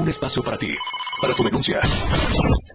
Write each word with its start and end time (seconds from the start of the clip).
Un 0.00 0.08
espacio 0.08 0.42
para 0.42 0.56
ti, 0.56 0.74
para 1.20 1.34
tu 1.34 1.44
denuncia. 1.44 1.78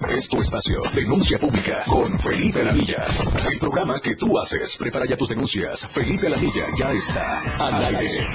Es 0.10 0.30
tu 0.30 0.40
espacio, 0.40 0.84
denuncia 0.94 1.40
pública, 1.40 1.84
con 1.88 2.20
Felipe 2.20 2.64
Lamilla. 2.64 3.04
El 3.52 3.58
programa 3.58 4.00
que 4.00 4.16
tú 4.16 4.38
haces. 4.38 4.78
Prepara 4.78 5.08
ya 5.08 5.18
tus 5.18 5.30
denuncias. 5.30 5.88
Felipe 5.88 6.30
Lamilla 6.30 6.66
ya 6.78 6.92
está 6.92 7.40
al 7.58 7.84
aire. 7.84 8.28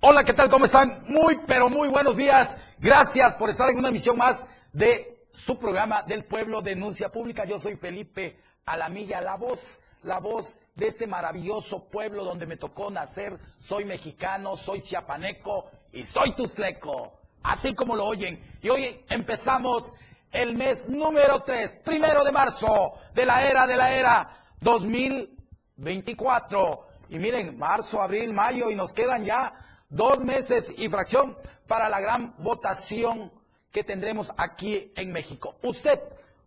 Hola, 0.00 0.22
¿qué 0.22 0.34
tal? 0.34 0.50
¿Cómo 0.50 0.66
están? 0.66 1.04
Muy, 1.08 1.40
pero 1.46 1.70
muy 1.70 1.88
buenos 1.88 2.18
días. 2.18 2.58
Gracias 2.78 3.34
por 3.36 3.48
estar 3.48 3.70
en 3.70 3.78
una 3.78 3.88
emisión 3.88 4.18
más 4.18 4.44
de 4.74 5.26
su 5.32 5.58
programa 5.58 6.02
del 6.02 6.26
pueblo 6.26 6.60
Denuncia 6.60 7.10
Pública. 7.10 7.46
Yo 7.46 7.58
soy 7.58 7.76
Felipe 7.76 8.36
Alamilla, 8.66 9.22
la 9.22 9.36
voz, 9.36 9.80
la 10.04 10.18
voz 10.18 10.56
de 10.74 10.88
este 10.88 11.06
maravilloso 11.06 11.88
pueblo 11.88 12.24
donde 12.24 12.46
me 12.46 12.56
tocó 12.56 12.90
nacer. 12.90 13.38
Soy 13.60 13.84
mexicano, 13.84 14.56
soy 14.56 14.82
chiapaneco 14.82 15.70
y 15.92 16.02
soy 16.04 16.34
tuzleco. 16.34 17.20
Así 17.42 17.74
como 17.74 17.94
lo 17.96 18.06
oyen. 18.06 18.42
Y 18.62 18.68
hoy 18.68 19.04
empezamos 19.08 19.92
el 20.32 20.54
mes 20.54 20.88
número 20.88 21.42
3, 21.42 21.80
primero 21.84 22.24
de 22.24 22.32
marzo 22.32 22.94
de 23.14 23.26
la 23.26 23.48
era 23.48 23.66
de 23.66 23.76
la 23.76 23.94
era 23.94 24.44
2024. 24.60 26.88
Y 27.10 27.18
miren, 27.18 27.58
marzo, 27.58 28.00
abril, 28.02 28.32
mayo 28.32 28.70
y 28.70 28.74
nos 28.74 28.92
quedan 28.92 29.24
ya 29.24 29.54
dos 29.88 30.18
meses 30.24 30.74
y 30.76 30.88
fracción 30.88 31.36
para 31.66 31.88
la 31.88 32.00
gran 32.00 32.34
votación 32.38 33.32
que 33.70 33.84
tendremos 33.84 34.32
aquí 34.36 34.92
en 34.96 35.12
México. 35.12 35.56
Usted, 35.62 36.00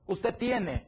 usted 0.08 0.35
tiene 0.35 0.87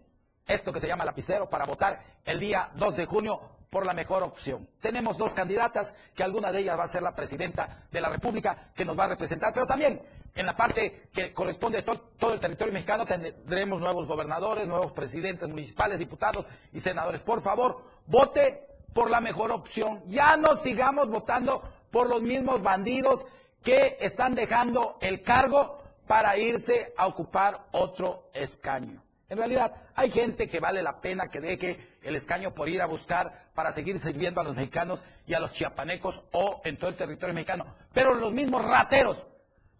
esto 0.49 0.73
que 0.73 0.79
se 0.79 0.87
llama 0.87 1.05
lapicero 1.05 1.49
para 1.49 1.65
votar 1.65 2.01
el 2.25 2.39
día 2.39 2.71
2 2.75 2.97
de 2.97 3.05
junio 3.05 3.39
por 3.69 3.85
la 3.85 3.93
mejor 3.93 4.23
opción. 4.23 4.67
Tenemos 4.81 5.17
dos 5.17 5.33
candidatas, 5.33 5.95
que 6.15 6.23
alguna 6.23 6.51
de 6.51 6.59
ellas 6.59 6.77
va 6.77 6.83
a 6.83 6.87
ser 6.87 7.03
la 7.03 7.15
presidenta 7.15 7.85
de 7.91 8.01
la 8.01 8.09
República, 8.09 8.71
que 8.75 8.83
nos 8.83 8.97
va 8.97 9.05
a 9.05 9.09
representar, 9.09 9.53
pero 9.53 9.67
también 9.67 10.01
en 10.35 10.45
la 10.45 10.55
parte 10.55 11.09
que 11.13 11.33
corresponde 11.33 11.79
a 11.79 11.85
todo, 11.85 11.99
todo 12.17 12.33
el 12.33 12.39
territorio 12.39 12.73
mexicano 12.73 13.05
tendremos 13.05 13.79
nuevos 13.79 14.07
gobernadores, 14.07 14.67
nuevos 14.67 14.91
presidentes 14.91 15.47
municipales, 15.47 15.99
diputados 15.99 16.45
y 16.73 16.79
senadores. 16.79 17.21
Por 17.21 17.41
favor, 17.41 17.83
vote 18.07 18.67
por 18.93 19.09
la 19.09 19.21
mejor 19.21 19.51
opción. 19.51 20.01
Ya 20.07 20.35
no 20.35 20.55
sigamos 20.57 21.09
votando 21.09 21.61
por 21.91 22.09
los 22.09 22.21
mismos 22.21 22.61
bandidos 22.63 23.25
que 23.63 23.97
están 23.99 24.33
dejando 24.33 24.97
el 25.01 25.21
cargo 25.21 25.77
para 26.07 26.37
irse 26.37 26.93
a 26.97 27.05
ocupar 27.05 27.67
otro 27.71 28.29
escaño. 28.33 29.03
En 29.29 29.37
realidad, 29.37 29.73
hay 29.93 30.09
gente 30.09 30.49
que 30.49 30.59
vale 30.59 30.81
la 30.81 30.99
pena 31.01 31.29
que 31.29 31.39
deje 31.39 31.97
el 32.01 32.15
escaño 32.15 32.53
por 32.55 32.67
ir 32.67 32.81
a 32.81 32.87
buscar 32.87 33.49
para 33.53 33.71
seguir 33.71 33.99
sirviendo 33.99 34.41
a 34.41 34.43
los 34.43 34.55
mexicanos 34.55 35.01
y 35.27 35.35
a 35.35 35.39
los 35.39 35.53
chiapanecos 35.53 36.23
o 36.31 36.61
en 36.65 36.77
todo 36.77 36.89
el 36.89 36.95
territorio 36.95 37.35
mexicano. 37.35 37.75
Pero 37.93 38.15
los 38.15 38.33
mismos 38.33 38.65
rateros, 38.65 39.27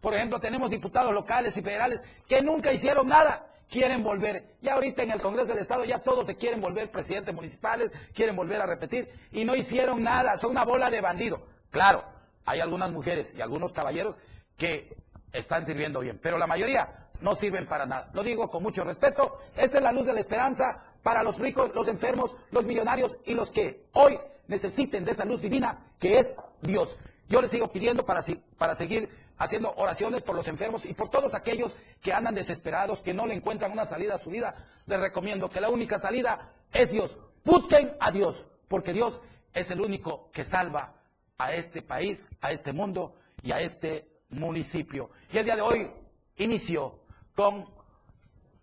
por 0.02 0.14
ejemplo, 0.14 0.40
tenemos 0.40 0.70
diputados 0.70 1.12
locales 1.14 1.58
y 1.58 1.64
federales 1.64 2.04
que 2.28 2.44
nunca 2.44 2.72
hicieron 2.72 3.08
nada, 3.08 3.48
quieren 3.68 4.04
volver. 4.04 4.56
Ya 4.62 4.76
ahorita 4.76 5.02
en 5.02 5.12
el 5.12 5.22
Congreso 5.22 5.54
del 5.54 5.64
Estado 5.64 5.84
ya 5.84 5.98
todos 5.98 6.28
se 6.28 6.36
quieren 6.36 6.62
volver 6.62 6.92
presidentes 6.92 7.34
municipales, 7.34 7.92
quieren 8.14 8.36
volver 8.36 8.62
a 8.62 8.68
repetir 8.68 9.10
y 9.32 9.46
no 9.46 9.56
hicieron 9.56 10.04
nada, 10.04 10.38
son 10.38 10.52
una 10.52 10.64
bola 10.64 10.92
de 10.92 11.02
bandidos. 11.02 11.42
Claro, 11.72 12.04
hay 12.46 12.60
algunas 12.60 12.92
mujeres 12.92 13.34
y 13.34 13.42
algunos 13.42 13.74
caballeros 13.74 14.16
que 14.58 14.96
están 15.34 15.66
sirviendo 15.66 16.02
bien, 16.02 16.20
pero 16.22 16.38
la 16.38 16.46
mayoría 16.46 17.09
no 17.22 17.36
sirven 17.36 17.68
para 17.68 17.86
nada. 17.86 18.10
Lo 18.14 18.24
digo 18.24 18.50
con 18.50 18.64
mucho 18.64 18.84
respeto. 18.84 19.38
Esta 19.56 19.78
es 19.78 19.84
la 19.84 19.92
luz 19.92 20.06
de 20.06 20.14
la 20.14 20.20
esperanza 20.20 20.84
para 21.04 21.24
los 21.24 21.40
ricos, 21.40 21.72
los 21.74 21.88
enfermos, 21.88 22.32
los 22.52 22.66
millonarios 22.66 23.18
y 23.26 23.34
los 23.34 23.52
que 23.52 23.86
hoy 23.94 24.20
necesiten 24.48 25.06
de 25.06 25.12
esa 25.12 25.26
luz 25.26 25.42
divina 25.42 25.94
que 26.00 26.20
es 26.20 26.42
Dios. 26.62 26.98
Yo 27.28 27.42
les 27.42 27.52
sigo 27.52 27.72
pidiendo 27.72 28.06
para, 28.06 28.22
para 28.58 28.76
seguir 28.76 29.10
haciendo 29.38 29.74
oraciones 29.76 30.22
por 30.22 30.36
los 30.36 30.48
enfermos 30.48 30.84
y 30.86 30.94
por 30.94 31.10
todos 31.10 31.34
aquellos 31.34 31.76
que 32.02 32.12
andan 32.12 32.36
desesperados, 32.36 33.00
que 33.00 33.14
no 33.14 33.26
le 33.26 33.36
encuentran 33.36 33.72
una 33.72 33.86
salida 33.86 34.16
a 34.16 34.20
su 34.20 34.30
vida. 34.30 34.56
Les 34.88 35.00
recomiendo 35.00 35.50
que 35.50 35.62
la 35.62 35.70
única 35.70 35.98
salida 35.98 36.54
es 36.74 36.92
Dios. 36.92 37.18
Busquen 37.46 37.96
a 38.00 38.12
Dios, 38.12 38.46
porque 38.68 38.94
Dios 38.94 39.22
es 39.54 39.72
el 39.72 39.82
único 39.82 40.30
que 40.32 40.44
salva 40.44 40.96
a 41.38 41.54
este 41.54 41.82
país, 41.82 42.28
a 42.42 42.52
este 42.52 42.74
mundo 42.74 43.16
y 43.42 43.52
a 43.52 43.62
este 43.62 44.08
municipio. 44.30 45.10
Y 45.32 45.38
el 45.38 45.46
día 45.46 45.56
de 45.56 45.62
hoy 45.62 45.92
inicio 46.38 46.99
con 47.40 47.66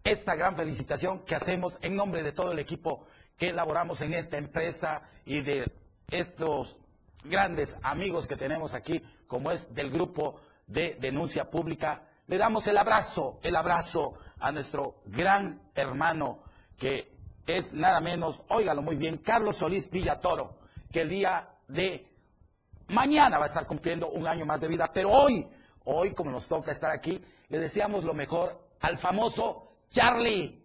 esta 0.05 0.35
gran 0.35 0.55
felicitación 0.55 1.21
que 1.21 1.35
hacemos 1.35 1.79
en 1.81 1.97
nombre 1.97 2.23
de 2.23 2.33
todo 2.33 2.53
el 2.53 2.59
equipo 2.59 3.07
que 3.39 3.49
elaboramos 3.49 4.03
en 4.03 4.13
esta 4.13 4.37
empresa 4.37 5.01
y 5.25 5.41
de 5.41 5.73
estos 6.11 6.77
grandes 7.25 7.79
amigos 7.83 8.27
que 8.27 8.37
tenemos 8.37 8.75
aquí, 8.75 9.03
como 9.27 9.51
es 9.51 9.75
del 9.75 9.89
grupo 9.91 10.43
de 10.67 10.99
denuncia 11.01 11.49
pública. 11.49 12.03
Le 12.27 12.37
damos 12.37 12.67
el 12.67 12.77
abrazo, 12.77 13.41
el 13.43 13.57
abrazo 13.57 14.19
a 14.41 14.53
nuestro 14.53 15.01
gran 15.07 15.71
hermano 15.75 16.41
que 16.77 17.17
es 17.47 17.73
nada 17.73 18.03
menos, 18.03 18.43
óigalo 18.49 18.83
muy 18.83 18.97
bien, 18.97 19.17
Carlos 19.17 19.57
Solís 19.57 19.89
Villatoro, 19.91 20.59
que 20.93 21.01
el 21.01 21.09
día 21.09 21.49
de 21.67 22.13
Mañana 22.89 23.39
va 23.39 23.45
a 23.45 23.49
estar 23.49 23.67
cumpliendo 23.67 24.11
un 24.11 24.27
año 24.27 24.45
más 24.45 24.61
de 24.61 24.69
vida, 24.69 24.91
pero 24.93 25.11
hoy, 25.11 25.49
hoy 25.85 26.13
como 26.13 26.31
nos 26.31 26.47
toca 26.47 26.73
estar 26.73 26.91
aquí, 26.91 27.25
le 27.49 27.59
deseamos 27.59 28.05
lo 28.05 28.13
mejor 28.13 28.66
al 28.81 28.99
famoso 28.99 29.79
Charlie 29.91 30.63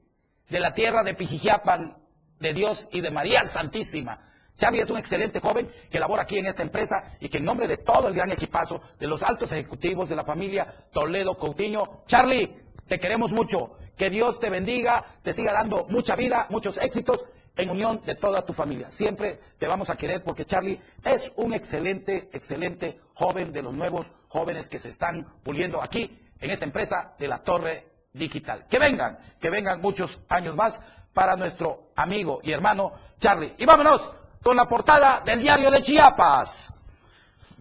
de 0.50 0.60
la 0.60 0.74
tierra 0.74 1.04
de 1.04 1.14
Pijijiapan, 1.14 1.98
de 2.40 2.54
Dios 2.54 2.88
y 2.92 3.02
de 3.02 3.12
María 3.12 3.44
Santísima. 3.44 4.28
Charlie 4.58 4.82
es 4.82 4.90
un 4.90 4.98
excelente 4.98 5.40
joven 5.40 5.70
que 5.90 6.00
labora 6.00 6.24
aquí 6.24 6.38
en 6.38 6.46
esta 6.46 6.62
empresa 6.62 7.16
y 7.20 7.30
que 7.30 7.38
en 7.38 7.46
nombre 7.46 7.68
de 7.68 7.78
todo 7.78 8.08
el 8.08 8.14
gran 8.14 8.32
equipazo 8.32 8.82
de 9.00 9.08
los 9.08 9.24
altos 9.24 9.52
ejecutivos 9.52 10.10
de 10.10 10.16
la 10.16 10.24
familia 10.24 10.88
Toledo 10.92 11.38
Coutinho, 11.38 12.04
Charlie, 12.06 12.56
te 12.88 13.00
queremos 13.00 13.32
mucho. 13.32 13.78
Que 13.98 14.10
Dios 14.10 14.40
te 14.40 14.50
bendiga, 14.50 15.06
te 15.22 15.34
siga 15.34 15.54
dando 15.54 15.86
mucha 15.90 16.16
vida, 16.16 16.48
muchos 16.50 16.78
éxitos 16.78 17.26
en 17.56 17.70
unión 17.70 18.02
de 18.06 18.16
toda 18.16 18.44
tu 18.44 18.54
familia. 18.54 18.88
Siempre 18.88 19.40
te 19.58 19.68
vamos 19.68 19.90
a 19.90 19.96
querer 19.96 20.24
porque 20.24 20.46
Charlie 20.46 20.80
es 21.04 21.32
un 21.36 21.54
excelente, 21.54 22.30
excelente 22.34 23.00
joven 23.14 23.52
de 23.52 23.62
los 23.62 23.74
nuevos 23.74 24.08
jóvenes 24.28 24.70
que 24.70 24.80
se 24.80 24.90
están 24.90 25.28
puliendo 25.44 25.82
aquí 25.82 26.20
en 26.40 26.50
esta 26.50 26.66
empresa 26.66 27.14
de 27.20 27.28
la 27.28 27.44
Torre 27.44 27.91
Digital. 28.14 28.66
Que 28.70 28.80
vengan, 28.80 29.18
que 29.40 29.50
vengan 29.50 29.82
muchos 29.82 30.20
años 30.30 30.56
más 30.56 30.82
para 31.14 31.36
nuestro 31.36 31.92
amigo 31.96 32.40
y 32.44 32.52
hermano 32.52 32.94
Charlie. 33.20 33.54
Y 33.58 33.66
vámonos 33.66 34.12
con 34.44 34.56
la 34.56 34.68
portada 34.68 35.22
del 35.22 35.42
diario 35.42 35.72
de 35.72 35.82
Chiapas. 35.82 36.78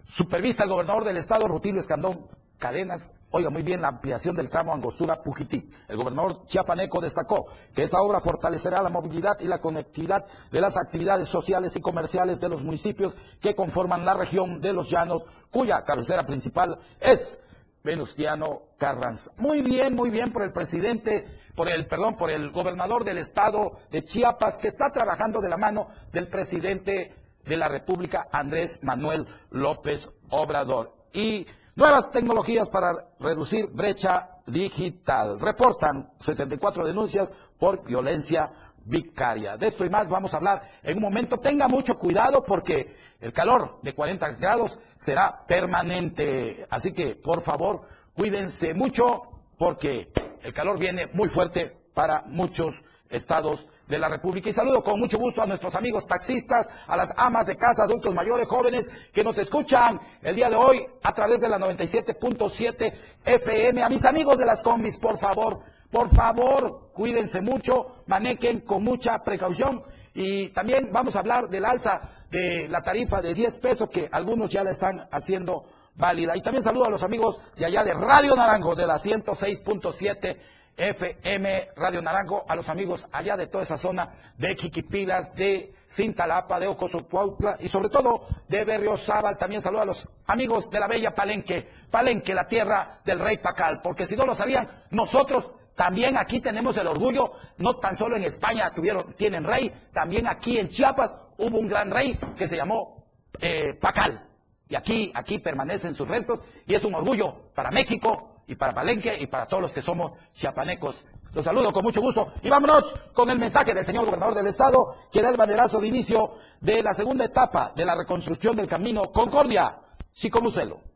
Supervisa 0.08 0.64
el 0.64 0.70
gobernador 0.70 1.04
del 1.04 1.16
estado, 1.16 1.46
Rutilio 1.46 1.80
Escandón 1.80 2.26
Cadenas, 2.58 3.12
Oiga 3.32 3.48
muy 3.48 3.62
bien 3.62 3.80
la 3.80 3.88
ampliación 3.88 4.34
del 4.34 4.48
tramo 4.48 4.74
Angostura-Pujití. 4.74 5.70
El 5.86 5.96
gobernador 5.96 6.44
chiapaneco 6.46 7.00
destacó 7.00 7.46
que 7.72 7.82
esta 7.82 8.02
obra 8.02 8.18
fortalecerá 8.18 8.82
la 8.82 8.88
movilidad 8.88 9.38
y 9.38 9.44
la 9.44 9.60
conectividad 9.60 10.26
de 10.50 10.60
las 10.60 10.76
actividades 10.76 11.28
sociales 11.28 11.76
y 11.76 11.80
comerciales 11.80 12.40
de 12.40 12.48
los 12.48 12.64
municipios 12.64 13.16
que 13.40 13.54
conforman 13.54 14.04
la 14.04 14.14
región 14.14 14.60
de 14.60 14.72
los 14.72 14.90
Llanos, 14.90 15.24
cuya 15.52 15.84
cabecera 15.84 16.26
principal 16.26 16.80
es 16.98 17.40
Venustiano 17.82 18.62
Carranza. 18.78 19.32
Muy 19.36 19.62
bien, 19.62 19.94
muy 19.94 20.10
bien 20.10 20.32
por 20.32 20.42
el 20.42 20.52
presidente, 20.52 21.24
por 21.54 21.68
el, 21.68 21.86
perdón, 21.86 22.16
por 22.16 22.30
el 22.30 22.50
gobernador 22.50 23.04
del 23.04 23.18
estado 23.18 23.78
de 23.91 24.02
Chiapas, 24.02 24.58
que 24.58 24.68
está 24.68 24.91
trabajando 24.91 25.41
de 25.41 25.48
la 25.48 25.56
mano 25.56 25.88
del 26.12 26.28
presidente 26.28 27.14
de 27.44 27.56
la 27.56 27.68
República, 27.68 28.28
Andrés 28.30 28.80
Manuel 28.82 29.26
López 29.50 30.10
Obrador. 30.28 30.94
Y 31.12 31.46
Nuevas 31.80 32.10
tecnologías 32.10 32.68
para 32.68 32.92
reducir 33.20 33.68
brecha 33.68 34.28
digital. 34.47 35.41
Reportan 35.41 36.10
64 36.20 36.84
denuncias 36.84 37.32
por 37.58 37.84
violencia 37.86 38.52
vicaria. 38.84 39.56
De 39.56 39.66
esto 39.66 39.84
y 39.84 39.91
más 39.91 40.08
vamos 40.08 40.34
a 40.34 40.38
hablar 40.38 40.62
en 40.82 40.96
un 40.96 41.02
momento. 41.02 41.38
Tenga 41.38 41.68
mucho 41.68 41.98
cuidado 41.98 42.42
porque 42.42 42.94
el 43.20 43.32
calor 43.32 43.78
de 43.82 43.94
40 43.94 44.32
grados 44.32 44.78
será 44.98 45.44
permanente. 45.47 46.66
Así 46.71 46.92
que, 46.92 47.16
por 47.16 47.41
favor, 47.41 47.82
cuídense 48.15 48.74
mucho 48.74 49.22
porque 49.59 50.10
el 50.42 50.53
calor 50.53 50.78
viene 50.78 51.09
muy 51.12 51.28
fuerte 51.28 51.77
para 51.94 52.22
muchos 52.22 52.82
estados 53.09 53.66
de 53.91 53.98
la 53.98 54.09
República. 54.09 54.48
Y 54.48 54.53
saludo 54.53 54.82
con 54.82 54.98
mucho 54.98 55.18
gusto 55.18 55.42
a 55.42 55.47
nuestros 55.47 55.74
amigos 55.74 56.06
taxistas, 56.06 56.68
a 56.86 56.97
las 56.97 57.12
amas 57.16 57.47
de 57.47 57.56
casa, 57.56 57.82
adultos 57.82 58.15
mayores, 58.15 58.48
jóvenes 58.48 58.88
que 59.12 59.24
nos 59.24 59.36
escuchan 59.36 60.00
el 60.22 60.36
día 60.36 60.48
de 60.48 60.56
hoy 60.56 60.86
a 61.03 61.12
través 61.12 61.41
de 61.41 61.48
la 61.48 61.59
97.7 61.59 62.92
FM. 63.24 63.82
A 63.82 63.88
mis 63.88 64.04
amigos 64.04 64.38
de 64.38 64.47
las 64.47 64.62
comis, 64.62 64.97
por 64.97 65.18
favor, 65.18 65.60
por 65.91 66.09
favor, 66.09 66.91
cuídense 66.92 67.41
mucho, 67.41 68.03
manequen 68.07 68.60
con 68.60 68.83
mucha 68.84 69.22
precaución. 69.22 69.83
Y 70.15 70.48
también 70.51 70.91
vamos 70.92 71.16
a 71.16 71.21
hablar 71.21 71.48
del 71.48 71.65
alza 71.65 72.01
de 72.31 72.69
la 72.69 72.83
tarifa 72.83 73.21
de 73.21 73.34
10 73.34 73.59
pesos 73.60 73.89
que 73.89 74.09
algunos 74.10 74.51
ya 74.51 74.63
la 74.63 74.71
están 74.71 75.09
haciendo 75.10 75.65
válida. 75.95 76.37
Y 76.37 76.42
también 76.42 76.63
saludo 76.63 76.87
a 76.87 76.91
los 76.91 77.03
amigos 77.03 77.39
de 77.57 77.66
allá 77.66 77.84
de 77.84 77.95
Radio 77.95 78.34
Naranjo, 78.34 78.75
de 78.75 78.87
la 78.87 78.95
106.7 78.95 80.37
FM 80.77 81.69
Radio 81.77 82.01
Naranjo, 82.01 82.45
a 82.48 82.57
los 82.57 82.69
amigos 82.69 83.07
allá 83.13 83.37
de 83.37 83.48
toda 83.48 83.65
esa 83.65 83.77
zona 83.77 84.33
de 84.39 84.57
Quiquipilas, 84.57 85.34
de 85.34 85.75
Cintalapa, 85.87 86.59
de 86.59 86.69
Ocosocuautla 86.69 87.57
y 87.60 87.69
sobre 87.69 87.91
todo 87.91 88.27
de 88.48 88.65
Berriozábal. 88.65 89.37
También 89.37 89.60
saludo 89.60 89.83
a 89.83 89.87
los 89.87 90.09
amigos 90.27 90.71
de 90.71 90.81
la 90.81 90.87
bella 90.87 91.15
Palenque, 91.15 91.69
Palenque, 91.91 92.34
la 92.34 92.47
tierra 92.47 93.01
del 93.04 93.19
rey 93.19 93.39
Pacal, 93.39 93.81
porque 93.83 94.07
si 94.07 94.16
no 94.16 94.25
lo 94.25 94.34
sabían, 94.34 94.84
nosotros 94.91 95.51
también 95.80 96.18
aquí 96.18 96.41
tenemos 96.41 96.77
el 96.77 96.86
orgullo, 96.86 97.32
no 97.56 97.78
tan 97.78 97.97
solo 97.97 98.15
en 98.15 98.24
España 98.24 98.71
tuvieron, 98.71 99.15
tienen 99.15 99.44
rey, 99.44 99.72
también 99.94 100.28
aquí 100.28 100.59
en 100.59 100.68
Chiapas 100.68 101.16
hubo 101.38 101.59
un 101.59 101.68
gran 101.68 101.91
rey 101.91 102.18
que 102.36 102.47
se 102.47 102.54
llamó 102.54 103.06
eh, 103.41 103.72
Pacal. 103.80 104.28
Y 104.68 104.74
aquí, 104.74 105.10
aquí 105.15 105.38
permanecen 105.38 105.94
sus 105.94 106.06
restos 106.06 106.42
y 106.66 106.74
es 106.74 106.84
un 106.84 106.94
orgullo 106.94 107.50
para 107.54 107.71
México 107.71 108.42
y 108.47 108.56
para 108.56 108.74
Palenque 108.74 109.16
y 109.21 109.27
para 109.27 109.47
todos 109.47 109.62
los 109.62 109.72
que 109.72 109.80
somos 109.80 110.12
chiapanecos. 110.34 111.03
Los 111.32 111.47
saludo 111.47 111.72
con 111.72 111.82
mucho 111.82 112.03
gusto 112.03 112.30
y 112.42 112.50
vámonos 112.50 112.84
con 113.15 113.30
el 113.30 113.38
mensaje 113.38 113.72
del 113.72 113.86
señor 113.86 114.04
gobernador 114.04 114.34
del 114.34 114.48
estado, 114.48 114.97
que 115.10 115.22
da 115.22 115.30
el 115.30 115.38
banderazo 115.38 115.80
de 115.80 115.88
inicio 115.88 116.32
de 116.60 116.82
la 116.82 116.92
segunda 116.92 117.24
etapa 117.24 117.72
de 117.74 117.86
la 117.86 117.97
reconstrucción 117.97 118.54
del 118.54 118.66
camino 118.66 119.10
Concordia, 119.10 119.80
Chicomucelo. 120.12 120.91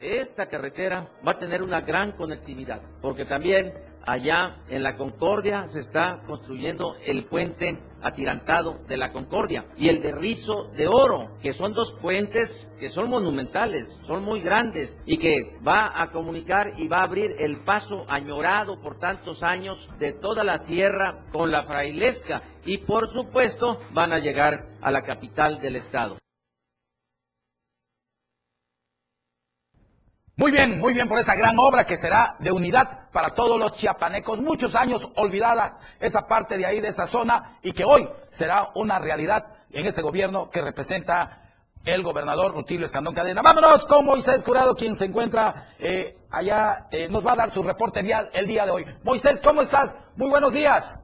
Esta 0.00 0.46
carretera 0.46 1.08
va 1.26 1.30
a 1.30 1.38
tener 1.38 1.62
una 1.62 1.80
gran 1.80 2.12
conectividad, 2.12 2.82
porque 3.00 3.24
también 3.24 3.72
allá 4.06 4.56
en 4.68 4.82
la 4.82 4.96
Concordia 4.96 5.66
se 5.66 5.80
está 5.80 6.22
construyendo 6.26 6.96
el 7.04 7.24
puente 7.24 7.78
atirantado 8.00 8.78
de 8.86 8.96
la 8.96 9.10
Concordia 9.10 9.66
y 9.76 9.88
el 9.88 10.00
de 10.00 10.12
Rizo 10.12 10.70
de 10.76 10.86
Oro, 10.86 11.36
que 11.42 11.52
son 11.52 11.74
dos 11.74 11.92
puentes 11.92 12.72
que 12.78 12.88
son 12.88 13.10
monumentales, 13.10 14.02
son 14.06 14.24
muy 14.24 14.40
grandes 14.40 15.02
y 15.04 15.18
que 15.18 15.58
va 15.66 16.00
a 16.00 16.10
comunicar 16.12 16.74
y 16.78 16.88
va 16.88 16.98
a 16.98 17.04
abrir 17.04 17.34
el 17.38 17.58
paso 17.64 18.06
añorado 18.08 18.80
por 18.80 18.98
tantos 18.98 19.42
años 19.42 19.90
de 19.98 20.12
toda 20.12 20.44
la 20.44 20.58
sierra 20.58 21.24
con 21.32 21.50
la 21.50 21.64
frailesca 21.64 22.42
y 22.64 22.78
por 22.78 23.08
supuesto 23.08 23.80
van 23.92 24.12
a 24.12 24.18
llegar 24.18 24.68
a 24.80 24.90
la 24.90 25.02
capital 25.02 25.60
del 25.60 25.76
estado. 25.76 26.16
Muy 30.38 30.52
bien, 30.52 30.78
muy 30.78 30.92
bien 30.92 31.08
por 31.08 31.18
esa 31.18 31.34
gran 31.34 31.58
obra 31.58 31.86
que 31.86 31.96
será 31.96 32.36
de 32.40 32.52
unidad 32.52 33.08
para 33.10 33.30
todos 33.30 33.58
los 33.58 33.72
chiapanecos. 33.72 34.38
Muchos 34.42 34.74
años 34.74 35.08
olvidada 35.16 35.78
esa 35.98 36.26
parte 36.26 36.58
de 36.58 36.66
ahí, 36.66 36.78
de 36.80 36.88
esa 36.88 37.06
zona, 37.06 37.58
y 37.62 37.72
que 37.72 37.86
hoy 37.86 38.06
será 38.28 38.68
una 38.74 38.98
realidad 38.98 39.46
en 39.70 39.86
este 39.86 40.02
gobierno 40.02 40.50
que 40.50 40.60
representa 40.60 41.40
el 41.86 42.02
gobernador 42.02 42.52
Rutilio 42.52 42.84
Escandón 42.84 43.14
Cadena. 43.14 43.40
Vámonos 43.40 43.86
con 43.86 44.04
Moisés 44.04 44.44
Curado, 44.44 44.74
quien 44.74 44.94
se 44.94 45.06
encuentra 45.06 45.54
eh, 45.78 46.18
allá, 46.30 46.86
eh, 46.90 47.08
nos 47.08 47.26
va 47.26 47.32
a 47.32 47.36
dar 47.36 47.54
su 47.54 47.62
reporte 47.62 48.02
vial 48.02 48.28
el 48.34 48.46
día 48.46 48.66
de 48.66 48.72
hoy. 48.72 48.84
Moisés, 49.04 49.40
¿cómo 49.40 49.62
estás? 49.62 49.96
Muy 50.16 50.28
buenos 50.28 50.52
días. 50.52 51.00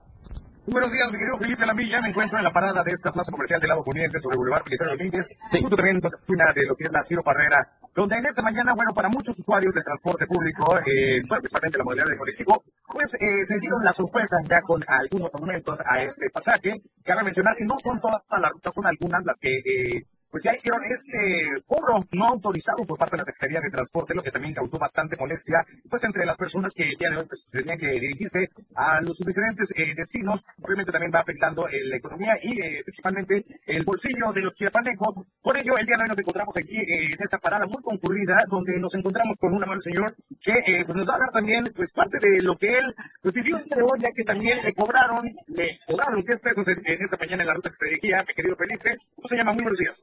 Muy 0.64 0.74
buenos 0.74 0.92
días, 0.92 1.10
mi 1.10 1.18
querido 1.18 1.38
Felipe 1.38 1.66
Lamilla. 1.66 2.00
Me 2.00 2.10
encuentro 2.10 2.38
en 2.38 2.44
la 2.44 2.52
parada 2.52 2.84
de 2.84 2.92
esta 2.92 3.12
plaza 3.12 3.32
comercial 3.32 3.60
del 3.60 3.70
lado 3.70 3.82
poniente 3.82 4.20
sobre 4.20 4.36
Boulevard 4.36 4.64
Belisario 4.64 4.92
Domínguez. 4.96 5.36
Sí. 5.50 5.60
Justo 5.60 5.74
también 5.74 5.96
en 5.96 6.36
la 6.36 6.52
de 6.52 6.66
lo 6.66 6.76
que 6.76 6.84
es 6.84 6.92
la 6.92 7.02
Ciro 7.02 7.22
Parrera 7.22 7.68
donde 7.94 8.16
en 8.16 8.24
esta 8.24 8.42
mañana, 8.42 8.72
bueno, 8.74 8.94
para 8.94 9.08
muchos 9.08 9.38
usuarios 9.38 9.74
del 9.74 9.84
transporte 9.84 10.26
público, 10.26 10.78
eh, 10.78 11.20
principalmente 11.28 11.78
la 11.78 11.84
modalidad 11.84 12.06
de 12.06 12.16
colectivo, 12.16 12.64
pues 12.86 13.14
eh, 13.14 13.44
se 13.44 13.58
dieron 13.58 13.84
la 13.84 13.92
sorpresa 13.92 14.38
ya 14.48 14.62
con 14.62 14.82
algunos 14.86 15.34
aumentos 15.34 15.78
a 15.84 16.02
este 16.02 16.30
pasaje. 16.30 16.80
Cabe 17.04 17.24
mencionar 17.24 17.54
que 17.56 17.64
no 17.64 17.78
son 17.78 18.00
todas 18.00 18.22
las 18.30 18.50
rutas, 18.50 18.74
son 18.74 18.86
algunas 18.86 19.24
las 19.24 19.38
que 19.38 19.58
eh, 19.58 20.06
pues 20.32 20.44
ya 20.44 20.55
hicieron 20.55 20.81
este 20.84 21.62
cobro 21.67 22.02
no 22.12 22.26
autorizado 22.26 22.84
por 22.87 22.99
parte 22.99 23.17
de 23.17 23.19
la 23.19 23.25
Secretaría 23.25 23.61
de 23.61 23.70
Transporte, 23.70 24.14
lo 24.14 24.23
que 24.23 24.31
también 24.31 24.55
causó 24.55 24.79
bastante 24.79 25.14
molestia, 25.19 25.64
pues 25.90 26.02
entre 26.05 26.25
las 26.25 26.38
personas 26.38 26.73
que 26.75 26.90
ya 26.99 27.11
pues, 27.29 27.49
tenían 27.52 27.79
que 27.79 27.88
dirigirse 28.00 28.49
a 28.75 29.02
los 29.02 29.19
diferentes 29.19 29.73
eh, 29.76 29.94
destinos. 29.94 30.43
Obviamente 30.62 30.90
también 30.90 31.12
va 31.14 31.20
afectando 31.20 31.69
eh, 31.69 31.84
la 31.84 31.96
economía 31.96 32.38
y 32.43 32.58
eh, 32.58 32.82
principalmente 32.82 33.44
el 33.67 33.84
bolsillo 33.84 34.32
de 34.32 34.40
los 34.40 34.55
chiapanecos. 34.55 35.20
Por 35.43 35.56
ello, 35.58 35.76
el 35.76 35.87
día 35.87 35.96
de 35.96 36.05
hoy 36.05 36.08
nos 36.08 36.19
encontramos 36.19 36.56
aquí 36.56 36.76
en 36.76 37.23
esta 37.23 37.37
parada 37.37 37.67
muy 37.67 37.82
concurrida, 37.82 38.43
donde 38.49 38.79
nos 38.81 38.94
encontramos 38.94 39.38
con 39.38 39.52
un 39.52 39.62
amable 39.62 39.82
señor 39.82 40.17
que 40.40 40.82
pues, 40.87 40.96
nos 40.96 41.06
va 41.06 41.17
a 41.17 41.19
dar 41.19 41.31
también 41.31 41.70
pues 41.76 41.93
parte 41.93 42.19
de 42.20 42.40
lo 42.40 42.56
que 42.56 42.79
él 42.79 42.94
pues, 43.20 43.34
pidió 43.34 43.58
de 43.58 43.82
hoy, 43.82 44.00
ya 44.00 44.11
que 44.12 44.25
también 44.25 44.62
le 44.64 44.73
cobraron, 44.73 45.31
le 45.49 45.79
cobraron 45.87 46.17
los 46.17 46.25
10 46.25 46.40
pesos 46.40 46.67
en, 46.67 47.02
esa 47.02 47.19
mañana 47.19 47.43
en 47.43 47.49
la 47.49 47.55
ruta 47.55 47.69
que 47.69 47.76
se 47.76 47.88
dirigía, 47.90 48.25
mi 48.26 48.34
querido 48.34 48.56
Felipe. 48.56 48.96
¿Cómo 49.14 49.29
se 49.29 49.37
llama? 49.37 49.52
Muy 49.52 49.62
buenos 49.62 49.79
días. 49.79 50.00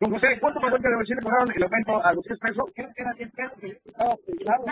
Don 0.00 0.10
José, 0.12 0.38
¿cuánto 0.40 0.60
de 0.88 0.96
el 1.54 1.62
aumento 1.62 2.02
a 2.02 2.14
los 2.14 2.24
10 2.24 2.40
pesos? 2.40 2.64
Creo 2.74 2.88
que 2.94 3.02
era 3.02 3.12
10 3.12 3.30
pesos, 3.32 3.52
que 3.60 3.66
estaba 3.84 4.14
utilizado, 4.14 4.64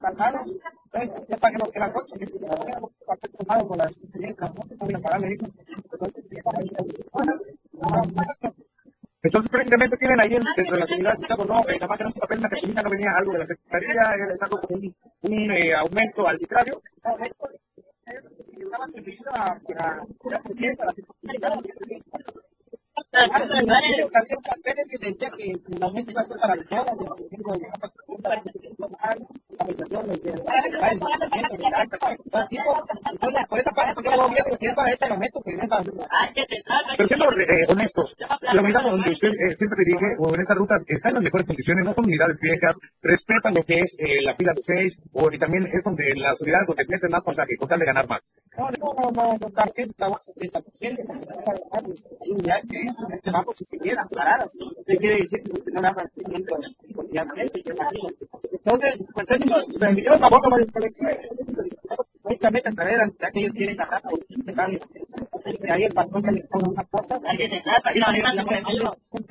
pagado. 0.00 0.44
Entonces, 0.90 1.28
ya 1.28 1.36
pagué 1.36 1.58
lo 1.58 1.70
que 1.70 1.78
era 1.78 1.92
8, 1.94 2.16
que 2.16 2.24
era 2.24 3.66
con 3.68 3.76
la 3.76 3.92
Secretaría 3.92 4.28
de 4.28 4.34
Transporte, 4.34 4.74
voy 4.78 4.94
a 4.94 4.98
pagar, 5.00 5.20
me 5.20 5.28
dijo. 5.28 5.46
Entonces, 9.22 9.50
prácticamente 9.50 9.96
tienen 9.98 10.20
ahí 10.20 10.30
dentro 10.30 10.76
de 10.76 10.80
las 10.80 10.90
unidades 10.90 11.20
de 11.20 11.28
no, 11.28 11.60
eh, 11.68 11.74
nada 11.74 11.86
más 11.86 11.98
que 11.98 12.04
no 12.04 12.10
papel, 12.12 12.40
la 12.40 12.82
no 12.82 12.90
venía 12.90 13.10
algo 13.18 13.32
de 13.32 13.38
la 13.40 13.46
Secretaría, 13.46 13.92
es 14.32 14.42
algo 14.42 14.60
como 14.62 14.80
un, 14.80 14.96
un 15.22 15.50
eh, 15.50 15.74
aumento 15.74 16.26
arbitrario. 16.26 16.80
Además, 23.10 23.82
en 23.84 24.00
educación, 24.00 24.38
Pérez 24.62 24.86
que 24.90 24.98
decía 24.98 25.30
que 25.30 25.56
la 25.78 25.90
mente 25.90 26.12
iba 26.12 26.20
a 26.20 26.26
ser 26.26 26.36
para 26.38 26.54
todos, 26.64 26.86
los 26.98 27.18
pero 36.96 37.08
siendo 37.08 37.32
eh, 37.32 37.66
honestos, 37.68 38.16
eh, 38.18 39.54
o 40.18 40.34
en 40.34 40.40
esa 40.40 40.54
ruta, 40.54 40.76
está 40.86 41.08
en 41.08 41.14
mejores 41.24 41.46
condiciones, 41.46 41.84
no 41.84 41.94
viejas, 42.40 42.76
respetan 43.02 43.54
lo 43.54 43.62
que 43.64 43.80
es 43.80 43.96
eh, 43.98 44.22
la 44.22 44.34
fila 44.34 44.52
de 44.54 44.62
seis, 44.62 44.98
o 45.12 45.30
y 45.32 45.38
también 45.38 45.66
es 45.66 45.84
donde 45.84 46.14
las 46.16 46.40
unidades 46.40 46.68
donde 46.68 46.86
meten 46.86 47.10
más 47.10 47.22
con 47.22 47.34
de 47.80 47.86
ganar 47.86 48.08
más. 48.08 48.22
No, 48.56 48.68
no, 48.70 48.92
no, 48.94 49.10
no, 49.12 49.38
no, 49.38 49.38
no, 49.38 49.48
70%, 49.48 49.94
banco 53.30 53.52
si 53.52 53.64
se 53.64 53.78
queda 53.78 54.02
aclaradas. 54.02 54.58
¿Qué 54.86 54.96
quiere 54.96 55.22
decir 55.22 55.42
que 55.42 55.52
no 55.70 55.80
Únicamente 62.22 62.68
a 62.68 62.72
través 62.72 62.98
de 62.98 63.32
que 63.32 63.40
ellos 63.40 63.54
quieren 63.54 63.76
ganar, 63.76 64.02
ahí 65.70 65.84
el 65.84 65.94
patrón 65.94 66.20
se 66.20 66.32
le 66.32 66.44
pone 66.44 66.68
una 66.68 66.84
cuota, 66.84 67.20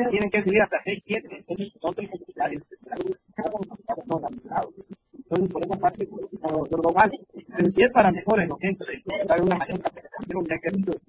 tienen 0.10 0.30
que 0.32 0.44
subir 0.44 0.62
hasta 0.62 0.82
6, 0.84 1.00
7, 1.04 1.28
entonces 1.32 1.74
nosotros 1.76 2.08
entonces, 5.30 5.52
por 5.52 5.66
esa 5.66 5.78
parte, 5.78 6.08
pues, 6.08 6.38
lo, 6.42 6.66
lo 6.66 6.78
global, 6.78 7.12
pero 7.34 7.70
si 7.70 7.84
es 7.84 7.90
para 7.90 8.12
mejores, 8.12 8.48
¿no? 8.48 8.58
Para 9.28 9.44
una 9.44 9.58
mayor 9.58 9.82
capacitación, 9.82 10.46
que 10.46 10.60
entonces, 10.64 11.02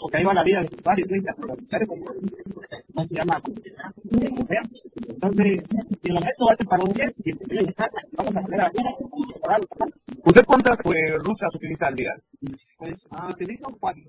porque 0.00 0.16
ahí 0.16 0.24
va 0.24 0.34
la 0.34 0.42
vida 0.42 0.62
de 0.62 0.68
no 2.94 3.08
se 3.08 3.16
llama. 3.16 3.42
Entonces, 4.10 5.62
si 6.02 6.08
lo 6.12 6.20
meto 6.20 6.44
va 6.46 6.52
a 6.52 6.64
para 6.64 6.84
un 6.84 6.92
10, 6.92 7.20
y 7.24 7.32
vamos 8.12 8.36
a 8.36 8.40
poner 8.42 8.60
a 8.60 8.70
¿Usted 10.24 10.44
cuántas 10.44 10.80
eh, 10.80 11.16
rutas 11.18 11.54
utiliza 11.54 11.88
al 11.88 11.94
día? 11.94 12.14
Pues, 12.78 13.08
ah, 13.10 13.32
se 13.34 13.44
dice 13.44 13.64
cuatro. 13.78 14.02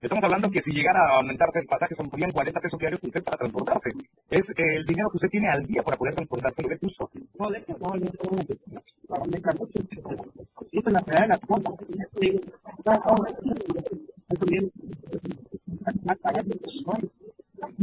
Estamos 0.00 0.24
hablando 0.24 0.50
que 0.50 0.62
si 0.62 0.72
llegara 0.72 1.00
a 1.00 1.16
aumentarse 1.18 1.58
el 1.60 1.66
pasaje, 1.66 1.94
son 1.94 2.08
40 2.08 2.60
pesos 2.60 2.78
diarios 2.78 3.00
usted 3.02 3.22
para 3.22 3.36
transportarse. 3.36 3.90
Es 4.30 4.54
el 4.56 4.84
dinero 4.86 5.08
que 5.10 5.16
usted 5.16 5.28
tiene 5.28 5.50
al 5.50 5.66
día 5.66 5.82
para 5.82 5.96
poder 5.96 6.14
transportarse, 6.14 6.62
lo 6.62 6.68
que 6.68 6.76
puso. 6.76 7.10
No, 7.38 7.50
de 7.50 7.58
hecho, 7.58 7.76
no, 7.78 7.96
yo 7.96 8.10
no, 8.30 8.38
Siempre 10.70 10.92
la 10.92 11.00
de 11.00 11.28
las 11.28 11.40
cosas. 11.40 11.74
Más 16.04 16.20
tarde, 16.20 16.44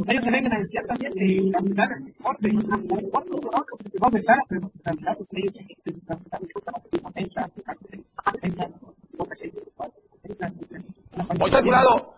ellos 0.07 0.23
se 0.23 0.31
ven 0.31 0.53
a 0.53 0.59
decir 0.59 0.81
también 0.87 1.13
de 1.13 2.13
corte, 2.21 2.47
el 2.47 3.09
corte 3.09 3.31
va 3.51 3.59
a 3.59 4.05
aumentar, 4.05 4.39
pero 4.47 4.71
la 4.83 4.93
mitad 4.93 5.17
pues 5.17 5.33
ellos 5.33 5.53
Moisés 11.37 11.61
Curado, 11.61 12.13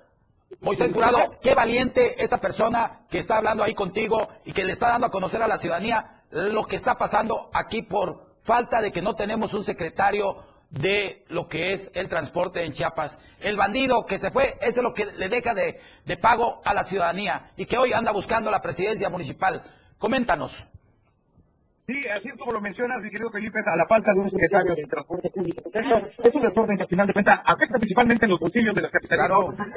Moisés 0.62 0.93
Curado, 0.93 1.38
qué 1.41 1.55
valiente 1.55 2.24
esta 2.24 2.39
persona 2.39 3.01
que 3.09 3.17
está 3.17 3.38
hablando 3.38 3.63
ahí 3.63 3.74
contigo 3.74 4.29
y 4.45 4.53
que 4.53 4.63
le 4.63 4.74
está 4.74 4.89
dando 4.89 5.07
a 5.07 5.12
conocer 5.12 5.41
a 5.41 5.48
la 5.48 5.57
ciudadanía 5.57 6.21
lo 6.29 6.65
que 6.65 6.75
está 6.75 6.98
pasando 6.98 7.50
aquí 7.53 7.81
por 7.81 8.36
falta 8.41 8.81
de 8.81 8.91
que 8.91 9.01
no 9.01 9.15
tenemos 9.15 9.53
un 9.53 9.63
secretario 9.63 10.38
de 10.69 11.25
lo 11.29 11.47
que 11.47 11.73
es 11.73 11.91
el 11.93 12.07
transporte 12.07 12.63
en 12.63 12.73
Chiapas. 12.73 13.19
El 13.39 13.57
bandido 13.57 14.05
que 14.05 14.19
se 14.19 14.31
fue, 14.31 14.57
eso 14.61 14.79
es 14.79 14.83
lo 14.83 14.93
que 14.93 15.05
le 15.05 15.29
deja 15.29 15.53
de, 15.53 15.79
de 16.05 16.17
pago 16.17 16.61
a 16.63 16.73
la 16.73 16.83
ciudadanía 16.83 17.51
y 17.57 17.65
que 17.65 17.77
hoy 17.77 17.93
anda 17.93 18.11
buscando 18.11 18.51
la 18.51 18.61
presidencia 18.61 19.09
municipal. 19.09 19.63
Coméntanos. 19.97 20.67
Sí, 21.79 22.05
así 22.13 22.27
es 22.27 22.38
como 22.38 22.51
lo 22.51 22.59
mencionas, 22.59 23.01
mi 23.01 23.09
querido 23.09 23.29
Felipe, 23.29 23.59
a 23.65 23.75
la 23.77 23.88
falta 23.88 24.13
de 24.13 24.19
un 24.19 24.29
secretario 24.29 24.75
de 24.75 24.83
transporte 24.83 25.29
público. 25.29 25.63
Es 26.21 26.36
un 26.36 26.41
desorden 26.41 26.75
que 26.75 26.83
al 26.83 26.89
final 26.89 27.07
de 27.07 27.13
cuentas 27.13 27.39
afecta 27.45 27.77
principalmente 27.77 28.25
en 28.25 28.31
los 28.31 28.39
bolsillos 28.39 28.75
de 28.75 28.81
la 28.81 28.89
capital. 28.89 29.19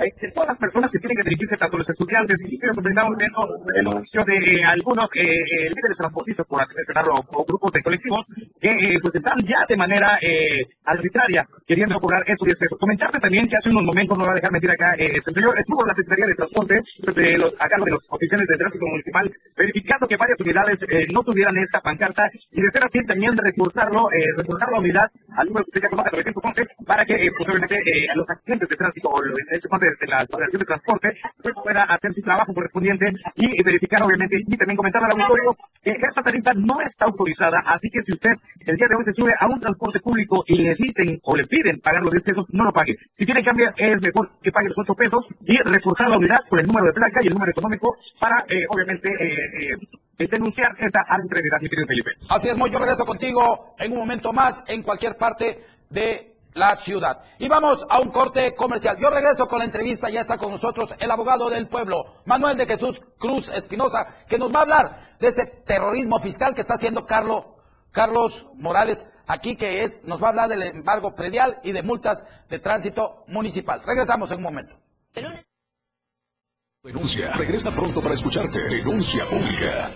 Eh, 0.00 0.12
de 0.20 0.32
todas 0.32 0.48
las 0.48 0.58
personas 0.58 0.90
que 0.90 0.98
tienen 0.98 1.16
que 1.16 1.22
dirigirse, 1.22 1.56
tanto 1.56 1.78
los 1.78 1.88
estudiantes, 1.88 2.42
y 2.44 2.58
que 2.58 2.66
brindamos 2.74 3.16
viendo 3.16 3.48
el 3.72 3.86
anuncio 3.86 4.24
de 4.24 4.36
eh, 4.36 4.64
algunos 4.64 5.06
eh, 5.14 5.22
eh, 5.22 5.70
líderes 5.70 5.96
transportistas, 5.96 6.44
por 6.44 6.60
así 6.60 6.74
decirlo, 6.74 7.14
o, 7.14 7.44
grupos 7.44 7.72
de 7.72 7.82
colectivos, 7.82 8.26
que 8.60 8.98
pues 9.00 9.14
están 9.14 9.38
ya 9.44 9.64
de 9.68 9.76
manera 9.76 10.18
arbitraria 10.84 11.46
queriendo 11.66 12.00
cobrar 12.00 12.24
10 12.24 12.38
pesos. 12.38 12.78
Comentarte 12.80 13.20
también 13.20 13.46
que 13.46 13.56
hace 13.56 13.70
unos 13.70 13.84
momentos, 13.84 14.18
no 14.18 14.26
va 14.26 14.32
a 14.32 14.34
dejar 14.34 14.50
mentir 14.50 14.70
acá, 14.70 14.94
el 14.94 15.22
señor 15.22 15.56
estuvo 15.56 15.82
en 15.82 15.88
la 15.88 15.94
Secretaría 15.94 16.26
de 16.26 16.34
Transporte, 16.34 16.80
de 17.14 17.38
los, 17.38 17.54
acá 17.60 17.76
de 17.84 17.90
los 17.92 18.04
oficiales 18.08 18.48
de 18.48 18.56
tránsito 18.56 18.86
municipal, 18.86 19.32
verificando 19.56 20.08
que 20.08 20.16
varias 20.16 20.40
unidades 20.40 20.78
no 21.12 21.22
tuvieran 21.22 21.56
esta 21.58 21.80
carta 21.96 22.30
y 22.50 22.60
de 22.60 22.70
ser 22.70 22.84
así 22.84 23.04
también 23.04 23.36
reportarlo, 23.36 24.10
eh, 24.12 24.26
reportar 24.36 24.70
la 24.70 24.78
unidad 24.78 25.10
al 25.36 25.46
número 25.46 25.64
que 25.64 25.72
se 25.72 25.80
llama 25.80 26.04
911 26.12 26.66
para 26.86 27.04
que 27.04 27.14
eh, 27.14 27.30
posiblemente 27.36 27.76
eh, 27.76 28.08
los 28.14 28.28
agentes 28.30 28.68
de 28.68 28.76
tránsito 28.76 29.08
o 29.08 29.22
ese 29.50 29.68
parte 29.68 29.86
de 30.00 30.06
la 30.06 30.26
Federación 30.26 30.58
de 30.58 30.66
Transporte 30.66 31.16
pues, 31.42 31.54
pueda 31.62 31.82
hacer 31.84 32.12
su 32.14 32.22
trabajo 32.22 32.52
correspondiente 32.54 33.12
y 33.36 33.62
verificar 33.62 34.02
obviamente 34.02 34.36
y 34.46 34.56
también 34.56 34.76
comentar 34.76 35.02
al 35.04 35.12
auditorio 35.12 35.56
que 35.82 35.90
esta 35.90 36.22
tarifa 36.22 36.52
no 36.54 36.80
está 36.80 37.06
autorizada, 37.06 37.60
así 37.66 37.90
que 37.90 38.00
si 38.02 38.12
usted 38.12 38.36
el 38.66 38.76
día 38.76 38.86
de 38.88 38.94
hoy 38.96 39.04
se 39.04 39.14
sube 39.14 39.34
a 39.38 39.46
un 39.46 39.60
transporte 39.60 40.00
público 40.00 40.44
y 40.46 40.58
le 40.58 40.74
dicen 40.76 41.18
o 41.22 41.36
le 41.36 41.46
piden 41.46 41.80
pagar 41.80 42.02
los 42.02 42.12
10 42.12 42.22
pesos, 42.22 42.46
no 42.50 42.64
lo 42.64 42.72
pague. 42.72 42.96
Si 43.10 43.24
tiene 43.24 43.42
cambio, 43.42 43.72
es 43.76 44.00
mejor 44.00 44.30
que 44.42 44.52
pague 44.52 44.68
los 44.68 44.78
8 44.78 44.94
pesos 44.94 45.26
y 45.40 45.58
reportar 45.58 46.10
la 46.10 46.18
unidad 46.18 46.40
con 46.48 46.58
el 46.60 46.66
número 46.66 46.86
de 46.86 46.92
placa 46.92 47.20
y 47.22 47.26
el 47.26 47.34
número 47.34 47.50
económico 47.50 47.96
para, 48.20 48.44
eh, 48.48 48.64
obviamente, 48.68 49.08
eh, 49.08 49.72
eh, 49.72 49.76
denunciar 50.18 50.74
esta 50.78 51.00
arbitrariedad, 51.00 51.60
mi 51.60 51.68
querido 51.68 51.86
Felipe. 51.86 52.10
Así 52.28 52.48
es, 52.48 52.56
muy 52.56 52.70
yo 52.70 52.78
regreso 52.78 53.04
contigo 53.04 53.74
en 53.78 53.92
un 53.92 53.98
momento 53.98 54.32
más 54.32 54.64
en 54.68 54.82
cualquier 54.82 55.16
parte 55.16 55.64
de 55.90 56.32
la 56.54 56.76
ciudad. 56.76 57.22
Y 57.38 57.48
vamos 57.48 57.86
a 57.88 58.00
un 58.00 58.10
corte 58.10 58.54
comercial. 58.54 58.96
Yo 58.98 59.10
regreso 59.10 59.46
con 59.48 59.60
la 59.60 59.64
entrevista, 59.64 60.10
ya 60.10 60.20
está 60.20 60.38
con 60.38 60.50
nosotros 60.50 60.94
el 60.98 61.10
abogado 61.10 61.48
del 61.48 61.68
pueblo, 61.68 62.22
Manuel 62.24 62.56
de 62.56 62.66
Jesús 62.66 63.00
Cruz 63.18 63.48
Espinosa, 63.48 64.06
que 64.28 64.38
nos 64.38 64.54
va 64.54 64.60
a 64.60 64.62
hablar 64.62 65.16
de 65.18 65.28
ese 65.28 65.46
terrorismo 65.46 66.18
fiscal 66.18 66.54
que 66.54 66.60
está 66.60 66.74
haciendo 66.74 67.06
Carlos, 67.06 67.46
Carlos 67.90 68.46
Morales 68.54 69.06
aquí, 69.26 69.56
que 69.56 69.82
es, 69.82 70.04
nos 70.04 70.22
va 70.22 70.26
a 70.26 70.30
hablar 70.30 70.48
del 70.48 70.62
embargo 70.62 71.14
predial 71.14 71.58
y 71.62 71.72
de 71.72 71.82
multas 71.82 72.26
de 72.48 72.58
tránsito 72.58 73.24
municipal. 73.28 73.82
Regresamos 73.84 74.30
en 74.30 74.38
un 74.38 74.42
momento. 74.42 74.76
Denuncia. 76.84 77.30
Regresa 77.34 77.70
pronto 77.70 78.02
para 78.02 78.14
escucharte. 78.14 78.58
Denuncia 78.68 79.24
pública. 79.26 79.88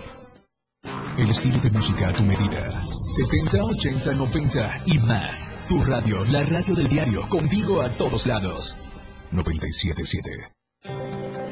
El 1.17 1.29
estilo 1.29 1.59
de 1.59 1.69
música 1.69 2.07
a 2.07 2.13
tu 2.13 2.23
medida. 2.23 2.87
70, 3.05 3.61
80, 3.61 4.13
90 4.13 4.83
y 4.85 4.99
más. 4.99 5.51
Tu 5.67 5.83
radio, 5.83 6.23
la 6.23 6.45
radio 6.45 6.75
del 6.75 6.87
diario, 6.87 7.27
contigo 7.27 7.81
a 7.81 7.89
todos 7.89 8.25
lados. 8.25 8.79
977. 9.31 10.56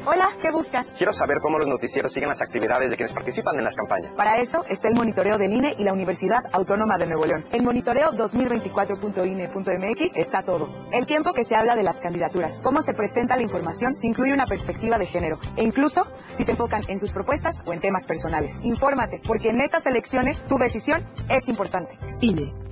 Hola, 0.08 0.28
¿qué 0.40 0.52
buscas? 0.52 0.92
Quiero 0.96 1.12
saber 1.12 1.38
cómo 1.42 1.58
los 1.58 1.66
noticieros 1.66 2.12
siguen 2.12 2.28
las 2.28 2.40
actividades 2.40 2.90
de 2.90 2.96
quienes 2.96 3.12
participan 3.12 3.58
en 3.58 3.64
las 3.64 3.74
campañas. 3.74 4.12
Para 4.16 4.38
eso 4.38 4.64
está 4.68 4.86
el 4.86 4.94
monitoreo 4.94 5.36
del 5.36 5.52
INE 5.52 5.74
y 5.76 5.82
la 5.82 5.92
Universidad 5.92 6.44
Autónoma 6.52 6.96
de 6.96 7.06
Nuevo 7.06 7.26
León. 7.26 7.44
En 7.50 7.64
monitoreo 7.64 8.12
2024.ine.mx 8.12 10.12
está 10.14 10.44
todo. 10.44 10.68
El 10.92 11.06
tiempo 11.06 11.32
que 11.32 11.42
se 11.42 11.56
habla 11.56 11.74
de 11.74 11.82
las 11.82 12.00
candidaturas, 12.00 12.60
cómo 12.60 12.82
se 12.82 12.94
presenta 12.94 13.34
la 13.34 13.42
información, 13.42 13.96
si 13.96 14.06
incluye 14.06 14.32
una 14.32 14.46
perspectiva 14.46 14.96
de 14.96 15.06
género 15.06 15.40
e 15.56 15.64
incluso 15.64 16.06
si 16.30 16.44
se 16.44 16.52
enfocan 16.52 16.82
en 16.86 17.00
sus 17.00 17.10
propuestas 17.10 17.64
o 17.66 17.72
en 17.72 17.80
temas 17.80 18.06
personales. 18.06 18.60
Infórmate, 18.62 19.20
porque 19.26 19.48
en 19.48 19.60
estas 19.60 19.86
elecciones 19.86 20.40
tu 20.42 20.56
decisión 20.56 21.04
es 21.28 21.48
importante. 21.48 21.98
INE. 22.20 22.65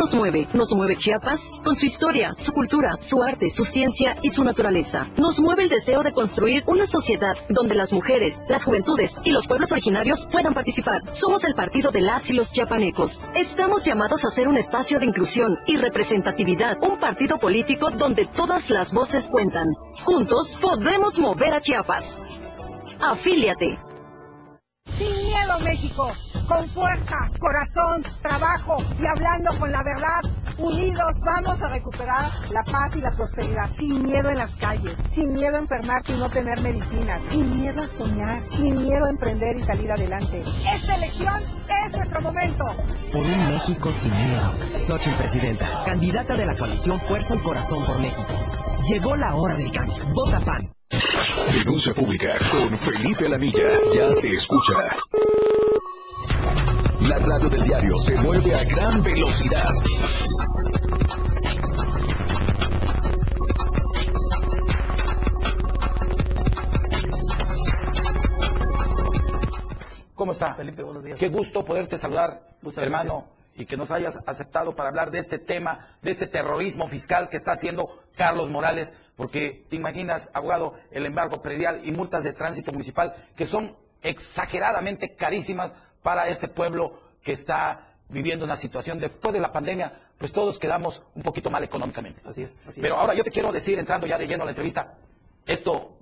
¿Qué 0.00 0.04
nos 0.04 0.14
mueve? 0.14 0.48
Nos 0.54 0.74
mueve 0.74 0.96
Chiapas 0.96 1.52
con 1.62 1.76
su 1.76 1.84
historia, 1.84 2.32
su 2.38 2.52
cultura, 2.52 2.96
su 3.00 3.22
arte, 3.22 3.50
su 3.50 3.66
ciencia 3.66 4.16
y 4.22 4.30
su 4.30 4.42
naturaleza. 4.42 5.06
Nos 5.18 5.42
mueve 5.42 5.64
el 5.64 5.68
deseo 5.68 6.02
de 6.02 6.14
construir 6.14 6.64
una 6.66 6.86
sociedad 6.86 7.36
donde 7.50 7.74
las 7.74 7.92
mujeres, 7.92 8.42
las 8.48 8.64
juventudes 8.64 9.18
y 9.24 9.30
los 9.30 9.46
pueblos 9.46 9.72
originarios 9.72 10.26
puedan 10.32 10.54
participar. 10.54 11.02
Somos 11.12 11.44
el 11.44 11.54
partido 11.54 11.90
de 11.90 12.00
las 12.00 12.30
y 12.30 12.32
los 12.32 12.50
chiapanecos. 12.50 13.28
Estamos 13.34 13.84
llamados 13.84 14.24
a 14.24 14.30
ser 14.30 14.48
un 14.48 14.56
espacio 14.56 14.98
de 15.00 15.04
inclusión 15.04 15.58
y 15.66 15.76
representatividad, 15.76 16.78
un 16.80 16.98
partido 16.98 17.38
político 17.38 17.90
donde 17.90 18.24
todas 18.24 18.70
las 18.70 18.94
voces 18.94 19.28
cuentan. 19.28 19.66
Juntos 20.02 20.56
podemos 20.62 21.18
mover 21.18 21.52
a 21.52 21.60
Chiapas. 21.60 22.18
Afíliate. 23.00 23.78
México 25.58 26.10
con 26.50 26.68
fuerza, 26.70 27.30
corazón, 27.38 28.02
trabajo 28.22 28.76
y 28.98 29.06
hablando 29.06 29.56
con 29.58 29.70
la 29.70 29.84
verdad, 29.84 30.20
unidos 30.58 31.12
vamos 31.24 31.62
a 31.62 31.68
recuperar 31.68 32.28
la 32.50 32.64
paz 32.64 32.96
y 32.96 33.00
la 33.00 33.10
prosperidad, 33.12 33.70
sin 33.70 34.02
miedo 34.02 34.30
en 34.30 34.36
las 34.36 34.50
calles, 34.56 34.96
sin 35.08 35.32
miedo 35.32 35.54
a 35.54 35.60
enfermarte 35.60 36.12
y 36.12 36.18
no 36.18 36.28
tener 36.28 36.60
medicinas, 36.60 37.22
sin 37.30 37.56
miedo 37.56 37.82
a 37.82 37.86
soñar, 37.86 38.42
sin 38.48 38.74
miedo 38.74 39.04
a 39.04 39.10
emprender 39.10 39.56
y 39.58 39.62
salir 39.62 39.92
adelante. 39.92 40.42
Esta 40.74 40.96
elección 40.96 41.42
es 41.86 41.96
nuestro 41.96 42.20
momento. 42.20 42.64
Por 43.12 43.22
un 43.24 43.46
México 43.46 43.90
sin 43.90 44.26
miedo. 44.26 44.52
Xochitl 44.86 45.16
Presidenta, 45.16 45.84
candidata 45.84 46.34
de 46.34 46.46
la 46.46 46.56
coalición 46.56 47.00
Fuerza 47.00 47.36
y 47.36 47.38
Corazón 47.38 47.84
por 47.86 48.00
México. 48.00 48.34
Llegó 48.88 49.14
la 49.14 49.36
hora 49.36 49.54
del 49.54 49.70
cambio. 49.70 49.96
Vota 50.14 50.40
PAN. 50.40 50.79
Denuncia 50.90 51.94
pública 51.94 52.36
con 52.50 52.78
Felipe 52.78 53.26
Alamilla. 53.26 53.68
Ya 53.94 54.14
te 54.14 54.28
escucha. 54.28 54.74
La 57.08 57.18
radio 57.18 57.48
del 57.48 57.62
diario 57.64 57.96
se 57.98 58.16
mueve 58.16 58.54
a 58.54 58.64
gran 58.64 59.02
velocidad. 59.02 59.72
¿Cómo 70.14 70.32
está? 70.32 70.54
Felipe, 70.54 70.82
buenos 70.82 71.04
días. 71.04 71.18
Qué 71.18 71.28
gusto 71.28 71.64
poderte 71.64 71.96
saludar, 71.96 72.42
hermano, 72.76 73.28
y 73.54 73.64
que 73.64 73.76
nos 73.76 73.90
hayas 73.90 74.18
aceptado 74.26 74.74
para 74.74 74.90
hablar 74.90 75.10
de 75.10 75.18
este 75.18 75.38
tema, 75.38 75.96
de 76.02 76.10
este 76.10 76.26
terrorismo 76.26 76.88
fiscal 76.88 77.28
que 77.28 77.36
está 77.36 77.52
haciendo 77.52 78.02
Carlos 78.16 78.50
Morales, 78.50 78.92
porque 79.20 79.66
te 79.68 79.76
imaginas, 79.76 80.30
abogado, 80.32 80.76
el 80.90 81.04
embargo 81.04 81.42
predial 81.42 81.82
y 81.84 81.92
multas 81.92 82.24
de 82.24 82.32
tránsito 82.32 82.72
municipal 82.72 83.14
que 83.36 83.44
son 83.44 83.76
exageradamente 84.00 85.14
carísimas 85.14 85.72
para 86.02 86.28
este 86.28 86.48
pueblo 86.48 86.98
que 87.22 87.32
está 87.32 87.98
viviendo 88.08 88.46
una 88.46 88.56
situación 88.56 88.98
después 88.98 89.34
de 89.34 89.40
la 89.40 89.52
pandemia, 89.52 89.92
pues 90.16 90.32
todos 90.32 90.58
quedamos 90.58 91.02
un 91.14 91.22
poquito 91.22 91.50
mal 91.50 91.62
económicamente. 91.62 92.22
Así 92.24 92.44
es. 92.44 92.58
Pero 92.80 92.96
ahora 92.96 93.12
yo 93.12 93.22
te 93.22 93.30
quiero 93.30 93.52
decir, 93.52 93.78
entrando 93.78 94.06
ya 94.06 94.16
de 94.16 94.26
lleno 94.26 94.44
a 94.44 94.46
la 94.46 94.52
entrevista, 94.52 94.94
¿esto 95.44 95.98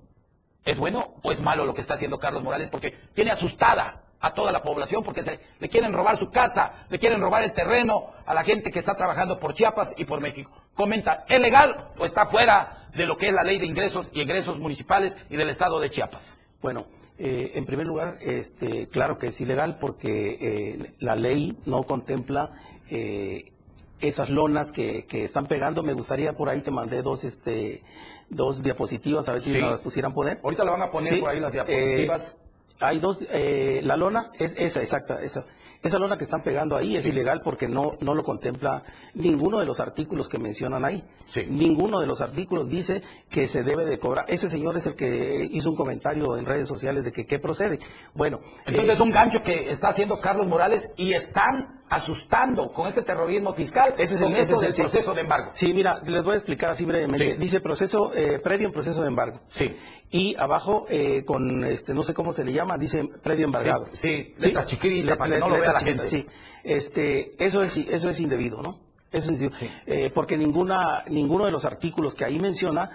es 0.65 0.79
bueno 0.79 1.17
o 1.21 1.33
es 1.33 1.41
malo 1.41 1.67
lo 1.67 1.75
que 1.75 1.81
está 1.81 1.95
haciendo 1.95 2.21
Carlos 2.21 2.45
Morales? 2.45 2.71
Porque 2.71 2.93
tiene 3.15 3.33
asustada 3.33 4.05
a 4.21 4.35
toda 4.35 4.53
la 4.53 4.63
población 4.63 5.03
porque 5.03 5.23
se, 5.23 5.39
le 5.59 5.69
quieren 5.69 5.93
robar 5.93 6.17
su 6.17 6.31
casa, 6.31 6.87
le 6.89 6.99
quieren 6.99 7.21
robar 7.21 7.45
el 7.45 7.53
terreno 7.53 8.11
a 8.27 8.35
la 8.35 8.45
gente 8.45 8.71
que 8.71 8.79
está 8.79 8.95
trabajando 8.95 9.39
por 9.39 9.55
Chiapas 9.55 9.95
y 9.97 10.05
por 10.05 10.21
México. 10.21 10.51
Comenta, 10.75 11.25
¿es 11.29 11.41
legal 11.41 11.93
o 11.99 12.05
está 12.05 12.27
fuera 12.27 12.89
de 12.95 13.07
lo 13.07 13.17
que 13.17 13.29
es 13.29 13.33
la 13.33 13.43
ley 13.43 13.59
de 13.59 13.67
ingresos 13.67 14.09
y 14.13 14.21
egresos 14.21 14.59
municipales 14.59 15.17
y 15.31 15.37
del 15.37 15.51
estado 15.51 15.79
de 15.81 15.91
Chiapas? 15.91 16.39
Bueno, 16.61 16.87
eh, 17.19 17.53
en 17.55 17.65
primer 17.65 17.87
lugar, 17.87 18.19
este, 18.21 18.89
claro 18.89 19.19
que 19.19 19.29
es 19.29 19.41
ilegal 19.41 19.79
porque 19.81 20.39
eh, 20.41 20.93
la 20.99 21.17
ley 21.17 21.57
no 21.67 21.85
contempla 21.85 22.53
eh, 22.91 23.53
esas 24.01 24.31
lonas 24.31 24.73
que, 24.73 25.05
que, 25.07 25.25
están 25.25 25.47
pegando. 25.47 25.83
Me 25.83 25.95
gustaría 25.95 26.33
por 26.35 26.49
ahí 26.49 26.61
te 26.61 26.71
mandé 26.71 27.03
dos, 27.03 27.25
este, 27.25 27.83
dos 28.29 28.63
diapositivas 28.63 29.29
a 29.29 29.33
ver 29.33 29.41
si 29.41 29.61
las 29.61 29.81
pusieran 29.81 30.15
poder. 30.15 30.41
Ahorita 30.43 30.65
la 30.65 30.73
van 30.73 30.83
a 30.83 30.91
poner 30.91 31.21
por 31.21 31.31
ahí 31.31 31.41
las 31.41 31.53
diapositivas. 31.53 32.41
Hay 32.81 32.99
dos, 32.99 33.21
la 33.31 33.97
lona 33.97 34.31
es 34.39 34.55
esa, 34.59 34.81
exacta, 34.81 35.21
esa. 35.23 35.45
Esa 35.81 35.99
lona 35.99 36.17
que 36.17 36.25
están 36.25 36.43
pegando 36.43 36.77
ahí 36.77 36.97
es 36.97 37.07
ilegal 37.07 37.39
porque 37.43 37.69
no, 37.69 37.91
no 38.01 38.15
lo 38.15 38.25
contempla 38.25 38.83
ninguno 39.15 39.61
de 39.61 39.67
los 39.67 39.79
artículos 39.79 40.29
que 40.29 40.39
mencionan 40.39 40.85
ahí. 40.85 41.05
Ninguno 41.49 42.01
de 42.01 42.07
los 42.09 42.21
artículos 42.21 42.69
dice 42.69 43.01
que 43.31 43.47
se 43.47 43.63
debe 43.63 43.85
de 43.85 43.97
cobrar. 43.97 44.25
Ese 44.29 44.49
señor 44.49 44.77
es 44.77 44.87
el 44.87 44.97
que 44.97 45.39
hizo 45.53 45.71
un 45.71 45.77
comentario 45.77 46.37
en 46.37 46.47
redes 46.47 46.67
sociales 46.67 47.05
de 47.05 47.13
que 47.13 47.27
qué 47.27 47.39
procede. 47.39 47.79
Bueno. 48.13 48.41
Entonces 48.67 48.95
es 48.95 49.01
un 49.01 49.13
gancho 49.13 49.41
que 49.45 49.71
está 49.71 49.91
haciendo 49.91 50.19
Carlos 50.19 50.49
Morales 50.49 50.91
y 50.97 51.13
están 51.13 51.79
asustando 51.89 52.73
con 52.73 52.89
este 52.89 53.03
terrorismo 53.03 53.55
fiscal. 53.55 53.95
Ese 53.99 54.17
es 54.17 54.21
el, 54.21 54.75
proceso 54.75 55.15
de 55.15 55.21
embargo. 55.21 55.51
Sí, 55.55 55.73
mira, 55.73 56.03
les 56.05 56.25
voy 56.25 56.35
a 56.35 56.37
explicar 56.37 56.71
así 56.71 56.85
brevemente. 56.85 57.37
Dice 57.37 57.61
proceso 57.61 58.13
eh, 58.15 58.41
previo 58.41 58.67
en 58.67 58.73
proceso 58.73 59.01
de 59.01 59.09
embargo. 59.09 59.39
Sí 59.49 59.77
y 60.11 60.35
abajo 60.37 60.87
eh, 60.89 61.25
con 61.25 61.65
este 61.65 61.95
no 61.95 62.03
sé 62.03 62.15
cómo 62.15 62.33
se 62.33 62.45
le 62.45 62.53
llama 62.53 62.79
dice 62.79 63.09
previo 63.23 63.47
embargado. 63.47 63.87
Sí, 63.93 64.35
letras 64.39 64.67
chiquitas 64.67 65.17
para 65.17 65.35
que 65.35 65.41
no 65.41 65.49
lo 65.49 65.61
vea 65.61 65.73
la 65.73 65.81
gente. 65.81 66.07
sí. 66.07 66.25
Este 66.65 67.33
eso 67.43 67.63
es 67.63 67.77
eso 67.79 68.11
es 68.11 68.21
indebido 68.21 68.61
no 68.63 68.81
eso 69.11 69.33
es 69.33 69.51
eh, 69.87 70.11
porque 70.13 70.37
ninguna 70.37 71.05
ninguno 71.09 71.45
de 71.45 71.51
los 71.51 71.65
artículos 71.65 72.15
que 72.15 72.25
ahí 72.25 72.39
menciona 72.39 72.91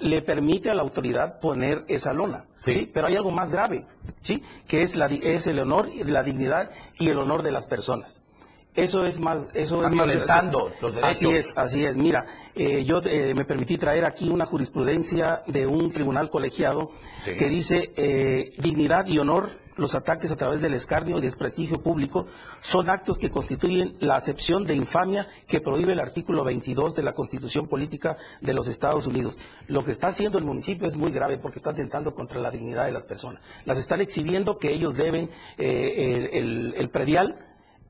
le 0.00 0.22
permite 0.22 0.70
a 0.70 0.74
la 0.74 0.82
autoridad 0.82 1.40
poner 1.40 1.84
esa 1.88 2.12
lona, 2.12 2.46
¿sí? 2.56 2.90
Pero 2.92 3.06
hay 3.06 3.16
algo 3.16 3.30
más 3.30 3.52
grave, 3.52 3.86
¿sí? 4.22 4.42
Que 4.66 4.82
es, 4.82 4.96
la, 4.96 5.06
es 5.06 5.46
el 5.46 5.58
honor, 5.58 5.90
la 6.06 6.22
dignidad 6.22 6.70
y 6.98 7.08
el 7.10 7.18
honor 7.18 7.42
de 7.42 7.52
las 7.52 7.66
personas. 7.66 8.24
Eso 8.82 9.04
es 9.04 9.20
más, 9.20 9.46
eso 9.54 9.76
Están 9.76 9.86
es 9.86 9.90
violentando 9.92 10.72
los 10.80 10.94
derechos. 10.94 11.16
Así 11.16 11.30
es, 11.30 11.52
así 11.56 11.84
es. 11.84 11.96
Mira, 11.96 12.26
eh, 12.54 12.84
yo 12.84 13.00
eh, 13.04 13.34
me 13.34 13.44
permití 13.44 13.78
traer 13.78 14.04
aquí 14.04 14.28
una 14.28 14.46
jurisprudencia 14.46 15.42
de 15.46 15.66
un 15.66 15.90
tribunal 15.92 16.30
colegiado 16.30 16.90
Sí. 17.24 17.32
que 17.36 17.48
dice 17.48 17.92
eh, 17.96 18.52
dignidad 18.58 19.06
y 19.06 19.18
honor, 19.18 19.50
los 19.76 19.94
ataques 19.94 20.30
a 20.32 20.36
través 20.36 20.60
del 20.60 20.74
escarnio 20.74 21.18
y 21.18 21.20
desprestigio 21.22 21.82
público 21.82 22.26
son 22.60 22.90
actos 22.90 23.18
que 23.18 23.30
constituyen 23.30 23.94
la 24.00 24.16
acepción 24.16 24.64
de 24.64 24.74
infamia 24.74 25.28
que 25.46 25.60
prohíbe 25.60 25.92
el 25.94 26.00
artículo 26.00 26.44
22 26.44 26.94
de 26.94 27.02
la 27.02 27.12
Constitución 27.12 27.66
Política 27.68 28.16
de 28.42 28.52
los 28.54 28.68
Estados 28.68 29.06
Unidos. 29.06 29.38
Lo 29.68 29.84
que 29.84 29.90
está 29.92 30.08
haciendo 30.08 30.38
el 30.38 30.44
municipio 30.44 30.86
es 30.86 30.96
muy 30.96 31.12
grave 31.12 31.38
porque 31.38 31.58
está 31.58 31.70
atentando 31.70 32.14
contra 32.14 32.40
la 32.40 32.50
dignidad 32.50 32.86
de 32.86 32.92
las 32.92 33.06
personas. 33.06 33.42
Las 33.64 33.78
están 33.78 34.00
exhibiendo 34.00 34.58
que 34.58 34.72
ellos 34.72 34.94
deben 34.94 35.30
eh, 35.56 36.14
el, 36.16 36.38
el- 36.44 36.74
el 36.76 36.90
predial 36.90 37.46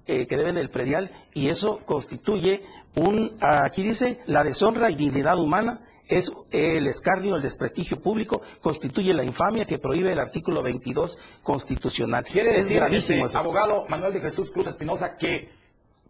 eh, 0.06 0.26
que 0.26 0.36
deben 0.36 0.54
del 0.54 0.70
predial 0.70 1.10
y 1.34 1.48
eso 1.48 1.80
constituye 1.84 2.64
un, 2.96 3.36
aquí 3.40 3.82
dice, 3.82 4.20
la 4.26 4.42
deshonra 4.44 4.90
y 4.90 4.96
dignidad 4.96 5.38
humana 5.38 5.86
es 6.08 6.32
el 6.50 6.86
escarnio, 6.86 7.36
el 7.36 7.42
desprestigio 7.42 8.00
público, 8.00 8.42
constituye 8.60 9.14
la 9.14 9.22
infamia 9.22 9.64
que 9.64 9.78
prohíbe 9.78 10.12
el 10.12 10.18
artículo 10.18 10.62
22 10.62 11.18
constitucional. 11.42 12.24
Quiere 12.24 12.50
es 12.50 12.64
decir, 12.64 12.78
gravísimo 12.78 13.26
eso. 13.26 13.38
abogado 13.38 13.86
Manuel 13.88 14.12
de 14.12 14.20
Jesús 14.20 14.50
Cruz 14.50 14.66
Espinosa, 14.66 15.16
que 15.16 15.50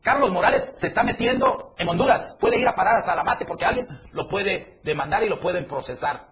Carlos 0.02 0.32
Morales 0.32 0.72
se 0.76 0.86
está 0.86 1.02
metiendo 1.02 1.74
en 1.78 1.88
Honduras. 1.88 2.36
Puede 2.40 2.58
ir 2.58 2.66
a 2.66 2.74
parar 2.74 2.96
hasta 2.96 3.14
la 3.14 3.22
mate 3.22 3.44
porque 3.44 3.66
alguien 3.66 3.86
lo 4.12 4.26
puede 4.26 4.80
demandar 4.82 5.22
y 5.22 5.28
lo 5.28 5.38
pueden 5.38 5.66
procesar. 5.66 6.29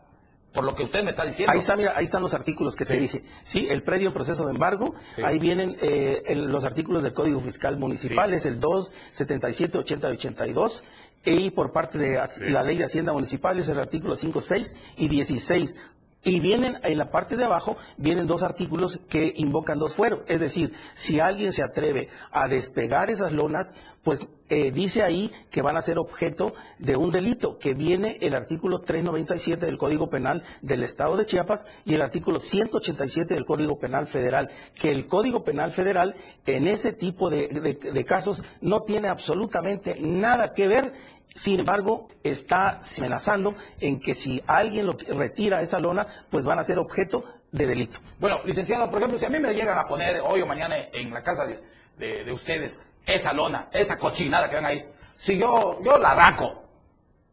Por 0.52 0.64
lo 0.64 0.74
que 0.74 0.84
usted 0.84 1.04
me 1.04 1.10
está 1.10 1.24
diciendo. 1.24 1.52
Ahí, 1.52 1.58
está, 1.58 1.76
mira, 1.76 1.92
ahí 1.94 2.04
están 2.06 2.22
los 2.22 2.34
artículos 2.34 2.74
que 2.74 2.84
te 2.84 2.94
dije. 2.98 3.22
Sí, 3.42 3.66
el 3.68 3.82
predio 3.82 4.12
proceso 4.14 4.44
de 4.46 4.52
embargo, 4.52 4.94
Sí. 5.14 5.22
ahí 5.22 5.38
vienen 5.38 5.76
eh, 5.80 6.22
el- 6.26 6.46
los 6.46 6.64
artículos 6.64 7.02
del 7.02 7.12
Código 7.12 7.40
Fiscal 7.40 7.78
Municipal, 7.78 8.30
Sí. 8.30 8.36
es 8.36 8.46
el 8.46 8.58
2, 8.58 8.90
77, 9.12 9.78
80 9.78 10.08
y 10.08 10.12
82, 10.14 10.82
y 11.24 11.50
por 11.50 11.70
parte 11.72 11.98
de 11.98 12.20
la 12.50 12.62
Ley 12.62 12.78
de 12.78 12.84
Hacienda 12.84 13.12
Municipal 13.12 13.58
es 13.58 13.68
el 13.68 13.78
artículo 13.78 14.16
5, 14.16 14.40
6 14.40 14.74
y 14.96 15.08
16. 15.08 15.76
Y 16.24 16.40
vienen, 16.40 16.78
en 16.82 16.98
la 16.98 17.12
parte 17.12 17.36
de 17.36 17.44
abajo, 17.44 17.76
vienen 17.96 18.26
dos 18.26 18.42
artículos 18.42 18.98
que 19.08 19.32
invocan 19.36 19.78
dos 19.78 19.94
fueros. 19.94 20.24
Es 20.26 20.40
decir, 20.40 20.72
si 20.92 21.20
alguien 21.20 21.52
se 21.52 21.62
atreve 21.62 22.08
a 22.32 22.48
despegar 22.48 23.08
esas 23.08 23.32
lonas, 23.32 23.72
pues 24.02 24.28
eh, 24.48 24.70
dice 24.70 25.02
ahí 25.02 25.30
que 25.50 25.60
van 25.60 25.76
a 25.76 25.82
ser 25.82 25.98
objeto 25.98 26.54
de 26.78 26.96
un 26.96 27.10
delito, 27.10 27.58
que 27.58 27.74
viene 27.74 28.16
el 28.20 28.34
artículo 28.34 28.80
397 28.80 29.66
del 29.66 29.76
Código 29.76 30.08
Penal 30.08 30.42
del 30.62 30.82
Estado 30.82 31.16
de 31.16 31.26
Chiapas 31.26 31.66
y 31.84 31.94
el 31.94 32.02
artículo 32.02 32.40
187 32.40 33.34
del 33.34 33.44
Código 33.44 33.78
Penal 33.78 34.06
Federal, 34.06 34.50
que 34.74 34.90
el 34.90 35.06
Código 35.06 35.44
Penal 35.44 35.72
Federal 35.72 36.14
en 36.46 36.66
ese 36.66 36.92
tipo 36.92 37.28
de, 37.28 38.04
casos 38.06 38.42
no 38.60 38.82
tiene 38.82 39.08
absolutamente 39.08 39.98
nada 40.00 40.52
que 40.52 40.68
ver 40.68 40.92
sin 41.34 41.60
embargo, 41.60 42.08
está 42.24 42.78
amenazando 42.98 43.54
en 43.80 44.00
que 44.00 44.14
si 44.14 44.42
alguien 44.46 44.86
lo 44.86 44.96
retira 45.14 45.60
esa 45.60 45.78
lona, 45.78 46.24
pues 46.30 46.44
van 46.44 46.58
a 46.58 46.64
ser 46.64 46.80
objeto 46.80 47.22
de 47.52 47.66
delito. 47.66 48.00
Bueno, 48.18 48.40
licenciado, 48.44 48.90
por 48.90 48.98
ejemplo, 48.98 49.18
si 49.18 49.26
a 49.26 49.28
mí 49.28 49.38
me 49.38 49.54
llegan 49.54 49.78
a 49.78 49.86
poner 49.86 50.20
hoy 50.20 50.40
o 50.40 50.46
mañana 50.46 50.76
en 50.92 51.12
la 51.12 51.22
casa 51.22 51.46
de 51.46 52.32
ustedes 52.32 52.80
esa 53.08 53.32
lona, 53.32 53.68
esa 53.72 53.98
cochinada 53.98 54.48
que 54.48 54.56
ven 54.56 54.66
ahí, 54.66 54.84
si 55.14 55.38
yo, 55.38 55.80
yo 55.82 55.98
la 55.98 56.10
arranco, 56.12 56.62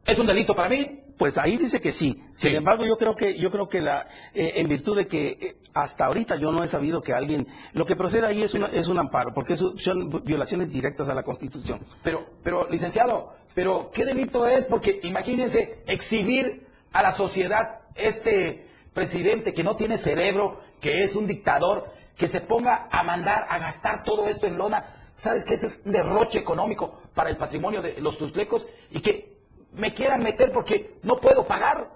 ¿es 0.05 0.17
un 0.17 0.25
delito 0.25 0.55
para 0.55 0.69
mí? 0.69 1.01
Pues 1.17 1.37
ahí 1.37 1.55
dice 1.57 1.79
que 1.79 1.91
sí. 1.93 2.21
Sin 2.31 2.51
Sí. 2.51 2.55
embargo, 2.57 2.85
yo 2.85 2.97
creo 2.97 3.15
que 3.15 3.37
yo 3.37 3.49
creo 3.49 3.69
que 3.69 3.79
la 3.79 4.07
eh, 4.33 4.53
en 4.57 4.67
virtud 4.67 4.97
de 4.97 5.07
que 5.07 5.27
eh, 5.39 5.55
hasta 5.73 6.05
ahorita 6.05 6.35
yo 6.35 6.51
no 6.51 6.61
he 6.63 6.67
sabido 6.67 7.01
que 7.01 7.13
alguien 7.13 7.47
lo 7.73 7.85
que 7.85 7.95
procede 7.95 8.25
ahí 8.27 8.41
es 8.43 8.53
una, 8.53 8.67
es 8.67 8.87
un 8.89 8.99
amparo, 8.99 9.33
porque 9.33 9.55
son 9.55 9.77
violaciones 10.25 10.69
directas 10.71 11.07
a 11.07 11.13
la 11.13 11.23
Constitución. 11.23 11.79
Pero, 12.03 12.25
pero, 12.43 12.67
licenciado, 12.69 13.33
pero 13.53 13.91
¿qué 13.93 14.03
delito 14.05 14.45
es? 14.47 14.65
Porque 14.65 14.99
imagínense 15.03 15.83
exhibir 15.87 16.67
a 16.91 17.01
la 17.01 17.11
sociedad 17.13 17.79
este 17.95 18.65
presidente 18.93 19.53
que 19.53 19.63
no 19.63 19.75
tiene 19.77 19.97
cerebro, 19.97 20.59
que 20.81 21.03
es 21.03 21.15
un 21.15 21.27
dictador, 21.27 21.85
que 22.17 22.27
se 22.27 22.41
ponga 22.41 22.89
a 22.91 23.03
mandar, 23.03 23.45
a 23.49 23.57
gastar 23.59 24.03
todo 24.03 24.27
esto 24.27 24.47
en 24.47 24.57
lona. 24.57 24.85
¿Sabes 25.15 25.45
qué 25.45 25.53
es 25.53 25.63
un 25.63 25.91
derroche 25.93 26.39
económico 26.39 26.99
para 27.13 27.29
el 27.29 27.37
patrimonio 27.37 27.81
de 27.81 28.01
los 28.01 28.17
tuzlecos? 28.17 28.67
Y 28.91 28.99
que 28.99 29.37
me 29.71 29.93
quieran 29.93 30.21
meter 30.21 30.51
porque 30.51 30.97
no 31.03 31.21
puedo 31.21 31.47
pagar. 31.47 31.94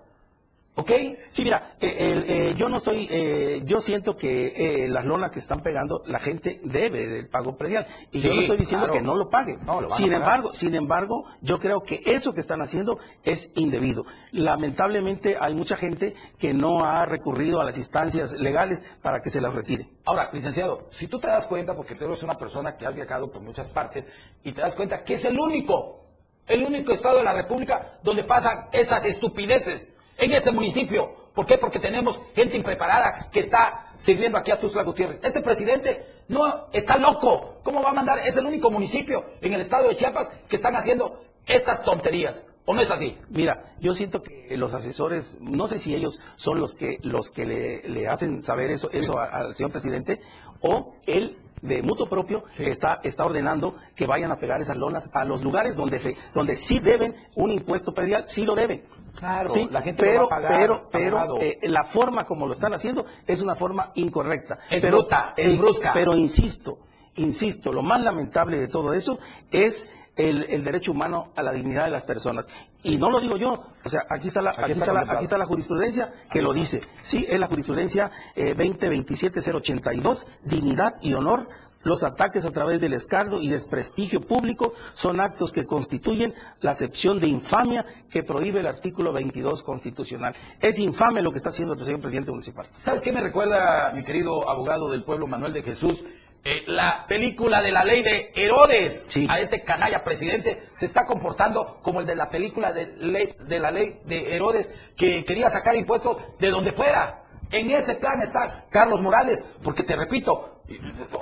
¿Ok? 0.79 0.91
Sí, 1.27 1.43
mira, 1.43 1.73
eh, 1.81 1.95
el, 1.99 2.23
eh, 2.29 2.55
yo 2.57 2.69
no 2.69 2.77
estoy, 2.77 3.05
eh, 3.11 3.61
yo 3.65 3.81
siento 3.81 4.15
que 4.15 4.85
eh, 4.85 4.87
las 4.87 5.03
lonas 5.03 5.29
que 5.29 5.39
están 5.39 5.59
pegando, 5.61 6.03
la 6.05 6.19
gente 6.19 6.61
debe 6.63 7.05
del 7.05 7.27
pago 7.27 7.57
predial. 7.57 7.85
Y 8.13 8.21
yo 8.21 8.33
no 8.33 8.39
estoy 8.39 8.55
diciendo 8.55 8.85
claro. 8.85 8.97
que 8.97 9.05
no 9.05 9.15
lo 9.17 9.29
pague. 9.29 9.57
No, 9.65 9.81
lo 9.81 9.89
sin 9.89 10.13
embargo, 10.13 10.53
sin 10.53 10.75
embargo, 10.75 11.25
yo 11.41 11.59
creo 11.59 11.83
que 11.83 12.01
eso 12.05 12.33
que 12.33 12.39
están 12.39 12.61
haciendo 12.61 12.97
es 13.25 13.51
indebido. 13.55 14.05
Lamentablemente 14.31 15.35
hay 15.37 15.53
mucha 15.53 15.75
gente 15.75 16.15
que 16.37 16.53
no 16.53 16.85
ha 16.85 17.05
recurrido 17.05 17.59
a 17.59 17.65
las 17.65 17.77
instancias 17.77 18.31
legales 18.31 18.79
para 19.01 19.19
que 19.21 19.29
se 19.29 19.41
las 19.41 19.53
retire. 19.53 19.89
Ahora, 20.05 20.29
licenciado, 20.31 20.87
si 20.91 21.07
tú 21.07 21.19
te 21.19 21.27
das 21.27 21.45
cuenta, 21.45 21.75
porque 21.75 21.95
tú 21.95 22.05
eres 22.05 22.23
una 22.23 22.37
persona 22.37 22.77
que 22.77 22.85
has 22.85 22.95
viajado 22.95 23.29
por 23.29 23.41
muchas 23.41 23.67
partes, 23.67 24.05
y 24.45 24.53
te 24.53 24.61
das 24.61 24.75
cuenta 24.75 25.03
que 25.03 25.15
es 25.15 25.25
el 25.25 25.37
único, 25.37 26.05
el 26.47 26.63
único 26.63 26.93
estado 26.93 27.17
de 27.17 27.25
la 27.25 27.33
República 27.33 27.99
donde 28.01 28.23
pasan 28.23 28.69
esas 28.71 29.03
estupideces, 29.03 29.91
en 30.19 30.31
este 30.31 30.51
municipio. 30.51 31.29
¿Por 31.33 31.45
qué? 31.45 31.57
Porque 31.57 31.79
tenemos 31.79 32.19
gente 32.35 32.57
impreparada 32.57 33.29
que 33.31 33.39
está 33.39 33.91
sirviendo 33.95 34.37
aquí 34.37 34.51
a 34.51 34.59
Tuxtla 34.59 34.83
Gutiérrez. 34.83 35.19
Este 35.23 35.41
presidente 35.41 36.23
no 36.27 36.67
está 36.73 36.97
loco. 36.97 37.59
¿Cómo 37.63 37.81
va 37.81 37.91
a 37.91 37.93
mandar? 37.93 38.19
Es 38.19 38.37
el 38.37 38.45
único 38.45 38.69
municipio 38.69 39.25
en 39.41 39.53
el 39.53 39.61
estado 39.61 39.87
de 39.87 39.95
Chiapas 39.95 40.31
que 40.47 40.55
están 40.55 40.75
haciendo 40.75 41.23
estas 41.45 41.83
tonterías. 41.83 42.45
¿O 42.65 42.73
no 42.73 42.81
es 42.81 42.91
así? 42.91 43.17
Mira, 43.29 43.73
yo 43.79 43.95
siento 43.95 44.21
que 44.21 44.55
los 44.55 44.75
asesores, 44.75 45.37
no 45.41 45.67
sé 45.67 45.79
si 45.79 45.95
ellos 45.95 46.21
son 46.35 46.59
los 46.59 46.75
que 46.75 46.99
los 47.01 47.31
que 47.31 47.45
le, 47.45 47.89
le 47.89 48.07
hacen 48.07 48.43
saber 48.43 48.69
eso, 48.69 48.91
eso 48.91 49.17
al 49.17 49.55
señor 49.55 49.71
presidente, 49.71 50.19
o 50.61 50.95
él 51.07 51.37
de 51.61 51.81
mutuo 51.81 52.07
propio 52.07 52.43
que 52.55 52.69
está, 52.69 52.99
está 53.03 53.25
ordenando 53.25 53.75
que 53.95 54.07
vayan 54.07 54.31
a 54.31 54.37
pegar 54.37 54.61
esas 54.61 54.77
lonas 54.77 55.09
a 55.13 55.25
los 55.25 55.43
lugares 55.43 55.75
donde, 55.75 56.15
donde 56.33 56.55
sí 56.55 56.79
deben 56.79 57.15
un 57.35 57.51
impuesto 57.51 57.93
predial, 57.93 58.23
sí 58.27 58.45
lo 58.45 58.55
deben. 58.55 58.83
Claro, 59.17 59.49
Sí, 59.49 59.67
la 59.69 59.81
gente 59.81 60.01
lo 60.03 60.07
pero, 60.07 60.19
va 60.21 60.25
a 60.25 60.41
pagar, 60.41 60.59
pero, 60.59 60.89
pero 60.91 61.41
eh, 61.41 61.59
la 61.63 61.83
forma 61.83 62.25
como 62.25 62.47
lo 62.47 62.53
están 62.53 62.73
haciendo 62.73 63.05
es 63.27 63.41
una 63.41 63.55
forma 63.55 63.91
incorrecta. 63.95 64.59
Es 64.69 64.81
Pero- 64.81 64.99
bruta, 64.99 65.33
es 65.35 65.57
brusca. 65.57 65.91
Pero 65.93 66.15
insisto, 66.15 66.79
insisto, 67.15 67.73
lo 67.73 67.81
más 67.83 68.01
lamentable 68.01 68.57
de 68.57 68.67
todo 68.69 68.93
eso 68.93 69.19
es 69.51 69.89
el, 70.15 70.43
el 70.49 70.63
derecho 70.63 70.91
humano 70.91 71.31
a 71.35 71.43
la 71.43 71.51
dignidad 71.51 71.85
de 71.85 71.91
las 71.91 72.03
personas. 72.05 72.45
Y 72.81 72.97
no 72.97 73.09
lo 73.09 73.19
digo 73.19 73.35
yo, 73.35 73.59
o 73.83 73.89
sea, 73.89 74.05
aquí 74.09 74.27
está 74.27 74.41
la, 74.41 74.51
Aquí 74.51 74.61
aquí 74.61 74.71
está 74.71 74.85
está 74.85 74.93
la, 74.93 75.13
aquí 75.13 75.23
está 75.23 75.37
la 75.37 75.45
jurisprudencia 75.45 76.13
que 76.29 76.41
lo 76.41 76.53
dice. 76.53 76.81
Sí, 77.01 77.25
es 77.27 77.39
la 77.39 77.47
jurisprudencia 77.47 78.09
eh, 78.35 78.55
2027-082, 78.55 80.25
dignidad 80.45 80.95
y 81.01 81.13
honor. 81.13 81.49
Los 81.83 82.03
ataques 82.03 82.45
a 82.45 82.51
través 82.51 82.81
del 82.81 82.93
escardo 82.93 83.41
y 83.41 83.49
desprestigio 83.49 84.19
público 84.19 84.73
son 84.93 85.21
actos 85.21 85.53
que 85.53 85.65
constituyen 85.65 86.33
la 86.59 86.71
acepción 86.71 87.19
de 87.19 87.27
infamia 87.27 87.85
que 88.09 88.23
prohíbe 88.23 88.59
el 88.59 88.67
artículo 88.67 89.13
22 89.13 89.63
constitucional. 89.63 90.35
Es 90.59 90.77
infame 90.77 91.21
lo 91.21 91.31
que 91.31 91.37
está 91.37 91.49
haciendo 91.49 91.75
el 91.75 91.85
señor 91.85 92.01
presidente 92.01 92.31
municipal. 92.31 92.67
¿Sabes 92.73 93.01
qué 93.01 93.13
me 93.13 93.21
recuerda, 93.21 93.93
mi 93.93 94.03
querido 94.03 94.49
abogado 94.49 94.89
del 94.89 95.05
pueblo 95.05 95.25
Manuel 95.25 95.53
de 95.53 95.63
Jesús? 95.63 96.03
Eh, 96.45 96.63
la 96.67 97.05
película 97.07 97.61
de 97.61 97.71
la 97.71 97.83
ley 97.83 98.01
de 98.01 98.31
Herodes. 98.35 99.05
Sí. 99.09 99.27
A 99.29 99.39
este 99.39 99.63
canalla 99.63 100.03
presidente 100.03 100.63
se 100.73 100.85
está 100.85 101.05
comportando 101.05 101.79
como 101.81 101.99
el 101.99 102.05
de 102.05 102.15
la 102.15 102.29
película 102.29 102.71
de, 102.71 102.87
ley- 102.97 103.35
de 103.45 103.59
la 103.59 103.71
ley 103.71 103.99
de 104.05 104.35
Herodes 104.35 104.71
que 104.95 105.25
quería 105.25 105.49
sacar 105.49 105.75
impuestos 105.75 106.17
de 106.39 106.49
donde 106.49 106.71
fuera. 106.71 107.25
En 107.51 107.69
ese 107.71 107.95
plan 107.95 108.21
está 108.21 108.67
Carlos 108.69 109.01
Morales, 109.01 109.43
porque 109.63 109.83
te 109.83 109.95
repito, 109.95 110.61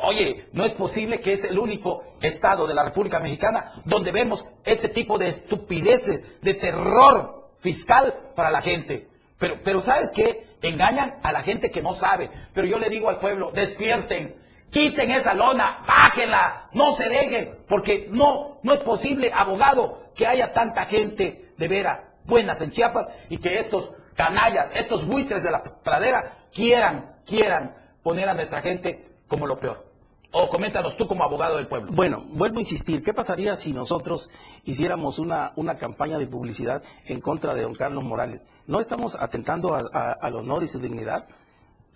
oye, 0.03 0.49
no 0.51 0.65
es 0.65 0.73
posible 0.73 1.19
que 1.21 1.34
es 1.34 1.45
el 1.45 1.58
único 1.58 2.03
estado 2.21 2.67
de 2.67 2.75
la 2.75 2.84
República 2.84 3.19
Mexicana 3.19 3.71
donde 3.86 4.12
vemos 4.12 4.45
este 4.65 4.89
tipo 4.89 5.17
de 5.17 5.30
estupideces, 5.30 6.41
de 6.41 6.53
terror 6.53 7.49
fiscal 7.60 8.32
para 8.36 8.51
la 8.51 8.62
gente. 8.62 9.08
Pero, 9.39 9.62
pero 9.63 9.82
¿sabes 9.82 10.12
qué? 10.12 10.47
Engañan 10.62 11.17
a 11.23 11.32
la 11.32 11.41
gente 11.43 11.71
que 11.71 11.82
no 11.82 11.93
sabe. 11.95 12.30
Pero 12.53 12.67
yo 12.67 12.77
le 12.77 12.89
digo 12.89 13.10
al 13.10 13.19
pueblo, 13.19 13.51
despierten, 13.53 14.36
quiten 14.69 15.12
esa 15.12 15.34
lona, 15.34 15.84
bájenla, 15.88 16.69
no 16.73 16.91
se 16.91 17.10
dejen, 17.10 17.58
porque 17.67 18.08
no, 18.12 18.60
no 18.63 18.73
es 18.73 18.82
posible, 18.82 19.32
abogado, 19.34 20.12
que 20.15 20.27
haya 20.27 20.53
tanta 20.53 20.86
gente 20.86 21.53
de 21.58 21.67
veras 21.67 21.99
buenas 22.25 22.62
en 22.62 22.71
Chiapas 22.71 23.08
y 23.30 23.38
que 23.38 23.60
estos 23.60 23.91
canallas, 24.15 24.71
estos 24.75 25.06
buitres 25.06 25.43
de 25.43 25.51
la 25.51 25.63
pradera 25.63 26.38
quieran, 26.53 27.15
quieran 27.25 27.75
poner 28.03 28.30
a 28.30 28.34
nuestra 28.34 28.62
gente 28.62 29.08
como 29.27 29.47
lo 29.47 29.60
peor. 29.60 29.86
O 30.32 30.49
coméntanos 30.49 30.97
tú 30.97 31.08
como 31.08 31.23
abogado 31.23 31.56
del 31.56 31.67
pueblo. 31.67 31.91
Bueno, 31.93 32.25
vuelvo 32.30 32.58
a 32.58 32.62
insistir, 32.62 33.01
¿qué 33.01 33.13
pasaría 33.13 33.56
si 33.56 33.71
nosotros 33.71 34.30
hiciéramos 34.65 35.19
una, 35.19 35.53
una 35.56 35.75
campaña 35.75 36.17
de 36.17 36.27
publicidad 36.27 36.84
en 37.06 37.21
contra 37.21 37.56
de 37.56 37.62
don 37.62 37.73
Carlos 37.73 38.03
Morales? 38.03 38.45
no 38.67 38.82
estamos 38.82 39.15
atentando 39.15 39.73
al 39.73 40.36
honor 40.36 40.63
y 40.63 40.67
su 40.67 40.80
dignidad, 40.80 41.27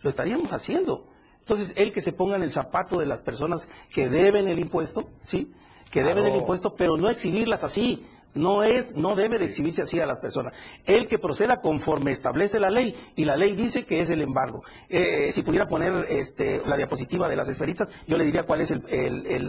lo 0.02 0.10
estaríamos 0.10 0.52
haciendo. 0.52 1.06
Entonces, 1.42 1.74
él 1.76 1.92
que 1.92 2.02
se 2.02 2.14
ponga 2.14 2.36
en 2.36 2.44
el 2.44 2.52
zapato 2.52 3.00
de 3.00 3.06
las 3.06 3.22
personas 3.22 3.68
que 3.92 4.10
deben 4.10 4.48
el 4.48 4.60
impuesto, 4.60 5.10
¿sí? 5.20 5.52
Que 5.92 6.04
deben 6.04 6.26
el 6.26 6.36
impuesto, 6.36 6.76
pero 6.76 6.98
no 6.98 7.10
exhibirlas 7.10 7.64
así. 7.64 8.06
No 8.34 8.64
es, 8.64 8.96
no 8.96 9.16
debe 9.16 9.40
de 9.40 9.46
exhibirse 9.46 9.82
así 9.82 10.00
a 10.00 10.06
las 10.06 10.20
personas. 10.20 10.54
El 10.86 11.08
que 11.08 11.20
proceda 11.20 11.60
conforme 11.60 12.12
establece 12.12 12.62
la 12.62 12.70
ley, 12.70 12.96
y 13.18 13.26
la 13.26 13.36
ley 13.36 13.56
dice 13.56 13.86
que 13.86 14.00
es 14.00 14.10
el 14.10 14.22
embargo. 14.22 14.64
Eh, 14.88 15.34
si 15.34 15.42
pudiera 15.42 15.68
poner 15.68 16.06
este, 16.08 16.62
la 16.66 16.78
diapositiva 16.78 17.28
de 17.28 17.36
las 17.36 17.50
esferitas, 17.50 17.90
yo 18.08 18.18
le 18.18 18.24
diría 18.24 18.44
cuáles 18.44 18.70
son 18.70 18.86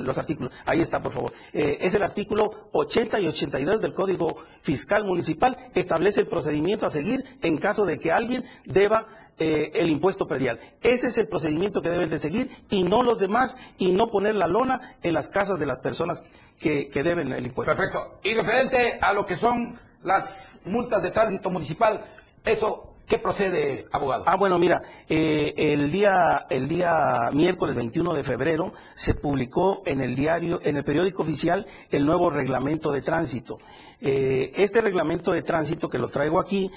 los 0.04 0.18
artículos. 0.18 0.52
Ahí 0.66 0.80
está, 0.80 1.00
por 1.00 1.12
favor. 1.12 1.32
Eh, 1.52 1.78
es 1.80 1.94
el 1.94 2.02
artículo 2.02 2.70
80 2.72 3.20
y 3.20 3.28
82 3.28 3.80
del 3.80 3.94
Código 3.94 4.36
Fiscal 4.62 5.04
Municipal, 5.04 5.56
establece 5.74 6.22
el 6.22 6.26
procedimiento 6.26 6.84
a 6.84 6.90
seguir 6.90 7.24
en 7.40 7.58
caso 7.58 7.86
de 7.86 8.00
que 8.00 8.10
alguien 8.10 8.44
deba 8.64 9.06
eh, 9.38 9.72
el 9.74 9.88
impuesto 9.88 10.26
predial. 10.26 10.60
Ese 10.82 11.08
es 11.08 11.18
el 11.18 11.26
procedimiento 11.26 11.80
que 11.80 11.88
deben 11.88 12.10
de 12.10 12.18
seguir 12.18 12.50
y 12.68 12.84
no 12.84 13.02
los 13.02 13.18
demás 13.18 13.56
y 13.78 13.92
no 13.92 14.08
poner 14.08 14.34
la 14.34 14.46
lona 14.46 14.96
en 15.02 15.14
las 15.14 15.30
casas 15.30 15.58
de 15.58 15.66
las 15.66 15.80
personas 15.80 16.22
que, 16.58 16.90
deben 16.92 17.32
el 17.32 17.46
impuesto. 17.46 17.74
Perfecto. 17.74 18.20
Y 18.22 18.34
referente 18.34 18.98
a 19.00 19.12
lo 19.12 19.24
que 19.24 19.36
son 19.36 19.80
las 20.04 20.62
multas 20.66 21.02
de 21.02 21.10
tránsito 21.10 21.50
municipal, 21.50 22.04
eso 22.44 22.88
¿Qué 23.08 23.18
procede, 23.18 23.86
abogado? 23.90 24.24
Ah, 24.26 24.36
bueno, 24.36 24.58
mira, 24.58 24.80
eh, 25.08 25.52
el 25.56 25.90
día 25.90 26.46
el 26.48 26.68
día 26.68 27.30
miércoles 27.32 27.74
21 27.76 28.14
de 28.14 28.22
febrero 28.22 28.72
se 28.94 29.12
publicó 29.14 29.82
en 29.84 30.00
el 30.00 30.14
diario, 30.14 30.60
en 30.62 30.76
el 30.76 30.84
periódico 30.84 31.22
oficial, 31.22 31.66
el 31.90 32.06
nuevo 32.06 32.30
reglamento 32.30 32.90
de 32.92 33.02
tránsito. 33.02 33.58
Eh, 34.00 34.52
este 34.56 34.80
reglamento 34.80 35.32
de 35.32 35.42
tránsito 35.42 35.90
que 35.90 35.98
lo 35.98 36.08
traigo 36.08 36.40
aquí 36.40 36.70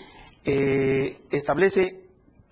establece 0.44 2.05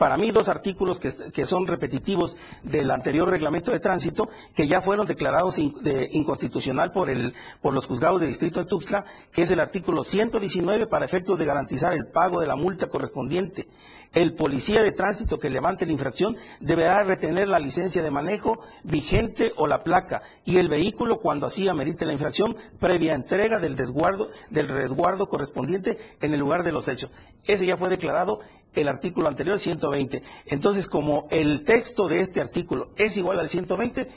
para 0.03 0.17
mí 0.17 0.31
dos 0.31 0.49
artículos 0.49 0.99
que, 0.99 1.45
son 1.45 1.65
repetitivos 1.65 2.35
del 2.61 2.91
anterior 2.91 3.29
reglamento 3.29 3.71
de 3.71 3.79
tránsito 3.79 4.27
que 4.53 4.67
ya 4.67 4.81
fueron 4.81 5.07
declarados 5.07 5.59
inconstitucional 5.59 6.91
por, 6.91 7.09
el, 7.09 7.33
por 7.61 7.73
los 7.73 7.85
juzgados 7.85 8.19
de 8.19 8.27
distrito 8.27 8.59
de 8.59 8.65
Tuxtla, 8.65 9.05
que 9.31 9.43
es 9.43 9.51
el 9.51 9.61
artículo 9.61 10.03
119 10.03 10.87
para 10.87 11.05
efectos 11.05 11.39
de 11.39 11.45
garantizar 11.45 11.93
el 11.93 12.07
pago 12.07 12.41
de 12.41 12.47
la 12.47 12.57
multa 12.57 12.87
correspondiente. 12.87 13.69
El 14.11 14.35
policía 14.35 14.83
de 14.83 14.91
tránsito 14.91 15.39
que 15.39 15.49
levante 15.49 15.85
la 15.85 15.93
infracción 15.93 16.35
deberá 16.59 17.01
retener 17.03 17.47
la 17.47 17.57
licencia 17.57 18.03
de 18.03 18.11
manejo 18.11 18.59
vigente 18.83 19.53
o 19.55 19.67
la 19.67 19.83
placa 19.83 20.21
y 20.43 20.57
el 20.57 20.67
vehículo 20.67 21.19
cuando 21.19 21.47
así 21.47 21.69
amerite 21.69 22.05
la 22.05 22.13
infracción 22.13 22.57
previa 22.77 23.15
entrega 23.15 23.57
del 23.59 23.77
resguardo, 23.77 24.29
del 24.49 24.67
resguardo 24.67 25.27
correspondiente 25.27 25.97
en 26.21 26.33
el 26.33 26.41
lugar 26.41 26.63
de 26.63 26.73
los 26.73 26.89
hechos. 26.89 27.09
Ese 27.45 27.65
ya 27.65 27.77
fue 27.77 27.89
declarado 27.89 28.41
el 28.75 28.87
artículo 28.87 29.27
anterior, 29.27 29.59
120. 29.59 30.21
Entonces, 30.47 30.87
como 30.87 31.27
el 31.31 31.63
texto 31.63 32.07
de 32.07 32.19
este 32.19 32.41
artículo 32.41 32.91
es 32.97 33.17
igual 33.17 33.39
al 33.39 33.49
120, 33.49 34.07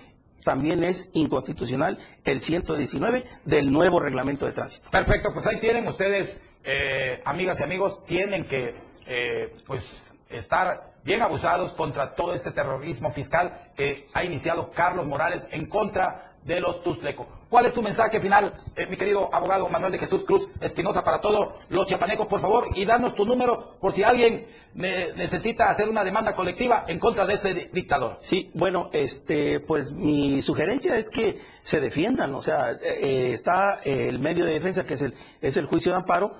también 0.45 0.85
es 0.85 1.11
inconstitucional 1.13 1.99
el 2.25 2.41
119 2.41 3.25
del 3.45 3.73
nuevo 3.73 3.99
reglamento 3.99 4.47
de 4.47 4.53
tránsito. 4.53 4.91
Perfecto, 4.91 5.31
pues 5.33 5.47
ahí 5.47 5.59
tienen 5.59 5.89
ustedes, 5.89 6.45
eh, 6.65 7.21
amigas 7.25 7.59
y 7.61 7.65
amigos, 7.65 8.05
tienen 8.05 8.45
que 8.45 8.75
eh, 9.07 9.57
pues 9.67 10.05
estar 10.29 10.95
bien 11.03 11.23
abusados 11.23 11.73
contra 11.73 12.15
todo 12.15 12.35
este 12.35 12.53
terrorismo 12.53 13.13
fiscal 13.13 13.73
que 13.77 14.09
ha 14.13 14.25
iniciado 14.25 14.71
Carlos 14.71 15.07
Morales 15.07 15.49
en 15.51 15.67
contra 15.67 16.33
de 16.45 16.61
los 16.61 16.83
Tuzleco. 16.83 17.27
¿Cuál 17.49 17.67
es 17.67 17.75
tu 17.75 17.81
mensaje 17.81 18.19
final, 18.19 18.53
eh, 18.75 18.87
mi 18.91 18.97
querido 18.97 19.33
abogado 19.33 19.69
Manuel 19.69 19.93
de 19.93 19.99
Jesús 19.99 20.25
Cruz 20.25 20.49
Espinosa, 20.61 21.05
para 21.05 21.21
todos 21.21 21.55
los 21.69 21.87
chiapanecos, 21.87 22.27
por 22.27 22.41
favor? 22.41 22.67
Y 22.75 22.85
danos 22.85 23.15
tu 23.15 23.25
número 23.25 23.77
por 23.81 23.93
si 23.93 24.03
alguien 24.03 24.47
necesita 24.75 25.71
hacer 25.71 25.89
una 25.89 26.03
demanda 26.03 26.35
colectiva 26.35 26.85
en 26.89 26.99
contra 26.99 27.25
de 27.25 27.35
este 27.35 27.55
dictador. 27.73 28.17
Sí, 28.19 28.51
bueno, 28.55 28.91
este, 28.93 29.61
pues 29.61 29.93
mi 29.93 30.43
sugerencia 30.43 30.97
es 30.97 31.09
que 31.09 31.41
se 31.63 31.81
defiendan, 31.81 32.35
o 32.35 32.43
sea, 32.43 32.73
eh, 32.73 33.33
está 33.33 33.81
el 33.85 34.19
medio 34.19 34.45
de 34.45 34.53
defensa 34.53 34.85
que 34.85 34.95
es 34.95 35.03
el, 35.03 35.15
es 35.41 35.57
el 35.57 35.67
juicio 35.67 35.93
de 35.93 35.99
amparo, 35.99 36.35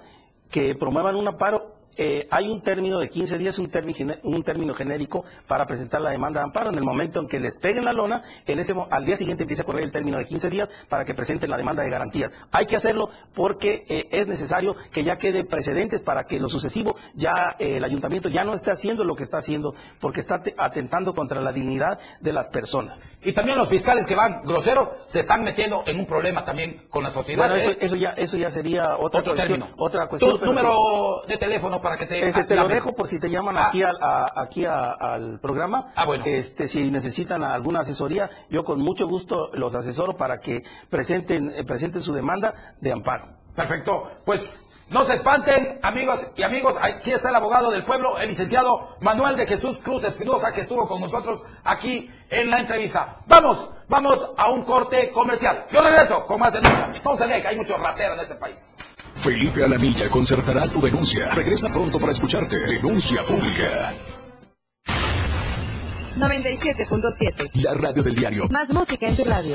que 0.51 0.75
promuevan 0.75 1.15
un 1.15 1.29
amparo 1.29 1.76
eh, 1.97 2.29
hay 2.31 2.49
un 2.49 2.63
término 2.63 2.99
de 2.99 3.09
15 3.09 3.39
días, 3.39 3.59
un 3.59 3.71
término, 3.71 4.15
un 4.23 4.43
término 4.43 4.75
genérico 4.75 5.25
para 5.47 5.67
presentar 5.67 6.01
la 6.01 6.11
demanda 6.11 6.41
de 6.41 6.45
amparo. 6.47 6.71
En 6.71 6.77
el 6.77 6.85
momento 6.85 7.21
en 7.21 7.27
que 7.27 7.41
les 7.41 7.57
peguen 7.57 7.85
la 7.85 7.93
lona, 7.93 8.23
en 8.47 8.59
ese, 8.59 8.75
al 8.91 9.05
día 9.05 9.17
siguiente 9.17 9.45
empieza 9.45 9.63
a 9.63 9.67
correr 9.67 9.85
el 9.85 9.93
término 9.93 10.19
de 10.19 10.27
15 10.27 10.51
días 10.51 10.69
para 10.89 11.05
que 11.05 11.15
presenten 11.15 11.51
la 11.51 11.57
demanda 11.57 11.83
de 11.83 11.91
garantías. 11.91 12.31
Hay 12.53 12.67
que 12.67 12.77
hacerlo 12.77 13.11
porque 13.35 13.85
eh, 13.89 14.09
es 14.11 14.27
necesario 14.27 14.77
que 14.93 15.05
ya 15.05 15.17
quede 15.17 15.45
precedentes 15.45 16.03
para 16.03 16.25
que 16.25 16.39
lo 16.39 16.49
sucesivo 16.49 16.97
ya 17.15 17.57
eh, 17.59 17.77
el 17.77 17.85
ayuntamiento 17.85 18.29
ya 18.29 18.45
no 18.45 18.55
esté 18.55 18.71
haciendo 18.71 19.05
lo 19.05 19.15
que 19.15 19.23
está 19.23 19.39
haciendo 19.39 19.75
porque 20.01 20.21
está 20.21 20.43
atentando 20.57 21.15
contra 21.15 21.41
la 21.41 21.53
dignidad 21.53 21.99
de 22.21 22.33
las 22.33 22.49
personas. 22.49 23.01
Y 23.23 23.33
también 23.33 23.59
los 23.59 23.69
fiscales 23.69 24.07
que 24.07 24.15
van 24.15 24.43
groseros 24.45 24.89
se 25.07 25.21
están 25.21 25.43
metiendo 25.43 25.83
en 25.87 25.99
un 25.99 26.07
problema 26.07 26.45
también 26.45 26.87
con 26.89 27.03
la 27.03 27.11
sociedad. 27.11 27.49
Bueno, 27.49 27.57
eso, 27.57 27.97
ya, 27.97 28.11
eso 28.11 28.37
ya 28.37 28.51
sería 28.51 28.97
otra 28.99 29.21
Otro 29.21 29.35
cuestión. 29.35 29.61
Término. 29.61 29.75
Otra 29.79 30.07
cuestión. 30.07 30.39
Tu 30.39 30.47
número 30.47 31.23
de 31.27 31.37
teléfono 31.37 31.81
para 31.87 31.99
que 31.99 32.07
te... 32.07 32.29
Este, 32.29 32.45
te 32.45 32.57
lo 32.57 32.67
dejo 32.67 32.95
por 32.95 33.07
si 33.07 33.21
te 33.21 33.31
llaman 33.31 33.57
ah. 33.57 33.69
aquí, 33.69 33.83
al, 33.85 33.97
aquí 34.35 34.65
al 34.65 35.39
programa. 35.39 35.93
Ah, 35.95 36.05
bueno. 36.05 36.25
Este, 36.27 36.67
si 36.67 36.91
necesitan 36.91 37.45
alguna 37.45 37.81
asesoría, 37.81 38.29
yo 38.51 38.65
con 38.65 38.81
mucho 38.81 39.07
gusto 39.07 39.51
los 39.53 39.77
asesoro 39.77 40.17
para 40.17 40.41
que 40.41 40.65
presenten, 40.91 41.53
eh, 41.55 41.63
presenten 41.65 42.03
su 42.03 42.13
demanda 42.13 42.75
de 42.81 42.93
amparo. 42.93 43.29
Perfecto. 43.55 44.11
Pues 44.25 44.67
no 44.89 45.05
se 45.05 45.15
espanten, 45.15 45.79
amigos 45.83 46.27
y 46.37 46.43
amigos. 46.43 46.75
Aquí 46.81 47.13
está 47.13 47.29
el 47.29 47.37
abogado 47.37 47.71
del 47.71 47.85
pueblo, 47.85 48.19
el 48.19 48.29
licenciado 48.29 48.97
Manuel 49.01 49.37
de 49.37 49.47
Jesús 49.47 49.79
Cruz 49.79 50.03
Espinosa, 50.03 50.53
que 50.53 50.63
estuvo 50.63 50.89
con 50.89 51.01
nosotros 51.01 51.43
aquí 51.63 52.11
en 52.31 52.51
la 52.51 52.59
entrevista. 52.59 53.19
Vamos, 53.27 53.71
vamos 53.89 54.31
a 54.37 54.51
un 54.51 54.63
corte 54.63 55.13
comercial. 55.13 55.67
Yo 55.71 55.83
regreso 55.83 56.27
con 56.27 56.41
más 56.41 56.53
denuncias. 56.53 57.01
No 57.05 57.17
se 57.17 57.27
que 57.27 57.47
hay 57.47 57.57
muchos 57.57 57.79
rateros 57.79 58.19
en 58.19 58.23
este 58.25 58.35
país. 58.35 58.75
Felipe 59.17 59.65
Alamilla 59.65 60.09
concertará 60.09 60.69
tu 60.69 60.81
denuncia. 60.81 61.31
Regresa 61.35 61.69
pronto 61.69 61.99
para 61.99 62.13
escucharte. 62.13 62.57
Denuncia 62.59 63.23
pública. 63.25 63.93
97.7. 66.17 67.51
La 67.63 67.75
radio 67.75 68.03
del 68.03 68.15
diario. 68.15 68.49
Más 68.49 68.73
música 68.73 69.07
en 69.07 69.17
tu 69.17 69.25
radio. 69.25 69.55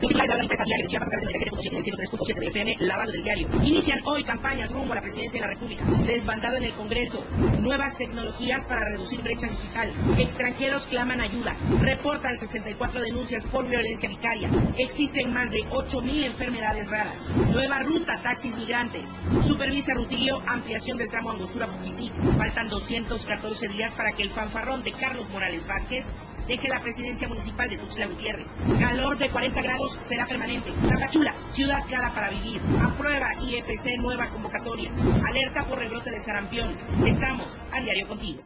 Titulares 0.00 0.30
de 0.30 0.36
la 0.36 0.48
de 0.78 0.86
Chiapas, 0.86 1.10
del 1.10 1.28
97.7 1.28 2.34
de 2.40 2.46
FM, 2.46 2.76
la 2.80 2.96
radio 2.96 3.12
del 3.12 3.22
diario. 3.22 3.48
Inician 3.62 4.00
hoy 4.06 4.24
campañas 4.24 4.70
rumbo 4.70 4.92
a 4.92 4.96
la 4.96 5.02
presidencia 5.02 5.38
de 5.38 5.46
la 5.46 5.52
República. 5.52 5.84
Desbandado 6.06 6.56
en 6.56 6.64
el 6.64 6.72
Congreso. 6.72 7.22
Nuevas 7.60 7.98
tecnologías 7.98 8.64
para 8.64 8.86
reducir 8.86 9.20
brecha 9.20 9.46
digital. 9.46 9.92
Extranjeros 10.18 10.86
claman 10.86 11.20
ayuda. 11.20 11.54
Reportan 11.82 12.38
64 12.38 13.02
denuncias 13.02 13.44
por 13.44 13.68
violencia 13.68 14.08
vicaria. 14.08 14.50
Existen 14.78 15.34
más 15.34 15.50
de 15.50 15.64
8.000 15.64 16.24
enfermedades 16.24 16.90
raras. 16.90 17.18
Nueva 17.52 17.80
ruta 17.80 18.22
taxis 18.22 18.56
migrantes. 18.56 19.04
Supervisa 19.46 19.92
Rutilio, 19.92 20.42
ampliación 20.46 20.96
del 20.96 21.10
tramo 21.10 21.32
Angostura 21.32 21.66
Puquití. 21.66 22.10
Faltan 22.38 22.70
214 22.70 23.68
días 23.68 23.92
para 23.92 24.12
que 24.12 24.22
el 24.22 24.30
fanfarrón 24.30 24.82
de 24.82 24.92
Carlos 24.92 25.28
Morales 25.28 25.66
Vázquez 25.66 26.06
deje 26.50 26.68
la 26.68 26.80
presidencia 26.80 27.28
municipal 27.28 27.70
de 27.70 27.78
Tuxtla 27.78 28.06
Gutiérrez. 28.06 28.48
Calor 28.80 29.16
de 29.16 29.30
40 29.30 29.62
grados 29.62 29.96
será 30.00 30.26
permanente. 30.26 30.72
Tapachula, 30.88 31.32
ciudad 31.52 31.84
cara 31.88 32.12
para 32.12 32.28
vivir. 32.30 32.60
Aprueba 32.82 33.28
IEPC 33.40 34.00
nueva 34.00 34.28
convocatoria. 34.30 34.90
Alerta 35.28 35.64
por 35.66 35.78
rebrote 35.78 36.10
de 36.10 36.18
sarampión. 36.18 36.76
Estamos 37.06 37.56
a 37.70 37.80
diario 37.80 38.08
contigo. 38.08 38.42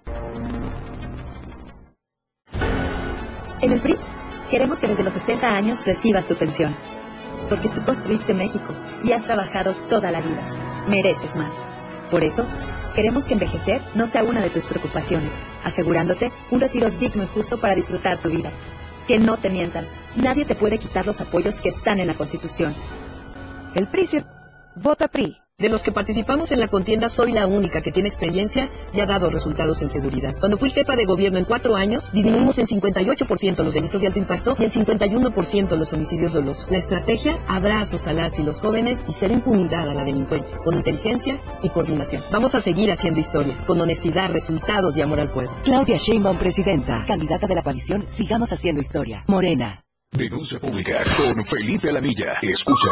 En 3.62 3.72
el 3.72 3.80
PRI 3.80 3.96
queremos 4.50 4.80
que 4.80 4.88
desde 4.88 5.02
los 5.02 5.14
60 5.14 5.48
años 5.48 5.86
recibas 5.86 6.28
tu 6.28 6.36
pensión. 6.36 6.76
Porque 7.48 7.70
tú 7.70 7.82
construiste 7.84 8.34
México 8.34 8.74
y 9.02 9.12
has 9.12 9.22
trabajado 9.22 9.74
toda 9.88 10.10
la 10.10 10.20
vida. 10.20 10.84
Mereces 10.88 11.34
más. 11.36 11.73
Por 12.14 12.22
eso, 12.22 12.46
queremos 12.94 13.26
que 13.26 13.32
envejecer 13.32 13.82
no 13.96 14.06
sea 14.06 14.22
una 14.22 14.40
de 14.40 14.48
tus 14.48 14.68
preocupaciones, 14.68 15.32
asegurándote 15.64 16.30
un 16.52 16.60
retiro 16.60 16.88
digno 16.88 17.24
y 17.24 17.26
justo 17.26 17.60
para 17.60 17.74
disfrutar 17.74 18.22
tu 18.22 18.30
vida. 18.30 18.52
Que 19.08 19.18
no 19.18 19.36
te 19.36 19.50
mientan, 19.50 19.88
nadie 20.14 20.44
te 20.44 20.54
puede 20.54 20.78
quitar 20.78 21.04
los 21.04 21.20
apoyos 21.20 21.60
que 21.60 21.70
están 21.70 21.98
en 21.98 22.06
la 22.06 22.14
Constitución. 22.14 22.72
El 23.74 23.88
PRI, 23.88 24.22
vota 24.76 25.08
PRI. 25.08 25.43
De 25.56 25.68
los 25.68 25.84
que 25.84 25.92
participamos 25.92 26.50
en 26.50 26.58
la 26.58 26.66
contienda, 26.66 27.08
soy 27.08 27.30
la 27.30 27.46
única 27.46 27.80
que 27.80 27.92
tiene 27.92 28.08
experiencia 28.08 28.68
y 28.92 28.98
ha 28.98 29.06
dado 29.06 29.30
resultados 29.30 29.82
en 29.82 29.88
seguridad. 29.88 30.34
Cuando 30.40 30.58
fui 30.58 30.70
jefa 30.70 30.96
de 30.96 31.04
gobierno 31.04 31.38
en 31.38 31.44
cuatro 31.44 31.76
años, 31.76 32.10
disminuimos 32.12 32.58
en 32.58 32.66
58% 32.66 33.62
los 33.62 33.72
delitos 33.72 34.00
de 34.00 34.08
alto 34.08 34.18
impacto 34.18 34.56
y 34.58 34.64
en 34.64 34.70
51% 34.70 35.76
los 35.76 35.92
homicidios 35.92 36.32
dolosos. 36.32 36.68
La 36.72 36.78
estrategia, 36.78 37.38
abrazos 37.46 38.08
a 38.08 38.12
las 38.12 38.36
y 38.40 38.42
los 38.42 38.60
jóvenes 38.60 39.04
y 39.08 39.12
ser 39.12 39.30
impunidad 39.30 39.88
a 39.88 39.94
la 39.94 40.02
delincuencia, 40.02 40.58
con 40.58 40.74
inteligencia 40.74 41.40
y 41.62 41.68
coordinación. 41.68 42.20
Vamos 42.32 42.56
a 42.56 42.60
seguir 42.60 42.90
haciendo 42.90 43.20
historia, 43.20 43.56
con 43.64 43.80
honestidad, 43.80 44.32
resultados 44.32 44.96
y 44.96 45.02
amor 45.02 45.20
al 45.20 45.30
pueblo. 45.30 45.52
Claudia 45.62 45.96
Sheinbaum, 45.96 46.36
presidenta, 46.36 47.04
candidata 47.06 47.46
de 47.46 47.54
la 47.54 47.62
coalición 47.62 48.04
Sigamos 48.08 48.52
Haciendo 48.52 48.80
Historia. 48.80 49.22
Morena. 49.28 49.84
Denuncia 50.10 50.58
pública 50.58 51.00
con 51.16 51.44
Felipe 51.44 51.90
Alamilla. 51.90 52.38
Escucha 52.42 52.90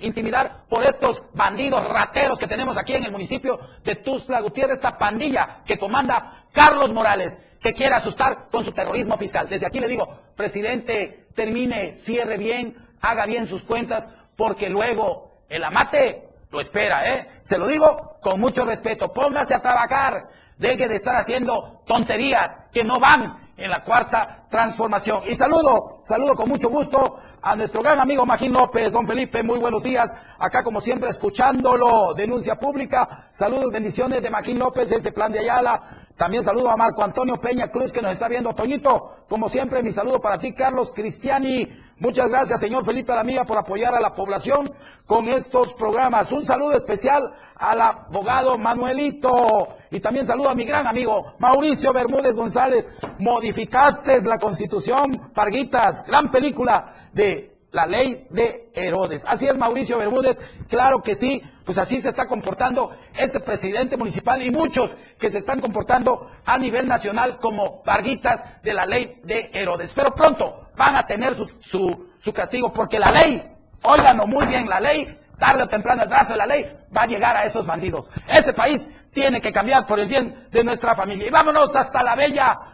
intimidar 0.00 0.64
por 0.66 0.82
estos 0.82 1.22
bandidos 1.34 1.86
rateros 1.86 2.38
que 2.38 2.46
tenemos 2.46 2.76
aquí 2.78 2.94
en 2.94 3.04
el 3.04 3.12
municipio 3.12 3.58
de 3.84 3.96
Tuzla 3.96 4.40
Gutiérrez, 4.40 4.76
esta 4.76 4.96
pandilla 4.96 5.62
que 5.66 5.78
comanda 5.78 6.46
Carlos 6.52 6.90
Morales, 6.92 7.44
que 7.60 7.74
quiere 7.74 7.94
asustar 7.94 8.48
con 8.50 8.64
su 8.64 8.72
terrorismo 8.72 9.18
fiscal. 9.18 9.46
Desde 9.46 9.66
aquí 9.66 9.80
le 9.80 9.88
digo, 9.88 10.08
presidente, 10.36 11.26
termine, 11.34 11.92
cierre 11.92 12.38
bien, 12.38 12.76
haga 13.02 13.26
bien 13.26 13.46
sus 13.46 13.62
cuentas, 13.64 14.08
porque 14.36 14.70
luego 14.70 15.42
el 15.50 15.62
amate 15.62 16.30
lo 16.50 16.60
espera, 16.60 17.06
¿eh? 17.12 17.28
Se 17.42 17.58
lo 17.58 17.66
digo 17.66 18.16
con 18.22 18.40
mucho 18.40 18.64
respeto, 18.64 19.12
póngase 19.12 19.54
a 19.54 19.60
trabajar, 19.60 20.28
deje 20.56 20.88
de 20.88 20.96
estar 20.96 21.16
haciendo 21.16 21.82
tonterías 21.86 22.56
que 22.72 22.84
no 22.84 22.98
van 22.98 23.52
en 23.56 23.70
la 23.70 23.84
cuarta 23.84 24.46
transformación. 24.50 25.22
Y 25.26 25.36
saludo, 25.36 25.98
saludo 26.02 26.34
con 26.34 26.48
mucho 26.48 26.68
gusto 26.68 27.18
a 27.44 27.54
nuestro 27.56 27.82
gran 27.82 28.00
amigo 28.00 28.24
Magín 28.24 28.54
López. 28.54 28.90
Don 28.90 29.06
Felipe, 29.06 29.42
muy 29.42 29.58
buenos 29.58 29.82
días. 29.82 30.16
Acá 30.38 30.64
como 30.64 30.80
siempre 30.80 31.10
escuchándolo, 31.10 32.14
denuncia 32.14 32.54
pública. 32.54 33.28
Saludos, 33.30 33.70
bendiciones 33.70 34.22
de 34.22 34.30
Magín 34.30 34.58
López 34.58 34.88
desde 34.88 35.12
Plan 35.12 35.30
de 35.30 35.40
Ayala. 35.40 36.04
También 36.16 36.44
saludo 36.44 36.70
a 36.70 36.76
Marco 36.76 37.02
Antonio 37.02 37.38
Peña 37.38 37.68
Cruz 37.68 37.92
que 37.92 38.00
nos 38.00 38.12
está 38.12 38.28
viendo. 38.28 38.54
Toñito, 38.54 39.24
como 39.28 39.48
siempre, 39.48 39.82
mi 39.82 39.90
saludo 39.90 40.20
para 40.20 40.38
ti, 40.38 40.52
Carlos 40.52 40.92
Cristiani. 40.94 41.68
Muchas 41.98 42.28
gracias, 42.28 42.60
señor 42.60 42.84
Felipe 42.84 43.12
Alamía, 43.12 43.44
por 43.44 43.58
apoyar 43.58 43.94
a 43.94 44.00
la 44.00 44.14
población 44.14 44.72
con 45.06 45.28
estos 45.28 45.74
programas. 45.74 46.30
Un 46.30 46.46
saludo 46.46 46.76
especial 46.76 47.32
al 47.56 47.80
abogado 47.80 48.56
Manuelito. 48.58 49.68
Y 49.90 49.98
también 50.00 50.24
saludo 50.24 50.50
a 50.50 50.54
mi 50.54 50.64
gran 50.64 50.86
amigo 50.86 51.34
Mauricio 51.38 51.92
Bermúdez 51.92 52.36
González. 52.36 52.84
Modificaste 53.18 54.22
la 54.22 54.38
constitución, 54.38 55.32
Parguitas, 55.34 56.04
gran 56.04 56.30
película 56.30 56.92
de 57.12 57.33
la 57.74 57.86
ley 57.86 58.26
de 58.30 58.70
Herodes. 58.72 59.24
Así 59.26 59.46
es, 59.46 59.58
Mauricio 59.58 59.98
Bermúdez, 59.98 60.40
claro 60.68 61.02
que 61.02 61.16
sí, 61.16 61.42
pues 61.64 61.76
así 61.76 62.00
se 62.00 62.10
está 62.10 62.26
comportando 62.26 62.96
este 63.18 63.40
presidente 63.40 63.96
municipal 63.96 64.40
y 64.42 64.52
muchos 64.52 64.92
que 65.18 65.28
se 65.28 65.38
están 65.38 65.60
comportando 65.60 66.30
a 66.46 66.56
nivel 66.56 66.86
nacional 66.86 67.38
como 67.38 67.82
parguitas 67.82 68.62
de 68.62 68.74
la 68.74 68.86
ley 68.86 69.20
de 69.24 69.50
Herodes. 69.52 69.92
Pero 69.92 70.14
pronto 70.14 70.68
van 70.76 70.94
a 70.94 71.04
tener 71.04 71.34
su, 71.34 71.48
su, 71.62 72.10
su 72.20 72.32
castigo 72.32 72.72
porque 72.72 73.00
la 73.00 73.10
ley, 73.10 73.42
óiganlo 73.82 74.28
muy 74.28 74.46
bien, 74.46 74.68
la 74.68 74.78
ley, 74.78 75.18
tarde 75.36 75.64
o 75.64 75.68
temprano 75.68 76.04
el 76.04 76.08
brazo 76.08 76.32
de 76.32 76.38
la 76.38 76.46
ley 76.46 76.64
va 76.96 77.02
a 77.02 77.06
llegar 77.06 77.36
a 77.36 77.42
esos 77.42 77.66
bandidos. 77.66 78.06
Este 78.28 78.52
país 78.52 78.88
tiene 79.12 79.40
que 79.40 79.50
cambiar 79.50 79.84
por 79.84 79.98
el 79.98 80.06
bien 80.06 80.46
de 80.52 80.62
nuestra 80.62 80.94
familia. 80.94 81.26
Y 81.26 81.30
vámonos 81.30 81.74
hasta 81.74 82.04
la 82.04 82.14
bella 82.14 82.73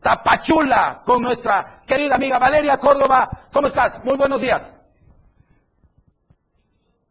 Tapachula 0.00 1.02
con 1.04 1.22
nuestra 1.22 1.82
querida 1.86 2.14
amiga 2.14 2.38
Valeria 2.38 2.78
Córdoba. 2.78 3.28
¿Cómo 3.52 3.66
estás? 3.68 4.02
Muy 4.04 4.16
buenos 4.16 4.40
días. 4.40 4.76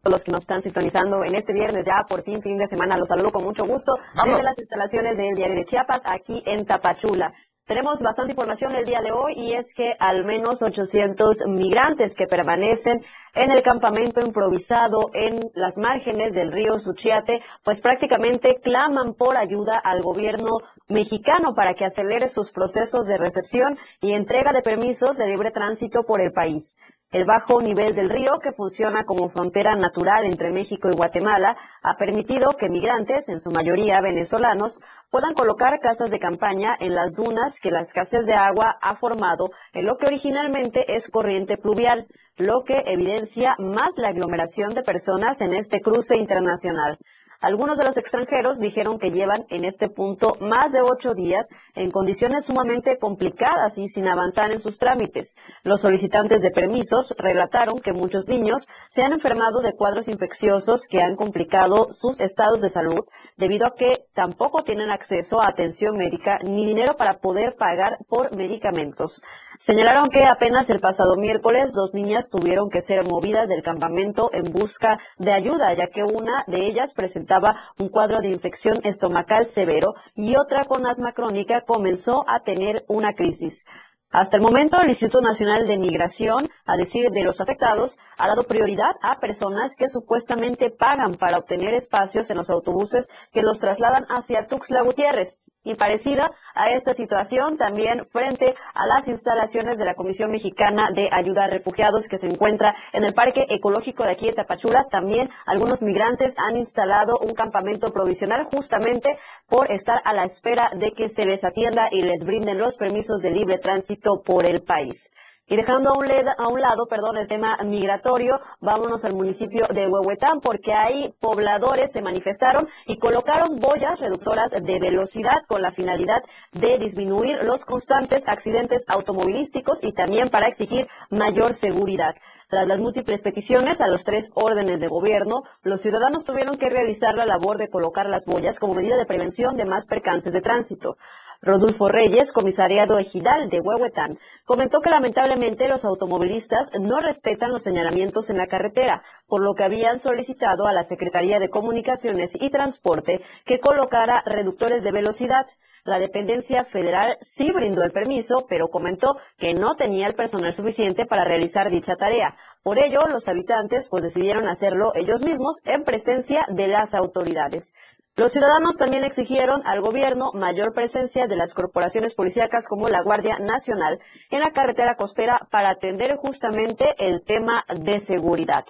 Los 0.02 0.24
que 0.24 0.32
nos 0.32 0.40
están 0.40 0.62
sintonizando 0.62 1.22
en 1.24 1.34
este 1.34 1.52
viernes 1.52 1.84
ya 1.86 2.04
por 2.08 2.22
fin, 2.22 2.40
fin 2.40 2.56
de 2.56 2.66
semana, 2.66 2.96
los 2.96 3.08
saludo 3.08 3.30
con 3.30 3.44
mucho 3.44 3.66
gusto 3.66 3.98
desde 4.24 4.42
las 4.42 4.58
instalaciones 4.58 5.18
del 5.18 5.34
Diario 5.34 5.56
de 5.56 5.64
Chiapas 5.64 6.00
aquí 6.04 6.42
en 6.46 6.64
Tapachula. 6.64 7.34
Tenemos 7.70 8.02
bastante 8.02 8.32
información 8.32 8.74
el 8.74 8.84
día 8.84 9.00
de 9.00 9.12
hoy 9.12 9.34
y 9.36 9.54
es 9.54 9.74
que 9.74 9.94
al 10.00 10.24
menos 10.24 10.60
800 10.60 11.46
migrantes 11.46 12.16
que 12.16 12.26
permanecen 12.26 13.00
en 13.32 13.52
el 13.52 13.62
campamento 13.62 14.20
improvisado 14.20 15.12
en 15.14 15.52
las 15.54 15.78
márgenes 15.78 16.32
del 16.32 16.50
río 16.50 16.80
Suchiate, 16.80 17.40
pues 17.62 17.80
prácticamente 17.80 18.56
claman 18.60 19.14
por 19.14 19.36
ayuda 19.36 19.78
al 19.78 20.02
gobierno 20.02 20.50
mexicano 20.88 21.54
para 21.54 21.74
que 21.74 21.84
acelere 21.84 22.26
sus 22.26 22.50
procesos 22.50 23.06
de 23.06 23.18
recepción 23.18 23.78
y 24.00 24.14
entrega 24.14 24.52
de 24.52 24.62
permisos 24.62 25.16
de 25.16 25.28
libre 25.28 25.52
tránsito 25.52 26.02
por 26.02 26.20
el 26.20 26.32
país. 26.32 26.76
El 27.12 27.24
bajo 27.24 27.60
nivel 27.60 27.96
del 27.96 28.08
río, 28.08 28.38
que 28.38 28.52
funciona 28.52 29.04
como 29.04 29.28
frontera 29.28 29.74
natural 29.74 30.24
entre 30.24 30.52
México 30.52 30.88
y 30.88 30.94
Guatemala, 30.94 31.56
ha 31.82 31.96
permitido 31.96 32.52
que 32.52 32.68
migrantes, 32.68 33.28
en 33.28 33.40
su 33.40 33.50
mayoría 33.50 34.00
venezolanos, 34.00 34.78
puedan 35.10 35.34
colocar 35.34 35.80
casas 35.80 36.12
de 36.12 36.20
campaña 36.20 36.76
en 36.78 36.94
las 36.94 37.16
dunas 37.16 37.58
que 37.58 37.72
la 37.72 37.80
escasez 37.80 38.26
de 38.26 38.34
agua 38.34 38.78
ha 38.80 38.94
formado 38.94 39.50
en 39.72 39.86
lo 39.86 39.96
que 39.96 40.06
originalmente 40.06 40.94
es 40.94 41.10
corriente 41.10 41.56
pluvial, 41.56 42.06
lo 42.36 42.62
que 42.62 42.84
evidencia 42.86 43.56
más 43.58 43.98
la 43.98 44.10
aglomeración 44.10 44.74
de 44.74 44.84
personas 44.84 45.40
en 45.40 45.52
este 45.52 45.80
cruce 45.80 46.16
internacional. 46.16 46.96
Algunos 47.40 47.78
de 47.78 47.84
los 47.84 47.96
extranjeros 47.96 48.58
dijeron 48.58 48.98
que 48.98 49.10
llevan 49.10 49.46
en 49.48 49.64
este 49.64 49.88
punto 49.88 50.36
más 50.40 50.72
de 50.72 50.82
ocho 50.82 51.14
días 51.14 51.48
en 51.74 51.90
condiciones 51.90 52.44
sumamente 52.44 52.98
complicadas 52.98 53.78
y 53.78 53.88
sin 53.88 54.08
avanzar 54.08 54.52
en 54.52 54.60
sus 54.60 54.76
trámites. 54.76 55.36
Los 55.62 55.80
solicitantes 55.80 56.42
de 56.42 56.50
permisos 56.50 57.14
relataron 57.16 57.80
que 57.80 57.94
muchos 57.94 58.28
niños 58.28 58.68
se 58.90 59.04
han 59.04 59.14
enfermado 59.14 59.62
de 59.62 59.74
cuadros 59.74 60.08
infecciosos 60.08 60.86
que 60.86 61.00
han 61.00 61.16
complicado 61.16 61.88
sus 61.88 62.20
estados 62.20 62.60
de 62.60 62.68
salud 62.68 63.06
debido 63.38 63.66
a 63.66 63.74
que 63.74 64.04
tampoco 64.12 64.62
tienen 64.62 64.90
acceso 64.90 65.40
a 65.40 65.48
atención 65.48 65.96
médica 65.96 66.40
ni 66.44 66.66
dinero 66.66 66.98
para 66.98 67.20
poder 67.20 67.56
pagar 67.56 67.96
por 68.06 68.36
medicamentos. 68.36 69.22
Señalaron 69.62 70.08
que 70.08 70.24
apenas 70.24 70.70
el 70.70 70.80
pasado 70.80 71.16
miércoles 71.16 71.74
dos 71.74 71.92
niñas 71.92 72.30
tuvieron 72.30 72.70
que 72.70 72.80
ser 72.80 73.04
movidas 73.04 73.46
del 73.46 73.62
campamento 73.62 74.30
en 74.32 74.50
busca 74.50 74.98
de 75.18 75.34
ayuda, 75.34 75.74
ya 75.74 75.88
que 75.88 76.02
una 76.02 76.44
de 76.46 76.64
ellas 76.64 76.94
presentaba 76.94 77.56
un 77.78 77.90
cuadro 77.90 78.22
de 78.22 78.30
infección 78.30 78.80
estomacal 78.84 79.44
severo 79.44 79.92
y 80.14 80.36
otra 80.36 80.64
con 80.64 80.86
asma 80.86 81.12
crónica 81.12 81.60
comenzó 81.60 82.24
a 82.26 82.40
tener 82.40 82.86
una 82.88 83.12
crisis. 83.12 83.66
Hasta 84.12 84.36
el 84.36 84.42
momento, 84.42 84.80
el 84.80 84.88
Instituto 84.88 85.22
Nacional 85.22 85.68
de 85.68 85.78
Migración, 85.78 86.50
a 86.66 86.76
decir 86.76 87.12
de 87.12 87.22
los 87.22 87.40
afectados, 87.40 87.96
ha 88.18 88.26
dado 88.26 88.42
prioridad 88.42 88.96
a 89.02 89.20
personas 89.20 89.76
que 89.76 89.88
supuestamente 89.88 90.70
pagan 90.70 91.14
para 91.14 91.38
obtener 91.38 91.74
espacios 91.74 92.28
en 92.28 92.38
los 92.38 92.50
autobuses 92.50 93.08
que 93.30 93.42
los 93.42 93.60
trasladan 93.60 94.06
hacia 94.08 94.48
Tuxtla 94.48 94.82
Gutiérrez 94.82 95.38
y 95.62 95.74
parecida 95.74 96.32
a 96.54 96.70
esta 96.70 96.94
situación 96.94 97.58
también 97.58 98.04
frente 98.06 98.54
a 98.72 98.86
las 98.86 99.08
instalaciones 99.08 99.76
de 99.76 99.84
la 99.84 99.94
Comisión 99.94 100.30
Mexicana 100.30 100.90
de 100.90 101.10
Ayuda 101.12 101.44
a 101.44 101.50
Refugiados 101.50 102.08
que 102.08 102.16
se 102.16 102.28
encuentra 102.28 102.74
en 102.94 103.04
el 103.04 103.12
Parque 103.12 103.46
Ecológico 103.50 104.04
de 104.04 104.12
aquí 104.12 104.26
de 104.26 104.32
Tapachula. 104.32 104.86
También 104.90 105.28
algunos 105.44 105.82
migrantes 105.82 106.34
han 106.38 106.56
instalado 106.56 107.18
un 107.18 107.34
campamento 107.34 107.92
provisional 107.92 108.44
justamente 108.44 109.18
por 109.48 109.70
estar 109.70 110.00
a 110.04 110.14
la 110.14 110.24
espera 110.24 110.70
de 110.74 110.92
que 110.92 111.10
se 111.10 111.26
les 111.26 111.44
atienda 111.44 111.88
y 111.90 112.02
les 112.02 112.24
brinden 112.24 112.58
los 112.58 112.78
permisos 112.78 113.20
de 113.20 113.30
libre 113.30 113.58
tránsito 113.58 113.99
por 114.24 114.46
el 114.46 114.62
país. 114.62 115.10
Y 115.50 115.56
dejando 115.56 115.90
a 115.90 116.46
un, 116.48 116.60
lado 116.60 116.86
perdón, 116.88 117.16
el 117.16 117.26
tema 117.26 117.58
migratorio, 117.64 118.38
vámonos 118.60 119.04
al 119.04 119.14
municipio 119.14 119.66
de 119.66 119.88
Huehuetán, 119.88 120.40
porque 120.40 120.72
ahí 120.72 121.12
pobladores 121.18 121.90
se 121.90 122.02
manifestaron 122.02 122.68
y 122.86 122.98
colocaron 122.98 123.58
boyas 123.58 123.98
reductoras 123.98 124.52
de 124.52 124.78
velocidad 124.78 125.42
con 125.48 125.60
la 125.60 125.72
finalidad 125.72 126.22
de 126.52 126.78
disminuir 126.78 127.38
los 127.42 127.64
constantes 127.64 128.28
accidentes 128.28 128.84
automovilísticos 128.86 129.82
y 129.82 129.92
también 129.92 130.30
para 130.30 130.46
exigir 130.46 130.86
mayor 131.10 131.52
seguridad. 131.52 132.14
Tras 132.50 132.66
las 132.66 132.80
múltiples 132.80 133.22
peticiones 133.22 133.80
a 133.80 133.86
los 133.86 134.02
tres 134.02 134.32
órdenes 134.34 134.80
de 134.80 134.88
gobierno, 134.88 135.44
los 135.62 135.80
ciudadanos 135.80 136.24
tuvieron 136.24 136.56
que 136.58 136.68
realizar 136.68 137.14
la 137.14 137.24
labor 137.24 137.58
de 137.58 137.68
colocar 137.68 138.08
las 138.08 138.26
boyas 138.26 138.58
como 138.58 138.74
medida 138.74 138.96
de 138.96 139.06
prevención 139.06 139.54
de 139.56 139.66
más 139.66 139.86
percances 139.86 140.32
de 140.32 140.40
tránsito. 140.40 140.96
Rodolfo 141.42 141.88
Reyes, 141.88 142.32
comisariado 142.32 142.98
ejidal 142.98 143.50
de 143.50 143.60
Huehuetán, 143.60 144.18
comentó 144.44 144.80
que 144.80 144.90
lamentablemente 144.90 145.68
los 145.68 145.84
automovilistas 145.84 146.72
no 146.80 146.98
respetan 146.98 147.52
los 147.52 147.62
señalamientos 147.62 148.30
en 148.30 148.38
la 148.38 148.48
carretera, 148.48 149.04
por 149.28 149.44
lo 149.44 149.54
que 149.54 149.62
habían 149.62 150.00
solicitado 150.00 150.66
a 150.66 150.72
la 150.72 150.82
Secretaría 150.82 151.38
de 151.38 151.50
Comunicaciones 151.50 152.32
y 152.34 152.50
Transporte 152.50 153.20
que 153.44 153.60
colocara 153.60 154.24
reductores 154.26 154.82
de 154.82 154.90
velocidad. 154.90 155.46
La 155.84 155.98
dependencia 155.98 156.64
federal 156.64 157.16
sí 157.20 157.50
brindó 157.52 157.82
el 157.82 157.92
permiso, 157.92 158.46
pero 158.48 158.68
comentó 158.68 159.16
que 159.38 159.54
no 159.54 159.74
tenía 159.76 160.06
el 160.06 160.14
personal 160.14 160.52
suficiente 160.52 161.06
para 161.06 161.24
realizar 161.24 161.70
dicha 161.70 161.96
tarea. 161.96 162.36
Por 162.62 162.78
ello, 162.78 163.06
los 163.08 163.28
habitantes 163.28 163.88
pues 163.88 164.02
decidieron 164.02 164.46
hacerlo 164.46 164.92
ellos 164.94 165.22
mismos 165.22 165.60
en 165.64 165.84
presencia 165.84 166.46
de 166.48 166.68
las 166.68 166.94
autoridades. 166.94 167.72
Los 168.16 168.32
ciudadanos 168.32 168.76
también 168.76 169.04
exigieron 169.04 169.62
al 169.64 169.80
gobierno 169.80 170.32
mayor 170.34 170.74
presencia 170.74 171.26
de 171.26 171.36
las 171.36 171.54
corporaciones 171.54 172.14
policíacas 172.14 172.68
como 172.68 172.88
la 172.88 173.02
Guardia 173.02 173.38
Nacional 173.38 173.98
en 174.30 174.40
la 174.40 174.50
carretera 174.50 174.96
costera 174.96 175.48
para 175.50 175.70
atender 175.70 176.16
justamente 176.16 176.94
el 176.98 177.22
tema 177.22 177.64
de 177.74 177.98
seguridad. 178.00 178.66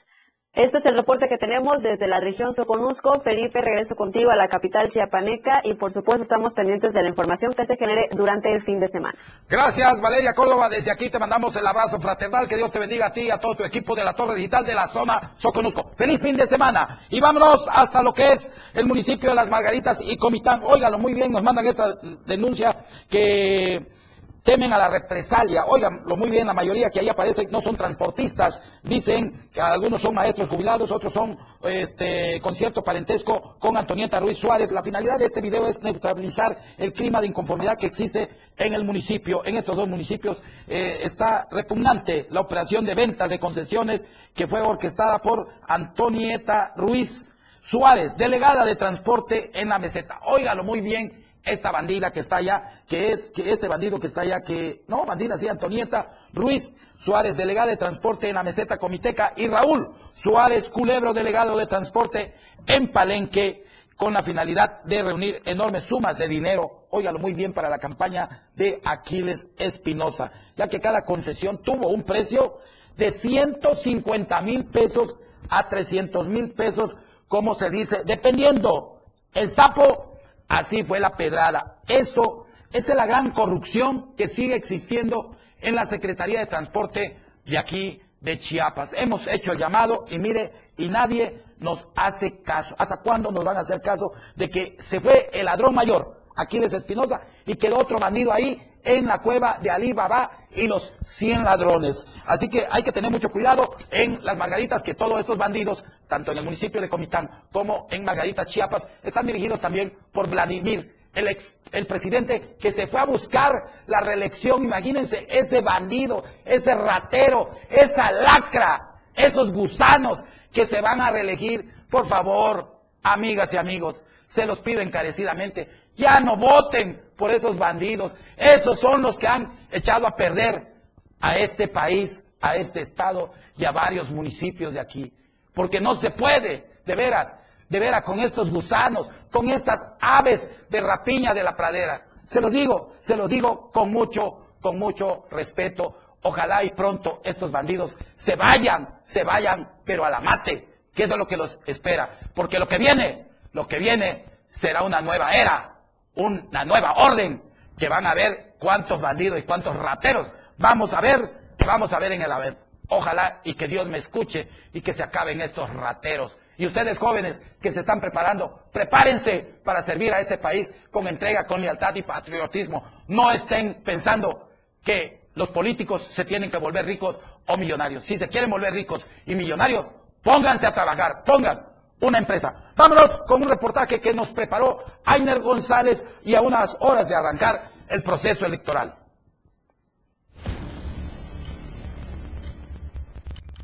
Este 0.53 0.79
es 0.79 0.87
el 0.87 0.97
reporte 0.97 1.29
que 1.29 1.39
tenemos 1.39 1.81
desde 1.81 2.09
la 2.09 2.19
región 2.19 2.53
Soconusco. 2.53 3.21
Felipe, 3.21 3.61
regreso 3.61 3.95
contigo 3.95 4.33
a 4.33 4.37
la 4.37 4.49
capital 4.49 4.89
chiapaneca 4.89 5.61
y 5.63 5.75
por 5.75 5.93
supuesto 5.93 6.23
estamos 6.23 6.55
pendientes 6.55 6.93
de 6.93 7.05
la 7.05 7.09
información 7.09 7.55
que 7.55 7.65
se 7.65 7.77
genere 7.77 8.09
durante 8.11 8.53
el 8.53 8.61
fin 8.61 8.81
de 8.81 8.89
semana. 8.89 9.17
Gracias, 9.49 10.01
Valeria 10.01 10.35
Córdoba. 10.35 10.69
Desde 10.69 10.91
aquí 10.91 11.09
te 11.09 11.21
mandamos 11.21 11.55
el 11.55 11.65
abrazo 11.65 12.01
fraternal. 12.01 12.49
Que 12.49 12.57
Dios 12.57 12.73
te 12.73 12.81
bendiga 12.81 13.07
a 13.07 13.13
ti 13.13 13.29
y 13.29 13.31
a 13.31 13.39
todo 13.39 13.55
tu 13.55 13.63
equipo 13.63 13.95
de 13.95 14.03
la 14.03 14.13
Torre 14.13 14.35
Digital 14.35 14.67
de 14.67 14.75
la 14.75 14.89
zona 14.89 15.35
Soconusco. 15.39 15.93
Feliz 15.97 16.21
fin 16.21 16.37
de 16.37 16.49
semana. 16.49 17.03
Y 17.11 17.21
vámonos 17.21 17.69
hasta 17.73 18.03
lo 18.03 18.13
que 18.13 18.33
es 18.33 18.53
el 18.75 18.87
municipio 18.87 19.29
de 19.29 19.37
Las 19.37 19.49
Margaritas 19.49 20.01
y 20.03 20.17
Comitán. 20.17 20.63
Óigalo 20.65 20.99
muy 20.99 21.15
bien, 21.15 21.31
nos 21.31 21.45
mandan 21.45 21.69
esta 21.69 21.95
denuncia 22.27 22.87
que 23.09 24.00
temen 24.43 24.73
a 24.73 24.79
la 24.79 24.89
represalia. 24.89 25.65
Oigan, 25.67 26.03
lo 26.07 26.17
muy 26.17 26.31
bien, 26.31 26.47
la 26.47 26.55
mayoría 26.55 26.91
que 26.91 27.01
ahí 27.01 27.09
aparecen 27.09 27.51
no 27.51 27.61
son 27.61 27.77
transportistas. 27.77 28.63
Dicen 28.83 29.49
que 29.53 29.61
algunos 29.61 30.01
son 30.01 30.15
maestros 30.15 30.49
jubilados, 30.49 30.91
otros 30.91 31.13
son 31.13 31.39
este, 31.63 32.41
con 32.41 32.55
cierto 32.55 32.83
parentesco 32.83 33.57
con 33.59 33.77
Antonieta 33.77 34.21
Ruiz 34.21 34.39
Suárez. 34.39 34.71
La 34.73 34.83
finalidad 34.83 35.19
de 35.19 35.27
este 35.27 35.41
video 35.41 35.67
es 35.67 35.83
neutralizar 35.83 36.59
el 36.79 36.93
clima 36.93 37.21
de 37.21 37.29
inconformidad 37.29 37.77
que 37.77 37.87
existe 37.87 38.29
en 38.57 38.73
el 38.73 38.85
municipio. 38.85 39.45
En 39.45 39.57
estos 39.57 39.77
dos 39.77 39.89
municipios 39.89 40.43
eh, 40.67 40.99
está 41.03 41.47
repugnante 41.51 42.27
la 42.31 42.41
operación 42.41 42.85
de 42.85 42.95
ventas 42.95 43.29
de 43.29 43.39
concesiones 43.39 44.05
que 44.35 44.47
fue 44.47 44.61
orquestada 44.61 45.19
por 45.19 45.49
Antonieta 45.67 46.73
Ruiz 46.77 47.27
Suárez, 47.61 48.17
delegada 48.17 48.65
de 48.65 48.77
transporte 48.77 49.51
en 49.55 49.69
la 49.69 49.79
meseta. 49.79 50.21
Óigalo 50.27 50.65
muy 50.65 50.81
bien 50.81 51.30
esta 51.45 51.71
bandida 51.71 52.13
que 52.13 52.21
está 52.21 52.37
allá, 52.37 52.83
que 52.87 53.13
es 53.13 53.31
que 53.31 53.51
este 53.51 53.69
bandido 53.69 53.99
que 53.99 54.07
está 54.07 54.23
allá, 54.23 54.43
que 54.43 54.83
no, 54.89 55.05
bandida, 55.05 55.39
sí, 55.39 55.49
Antonieta 55.49 56.11
Ruiz 56.33 56.75
Suárez, 56.99 57.37
delegada 57.37 57.69
de 57.69 57.77
transporte 57.77 58.29
en 58.29 58.35
la 58.35 58.43
meseta 58.43 58.79
Comiteca, 58.79 59.33
y 59.37 59.49
Raúl 59.49 59.95
Suárez 60.15 60.69
Culebro, 60.69 61.15
delegado 61.15 61.57
de 61.57 61.67
transporte 61.67 62.35
en 62.67 62.93
Palenque, 62.93 63.65
con 64.01 64.15
la 64.15 64.23
finalidad 64.23 64.83
de 64.85 65.03
reunir 65.03 65.43
enormes 65.45 65.85
sumas 65.85 66.17
de 66.17 66.27
dinero, 66.27 66.87
óigalo 66.89 67.19
muy 67.19 67.35
bien, 67.35 67.53
para 67.53 67.69
la 67.69 67.79
campaña 67.79 68.49
de 68.55 68.81
Aquiles 68.83 69.51
Espinosa, 69.59 70.33
ya 70.57 70.69
que 70.69 70.81
cada 70.81 71.05
concesión 71.05 71.63
tuvo 71.63 71.89
un 71.89 72.03
precio 72.05 72.61
de 72.97 73.11
150 73.11 74.41
mil 74.41 74.65
pesos 74.65 75.19
a 75.51 75.69
300 75.69 76.27
mil 76.29 76.53
pesos, 76.53 76.97
como 77.29 77.55
se 77.55 77.69
dice, 77.69 78.03
dependiendo 78.07 79.03
el 79.35 79.51
sapo 79.51 80.10
Así 80.51 80.83
fue 80.83 80.99
la 80.99 81.11
pedrada. 81.11 81.77
Eso, 81.87 82.47
esa 82.73 82.93
es 82.93 82.97
la 82.97 83.07
gran 83.07 83.31
corrupción 83.31 84.17
que 84.17 84.27
sigue 84.27 84.57
existiendo 84.57 85.37
en 85.61 85.77
la 85.77 85.87
Secretaría 85.87 86.41
de 86.41 86.47
Transporte 86.47 87.19
de 87.47 87.57
aquí 87.57 88.03
de 88.21 88.37
Chiapas. 88.37 88.93
Hemos 88.95 89.27
hecho 89.29 89.53
el 89.53 89.59
llamado 89.59 90.07
y 90.11 90.19
mire, 90.19 90.73
y 90.77 90.89
nadie 90.89 91.45
nos 91.59 91.87
hace 91.95 92.43
caso. 92.43 92.75
¿Hasta 92.79 92.97
cuándo 92.97 93.31
nos 93.31 93.45
van 93.45 93.59
a 93.59 93.61
hacer 93.61 93.81
caso 93.81 94.13
de 94.35 94.51
que 94.51 94.77
se 94.81 94.99
fue 94.99 95.31
el 95.33 95.47
ladrón 95.47 95.73
mayor, 95.73 96.21
Aquiles 96.37 96.73
Espinosa, 96.73 97.21
y 97.47 97.55
quedó 97.55 97.79
otro 97.79 98.01
bandido 98.01 98.33
ahí 98.33 98.61
en 98.85 99.07
la 99.07 99.19
cueva 99.19 99.59
de 99.61 99.71
Ali 99.71 99.93
Baba 99.93 100.31
y 100.51 100.67
los 100.67 100.95
100 101.03 101.45
ladrones. 101.45 102.07
Así 102.27 102.49
que 102.49 102.67
hay 102.71 102.83
que 102.83 102.93
tener 102.93 103.11
mucho 103.11 103.31
cuidado 103.31 103.77
en 103.91 104.25
las 104.25 104.37
Margaritas, 104.37 104.83
que 104.83 104.95
todos 104.95 105.21
estos 105.21 105.39
bandidos, 105.39 105.85
tanto 106.09 106.33
en 106.33 106.39
el 106.39 106.45
municipio 106.45 106.81
de 106.81 106.89
Comitán 106.89 107.31
como 107.53 107.87
en 107.91 108.05
Margarita, 108.05 108.45
Chiapas, 108.45 108.89
están 109.03 109.27
dirigidos 109.27 109.61
también 109.61 109.97
por 110.13 110.29
Vladimir, 110.29 110.97
el, 111.15 111.29
ex, 111.29 111.59
el 111.73 111.87
presidente 111.87 112.57
que 112.61 112.73
se 112.73 112.87
fue 112.87 113.01
a 113.01 113.05
buscar 113.05 113.53
la 113.87 114.01
reelección. 114.01 114.65
Imagínense 114.65 115.27
ese 115.29 115.61
bandido, 115.61 116.25
ese 116.45 116.75
ratero, 116.75 117.51
esa 117.69 118.11
lacra, 118.13 119.03
esos 119.15 119.53
gusanos 119.53 120.25
que 120.53 120.65
se 120.65 120.81
van 120.81 121.01
a 121.01 121.11
reelegir. 121.11 121.73
Por 121.91 122.07
favor, 122.07 122.81
amigas 123.03 123.53
y 123.55 123.57
amigos, 123.57 124.05
se 124.27 124.47
los 124.47 124.61
pido 124.61 124.81
encarecidamente, 124.81 125.69
ya 125.97 126.21
no 126.21 126.37
voten 126.37 127.01
por 127.17 127.31
esos 127.31 127.59
bandidos. 127.59 128.13
Esos 128.37 128.81
son 128.81 129.03
los 129.03 129.17
que 129.17 129.29
han 129.29 129.53
echado 129.71 130.07
a 130.07 130.17
perder 130.17 130.75
a 131.21 131.37
este 131.37 131.69
país, 131.69 132.27
a 132.41 132.57
este 132.57 132.81
estado 132.81 133.33
y 133.57 133.65
a 133.65 133.73
varios 133.73 134.11
municipios 134.11 134.73
de 134.73 134.81
aquí. 134.81 135.13
Porque 135.55 135.81
no 135.81 135.95
se 135.95 136.11
puede, 136.11 136.71
de 136.87 136.97
veras, 136.97 137.37
de 137.69 137.79
veras, 137.79 138.03
con 138.05 138.21
estos 138.21 138.51
gusanos, 138.51 139.11
con 139.31 139.51
estas 139.51 139.87
aves 140.01 140.51
de 140.69 140.81
rapiña 140.81 141.35
de 141.35 141.43
la 141.43 141.55
pradera. 141.55 142.07
Se 142.25 142.41
los 142.41 142.53
digo, 142.53 142.95
se 142.99 143.17
los 143.17 143.31
digo 143.31 143.71
con 143.71 143.93
mucho, 143.93 144.55
con 144.61 144.79
mucho 144.79 145.27
respeto. 145.31 145.97
Ojalá 146.23 146.65
y 146.65 146.71
pronto 146.71 147.21
estos 147.25 147.51
bandidos 147.51 147.97
se 148.15 148.37
vayan, 148.37 148.99
se 149.03 149.25
vayan, 149.25 149.71
pero 149.85 150.05
a 150.05 150.11
la 150.11 150.21
mate, 150.21 150.69
que 150.95 151.05
eso 151.05 151.15
es 151.15 151.19
lo 151.19 151.27
que 151.27 151.37
los 151.37 151.59
espera. 151.67 152.19
Porque 152.35 152.59
lo 152.59 152.69
que 152.69 152.79
viene, 152.79 153.29
lo 153.53 153.67
que 153.67 153.79
viene 153.79 154.25
será 154.49 154.83
una 154.83 155.01
nueva 155.01 155.33
era, 155.33 155.80
una 156.21 156.65
nueva 156.65 156.93
orden, 156.93 157.43
que 157.79 157.89
van 157.89 158.07
a 158.07 158.15
ver 158.15 158.55
cuántos 158.59 159.01
bandidos 159.01 159.39
y 159.39 159.43
cuántos 159.43 159.75
rateros 159.75 160.29
vamos 160.61 160.93
a 160.93 161.01
ver, 161.01 161.55
vamos 161.67 161.93
a 161.93 161.99
ver 161.99 162.13
en 162.13 162.23
el 162.23 162.31
haber. 162.31 162.57
Ojalá 162.89 163.41
y 163.45 163.55
que 163.55 163.69
Dios 163.69 163.89
me 163.89 163.99
escuche 163.99 164.49
y 164.73 164.81
que 164.81 164.93
se 164.93 165.03
acaben 165.03 165.41
estos 165.41 165.73
rateros. 165.73 166.37
Y 166.57 166.67
ustedes 166.67 166.99
jóvenes 166.99 167.41
que 167.63 167.71
se 167.71 167.81
están 167.81 168.01
preparando, 168.01 168.65
prepárense 168.73 169.61
para 169.65 169.81
servir 169.81 170.13
a 170.13 170.21
este 170.21 170.39
país 170.39 170.75
con 170.91 171.09
entrega, 171.09 171.47
con 171.47 171.63
lealtad 171.63 171.95
y 171.95 172.03
patriotismo. 172.03 172.85
No 173.09 173.31
estén 173.31 173.83
pensando 173.83 174.51
que 174.85 175.31
los 175.35 175.49
políticos 175.49 176.03
se 176.03 176.25
tienen 176.25 176.51
que 176.51 176.59
volver 176.59 176.85
ricos 176.85 177.17
o 177.47 177.57
millonarios. 177.57 178.05
Si 178.05 178.19
se 178.19 178.29
quieren 178.29 178.51
volver 178.51 178.75
ricos 178.75 179.07
y 179.25 179.35
millonarios, 179.35 179.87
pónganse 180.23 180.67
a 180.67 180.73
trabajar, 180.73 181.23
pongan 181.25 181.70
una 182.01 182.19
empresa. 182.19 182.73
Vámonos 182.77 183.23
con 183.27 183.43
un 183.43 183.49
reportaje 183.49 184.01
que 184.01 184.13
nos 184.13 184.29
preparó 184.29 184.79
Ainer 185.05 185.41
González 185.41 186.05
y 186.25 186.35
a 186.35 186.41
unas 186.41 186.77
horas 186.81 187.09
de 187.09 187.15
arrancar 187.15 187.71
el 187.89 188.03
proceso 188.03 188.47
electoral. 188.47 188.95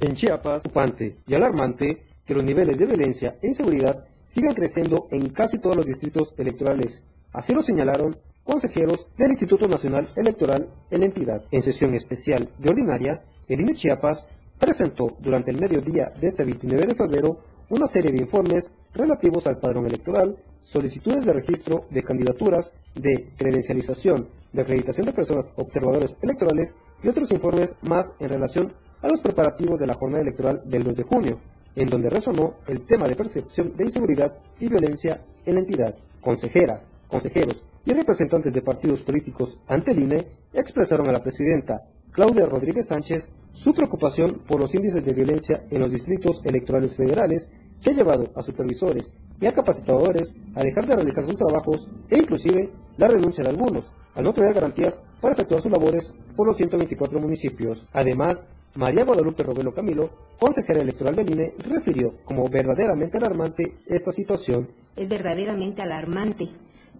En 0.01 0.14
Chiapas, 0.14 0.62
preocupante 0.62 1.18
y 1.27 1.35
alarmante 1.35 2.07
que 2.25 2.35
los 2.35 2.44
niveles 2.44 2.77
de 2.77 2.87
violencia 2.87 3.37
e 3.42 3.46
inseguridad 3.49 4.05
sigan 4.27 4.55
creciendo 4.55 5.09
en 5.11 5.31
casi 5.31 5.59
todos 5.59 5.77
los 5.77 5.87
distritos 5.87 6.35
electorales. 6.37 7.03
Así 7.33 7.55
lo 7.55 7.62
señalaron 7.62 8.18
consejeros 8.44 9.09
del 9.16 9.31
Instituto 9.31 9.66
Nacional 9.66 10.09
Electoral 10.16 10.68
en 10.90 11.01
la 11.01 11.07
entidad. 11.07 11.44
En 11.51 11.62
sesión 11.62 11.94
especial 11.94 12.51
de 12.59 12.68
ordinaria, 12.68 13.22
el 13.49 13.61
INE 13.61 13.75
Chiapas 13.75 14.27
presentó 14.59 15.16
durante 15.20 15.51
el 15.51 15.61
mediodía 15.61 16.11
de 16.20 16.29
este 16.29 16.44
29 16.44 16.87
de 16.87 16.94
febrero 16.94 17.40
una 17.68 17.87
serie 17.87 18.12
de 18.12 18.18
informes 18.18 18.70
relativos 18.94 19.46
al 19.46 19.59
padrón 19.59 19.87
electoral, 19.87 20.37
solicitudes 20.62 21.24
de 21.24 21.33
registro 21.33 21.87
de 21.90 22.02
candidaturas, 22.02 22.72
de 22.94 23.31
credencialización, 23.37 24.29
de 24.52 24.62
acreditación 24.62 25.07
de 25.07 25.12
personas 25.12 25.50
observadores 25.57 26.16
electorales 26.22 26.74
y 27.02 27.09
otros 27.09 27.31
informes 27.31 27.74
más 27.83 28.14
en 28.18 28.29
relación 28.29 28.72
a 29.02 29.09
los 29.09 29.20
preparativos 29.20 29.79
de 29.79 29.87
la 29.87 29.94
jornada 29.94 30.22
electoral 30.22 30.62
del 30.64 30.85
2 30.85 30.96
de 30.96 31.02
junio, 31.02 31.40
en 31.74 31.88
donde 31.88 32.11
resonó 32.11 32.55
el 32.66 32.85
tema 32.87 33.07
de 33.07 33.16
percepción 33.16 33.76
de 33.76 33.85
inseguridad 33.85 34.38
y 34.59 34.68
violencia 34.68 35.22
en 35.44 35.55
la 35.55 35.61
entidad. 35.61 35.94
Consejeras, 36.20 36.88
consejeros 37.09 37.64
y 37.85 37.92
representantes 37.92 38.52
de 38.52 38.62
partidos 38.62 39.00
políticos 39.02 39.59
ante 39.68 39.92
el 39.92 40.00
INE 40.00 40.26
expresaron 40.52 41.09
a 41.09 41.12
la 41.12 41.22
presidenta 41.22 41.83
Claudia 42.11 42.46
Rodríguez 42.46 42.87
Sánchez 42.87 43.31
su 43.57 43.73
preocupación 43.73 44.42
por 44.47 44.61
los 44.61 44.75
índices 44.75 45.03
de 45.05 45.14
violencia 45.14 45.64
en 45.71 45.81
los 45.81 45.90
distritos 45.90 46.40
electorales 46.45 46.95
federales 46.95 47.49
que 47.81 47.90
ha 47.90 47.95
llevado 47.95 48.31
a 48.37 48.42
supervisores 48.42 49.11
y 49.40 49.47
a 49.47 49.53
capacitadores 49.53 50.33
a 50.55 50.62
dejar 50.62 50.87
de 50.87 50.95
realizar 50.95 51.25
sus 51.25 51.37
trabajos 51.37 51.88
e 52.11 52.19
inclusive 52.19 52.71
la 52.99 53.09
renuncia 53.09 53.42
de 53.42 53.51
algunos 53.51 53.90
al 54.14 54.25
no 54.25 54.33
tener 54.33 54.55
garantías 54.55 55.01
para 55.21 55.35
efectuar 55.35 55.62
sus 55.62 55.73
labores 55.73 56.12
por 56.37 56.47
los 56.47 56.57
124 56.57 57.19
municipios. 57.19 57.88
Además, 57.92 58.47
María 58.75 59.05
Guadalupe 59.05 59.42
Robelo 59.42 59.73
Camilo, 59.73 60.11
consejera 60.38 60.83
electoral 60.83 61.16
del 61.16 61.31
INE, 61.31 61.55
refirió 61.59 62.14
como 62.25 62.49
verdaderamente 62.49 63.16
alarmante 63.16 63.79
esta 63.87 64.12
situación. 64.12 64.69
Es 64.97 65.09
verdaderamente 65.09 65.81
alarmante 65.83 66.49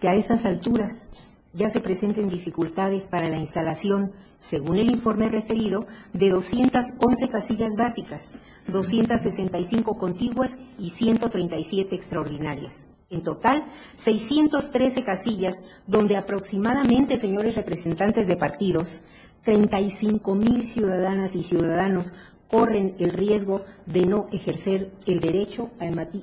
que 0.01 0.09
a 0.09 0.15
estas 0.15 0.45
alturas 0.47 1.13
ya 1.57 1.71
se 1.71 1.81
presenten 1.81 2.29
dificultades 2.29 3.09
para 3.09 3.29
la 3.29 3.39
instalación, 3.39 4.13
según 4.39 4.77
el 4.77 4.91
informe 4.91 5.29
referido, 5.29 5.87
de 6.13 6.29
211 6.29 7.29
casillas 7.31 7.73
básicas, 7.77 8.35
265 8.69 9.97
contiguas 9.97 10.59
y 10.79 10.91
137 10.91 11.95
extraordinarias. 11.95 12.87
En 13.09 13.23
total, 13.23 13.65
613 13.97 15.03
casillas 15.03 15.63
donde 15.87 16.17
aproximadamente, 16.17 17.17
señores 17.17 17.55
representantes 17.55 18.27
de 18.27 18.37
partidos, 18.37 19.03
35 19.45 20.35
mil 20.35 20.67
ciudadanas 20.67 21.37
y 21.37 21.43
ciudadanos 21.43 22.15
corren 22.51 22.97
el 22.99 23.13
riesgo 23.13 23.65
de 23.87 24.07
no 24.07 24.27
ejercer 24.31 24.91
el 25.07 25.21
derecho 25.21 25.71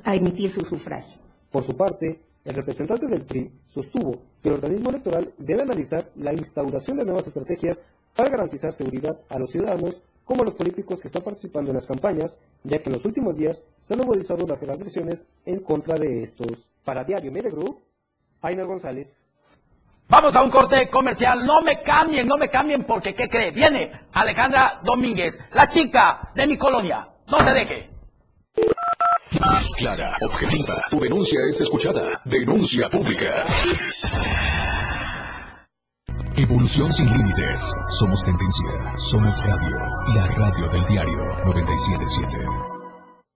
a 0.04 0.16
emitir 0.16 0.52
su 0.52 0.62
sufragio. 0.62 1.20
Por 1.50 1.64
su 1.64 1.76
parte, 1.76 2.22
el 2.46 2.56
representante 2.56 3.08
del 3.08 3.24
PRI 3.24 3.52
sostuvo 3.70 4.22
que 4.42 4.50
el 4.50 4.56
organismo 4.56 4.90
electoral 4.90 5.34
debe 5.38 5.62
analizar 5.62 6.12
la 6.16 6.34
instauración 6.34 6.98
de 6.98 7.06
nuevas 7.06 7.28
estrategias 7.28 7.82
para 8.16 8.30
garantizar 8.30 8.74
seguridad 8.74 9.20
a 9.30 9.40
los 9.40 9.52
ciudadanos 9.52 10.02
como 10.26 10.44
los 10.44 10.56
políticos 10.56 11.00
que 11.00 11.08
están 11.08 11.24
participando 11.24 11.72
en 11.72 11.76
las 11.76 11.86
campañas, 11.86 12.36
ya 12.64 12.80
que 12.80 12.90
en 12.90 12.96
los 12.96 13.06
últimos 13.06 13.36
días 13.36 13.62
se 13.82 13.94
han 13.94 14.00
movilizado 14.00 14.46
las 14.48 14.62
agresiones 14.62 15.26
en 15.46 15.60
contra 15.60 15.98
de 15.98 16.24
estos. 16.24 16.70
Para 16.84 17.04
Diario 17.04 17.32
Media 17.32 17.50
Group, 17.50 17.82
Aina 18.42 18.64
González. 18.64 19.34
Vamos 20.08 20.36
a 20.36 20.44
un 20.44 20.50
corte 20.50 20.90
comercial. 20.90 21.46
No 21.46 21.62
me 21.62 21.82
cambien, 21.82 22.28
no 22.28 22.38
me 22.38 22.50
cambien 22.50 22.84
porque, 22.84 23.14
¿qué 23.14 23.30
cree? 23.30 23.52
Viene 23.52 23.92
Alejandra 24.12 24.82
Domínguez, 24.84 25.40
la 25.54 25.68
chica 25.68 26.32
de 26.36 26.48
mi 26.48 26.58
colonia. 26.58 27.10
No 27.28 27.40
se 27.40 27.54
deje. 27.54 27.93
Clara, 29.78 30.16
objetiva. 30.22 30.76
Tu 30.90 31.00
denuncia 31.00 31.40
es 31.50 31.62
escuchada. 31.62 32.22
Denuncia 32.26 32.90
pública. 32.90 33.46
Evolución 36.36 36.92
sin 36.92 37.12
límites. 37.12 37.72
Somos 37.90 38.24
tendencia. 38.24 38.98
Somos 38.98 39.38
radio. 39.44 39.78
La 40.16 40.28
radio 40.28 40.70
del 40.70 40.86
diario 40.86 41.18
977. 41.46 42.83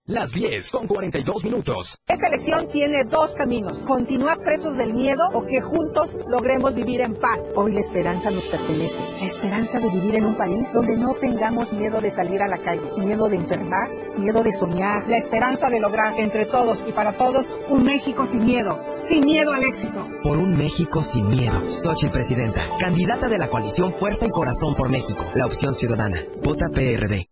Las 0.08 0.32
10 0.32 0.70
con 0.70 0.86
42 0.86 1.44
minutos. 1.44 1.98
Esta 2.08 2.28
elección 2.28 2.66
tiene 2.72 3.04
dos 3.10 3.30
caminos, 3.32 3.76
continuar 3.86 4.38
presos 4.38 4.74
del 4.78 4.94
miedo 4.94 5.22
o 5.34 5.44
que 5.44 5.60
juntos 5.60 6.16
logremos 6.26 6.74
vivir 6.74 7.02
en 7.02 7.12
paz. 7.12 7.38
Hoy 7.54 7.74
la 7.74 7.80
esperanza 7.80 8.30
nos 8.30 8.46
pertenece, 8.46 8.98
la 9.20 9.26
esperanza 9.26 9.78
de 9.80 9.90
vivir 9.90 10.14
en 10.14 10.24
un 10.24 10.34
país 10.38 10.66
donde 10.72 10.96
no 10.96 11.12
tengamos 11.20 11.70
miedo 11.74 12.00
de 12.00 12.10
salir 12.10 12.40
a 12.40 12.48
la 12.48 12.56
calle, 12.56 12.90
miedo 12.96 13.28
de 13.28 13.36
enfermar, 13.36 13.90
miedo 14.16 14.42
de 14.42 14.50
soñar, 14.50 15.06
la 15.08 15.18
esperanza 15.18 15.68
de 15.68 15.78
lograr 15.78 16.18
entre 16.18 16.46
todos 16.46 16.82
y 16.88 16.92
para 16.92 17.18
todos 17.18 17.52
un 17.68 17.82
México 17.82 18.24
sin 18.24 18.46
miedo, 18.46 18.80
sin 19.06 19.26
miedo 19.26 19.52
al 19.52 19.62
éxito. 19.62 20.08
Por 20.22 20.38
un 20.38 20.56
México 20.56 21.02
sin 21.02 21.28
miedo. 21.28 21.60
Xochitl 21.68 22.12
Presidenta, 22.12 22.64
candidata 22.80 23.28
de 23.28 23.36
la 23.36 23.50
coalición 23.50 23.92
Fuerza 23.92 24.24
y 24.24 24.30
Corazón 24.30 24.74
por 24.74 24.88
México. 24.88 25.22
La 25.34 25.44
opción 25.44 25.74
ciudadana. 25.74 26.24
Vota 26.42 26.64
PRD. 26.72 27.28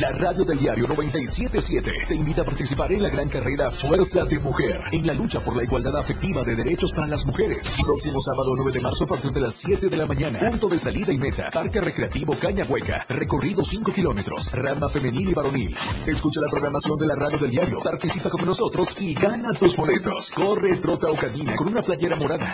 La 0.00 0.10
radio 0.12 0.44
del 0.44 0.58
diario 0.58 0.86
977 0.86 1.92
te 2.08 2.14
invita 2.14 2.42
a 2.42 2.44
participar 2.44 2.92
en 2.92 3.02
la 3.02 3.08
gran 3.08 3.28
carrera 3.28 3.70
Fuerza 3.70 4.24
de 4.24 4.38
Mujer 4.38 4.80
en 4.92 5.06
la 5.06 5.14
lucha 5.14 5.40
por 5.40 5.56
la 5.56 5.64
igualdad 5.64 5.96
afectiva 5.96 6.42
de 6.42 6.56
derechos 6.56 6.92
para 6.92 7.06
las 7.06 7.24
mujeres. 7.24 7.72
Próximo 7.82 8.20
sábado 8.20 8.52
9 8.56 8.72
de 8.72 8.80
marzo 8.80 9.04
a 9.04 9.06
partir 9.06 9.30
de 9.32 9.40
las 9.40 9.54
7 9.54 9.88
de 9.88 9.96
la 9.96 10.06
mañana. 10.06 10.38
Punto 10.38 10.68
de 10.68 10.78
salida 10.78 11.12
y 11.12 11.18
meta. 11.18 11.50
Parque 11.50 11.80
Recreativo 11.80 12.34
Caña 12.34 12.64
Hueca. 12.68 13.06
Recorrido 13.08 13.64
5 13.64 13.92
kilómetros. 13.92 14.50
Rama 14.52 14.88
femenil 14.88 15.30
y 15.30 15.34
varonil. 15.34 15.76
Escucha 16.06 16.40
la 16.40 16.48
programación 16.48 16.98
de 16.98 17.06
la 17.06 17.14
radio 17.14 17.38
del 17.38 17.50
diario. 17.50 17.78
Participa 17.82 18.30
con 18.30 18.44
nosotros 18.44 19.00
y 19.00 19.14
gana 19.14 19.52
tus 19.52 19.76
boletos. 19.76 20.30
Corre, 20.32 20.76
trota 20.76 21.08
o 21.08 21.14
camina 21.14 21.54
con 21.56 21.68
una 21.68 21.82
playera 21.82 22.16
morada. 22.16 22.52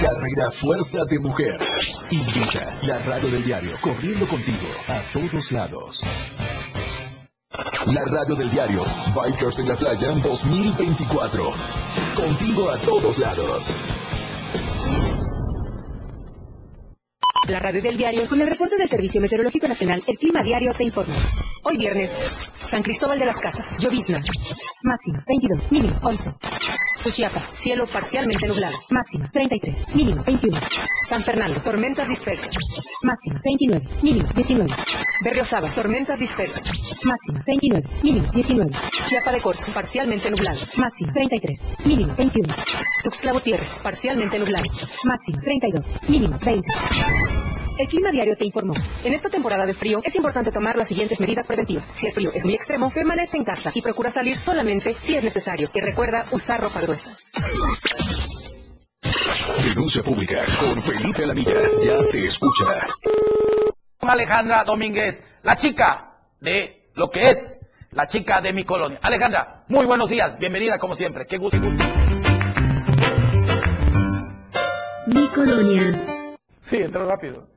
Carrera 0.00 0.50
Fuerza 0.50 1.04
de 1.04 1.18
Mujer. 1.18 1.58
Invita 2.10 2.78
la 2.82 2.98
radio 2.98 3.28
del 3.28 3.44
diario. 3.44 3.76
Corriendo 3.80 4.26
contigo 4.26 4.68
a 4.88 5.00
todos 5.12 5.52
lados. 5.52 6.02
La 7.86 8.04
radio 8.06 8.34
del 8.34 8.50
diario 8.50 8.84
Bikers 9.14 9.58
en 9.60 9.68
la 9.68 9.76
Playa 9.76 10.08
2024. 10.08 11.50
Contigo 12.14 12.70
a 12.70 12.78
todos 12.78 13.18
lados. 13.18 13.76
La 17.48 17.58
radio 17.58 17.82
del 17.82 17.96
diario 17.96 18.26
con 18.26 18.40
el 18.40 18.48
reporte 18.48 18.76
del 18.76 18.88
Servicio 18.88 19.20
Meteorológico 19.20 19.68
Nacional, 19.68 20.02
el 20.06 20.18
Clima 20.18 20.42
Diario 20.42 20.72
te 20.72 20.84
informa. 20.84 21.14
Hoy 21.62 21.76
viernes, 21.76 22.10
San 22.58 22.82
Cristóbal 22.82 23.18
de 23.18 23.26
las 23.26 23.38
Casas, 23.38 23.76
llovizna. 23.78 24.18
Máxima 24.82 25.24
22, 25.26 25.72
mínimo 25.72 25.98
11. 26.02 26.30
Suchiapa, 27.04 27.38
cielo 27.52 27.86
parcialmente 27.92 28.48
nublado. 28.48 28.74
Máxima 28.88 29.30
33, 29.30 29.94
mínimo 29.94 30.22
21. 30.22 30.58
San 31.06 31.22
Fernando, 31.22 31.60
tormentas 31.60 32.08
dispersas. 32.08 32.56
Máxima 33.02 33.42
29, 33.44 33.86
mínimo 34.00 34.26
19. 34.34 34.74
Berriosaba, 35.22 35.68
tormentas 35.68 36.18
dispersas. 36.18 36.64
Máxima 37.04 37.42
29, 37.46 37.86
mínimo 38.02 38.26
19. 38.32 38.72
Chiapa 39.06 39.32
de 39.32 39.40
Corzo, 39.42 39.70
parcialmente 39.74 40.30
nublado. 40.30 40.58
Máxima 40.78 41.12
33, 41.12 41.60
mínimo 41.84 42.14
21. 42.16 42.54
Tuxtla 43.02 43.32
Gutiérrez, 43.32 43.80
parcialmente 43.82 44.38
nublado. 44.38 44.64
Máxima 45.04 45.42
32, 45.42 45.96
mínimo 46.08 46.38
20. 46.42 47.53
El 47.76 47.88
Clima 47.88 48.10
Diario 48.12 48.36
te 48.36 48.44
informó. 48.44 48.72
En 49.02 49.12
esta 49.12 49.28
temporada 49.28 49.66
de 49.66 49.74
frío 49.74 50.00
es 50.04 50.14
importante 50.14 50.52
tomar 50.52 50.76
las 50.76 50.88
siguientes 50.88 51.20
medidas 51.20 51.46
preventivas. 51.46 51.84
Si 51.84 52.06
el 52.06 52.12
frío 52.12 52.30
es 52.32 52.44
muy 52.44 52.54
extremo, 52.54 52.90
permanece 52.90 53.36
en 53.36 53.44
casa 53.44 53.72
y 53.74 53.82
procura 53.82 54.10
salir 54.10 54.36
solamente 54.36 54.94
si 54.94 55.16
es 55.16 55.24
necesario. 55.24 55.68
Y 55.74 55.80
recuerda 55.80 56.24
usar 56.30 56.60
ropa 56.60 56.80
gruesa. 56.80 57.16
Denuncia 59.64 60.02
pública 60.02 60.44
con 60.60 60.82
Felipe 60.82 61.24
Alamilla. 61.24 61.54
Ya 61.84 61.98
te 62.10 62.26
escucha. 62.26 62.64
Alejandra 64.00 64.62
Domínguez, 64.62 65.20
la 65.42 65.56
chica 65.56 66.18
de 66.40 66.90
lo 66.94 67.10
que 67.10 67.30
es 67.30 67.58
la 67.90 68.06
chica 68.06 68.40
de 68.40 68.52
mi 68.52 68.64
colonia. 68.64 69.00
Alejandra, 69.02 69.64
muy 69.68 69.84
buenos 69.84 70.08
días. 70.08 70.38
Bienvenida 70.38 70.78
como 70.78 70.94
siempre. 70.94 71.26
Qué 71.26 71.38
gusto. 71.38 71.58
Qué 71.60 71.68
gusto. 71.68 71.84
Mi 75.06 75.26
colonia. 75.28 76.36
Sí, 76.60 76.76
entró 76.76 77.08
rápido. 77.08 77.53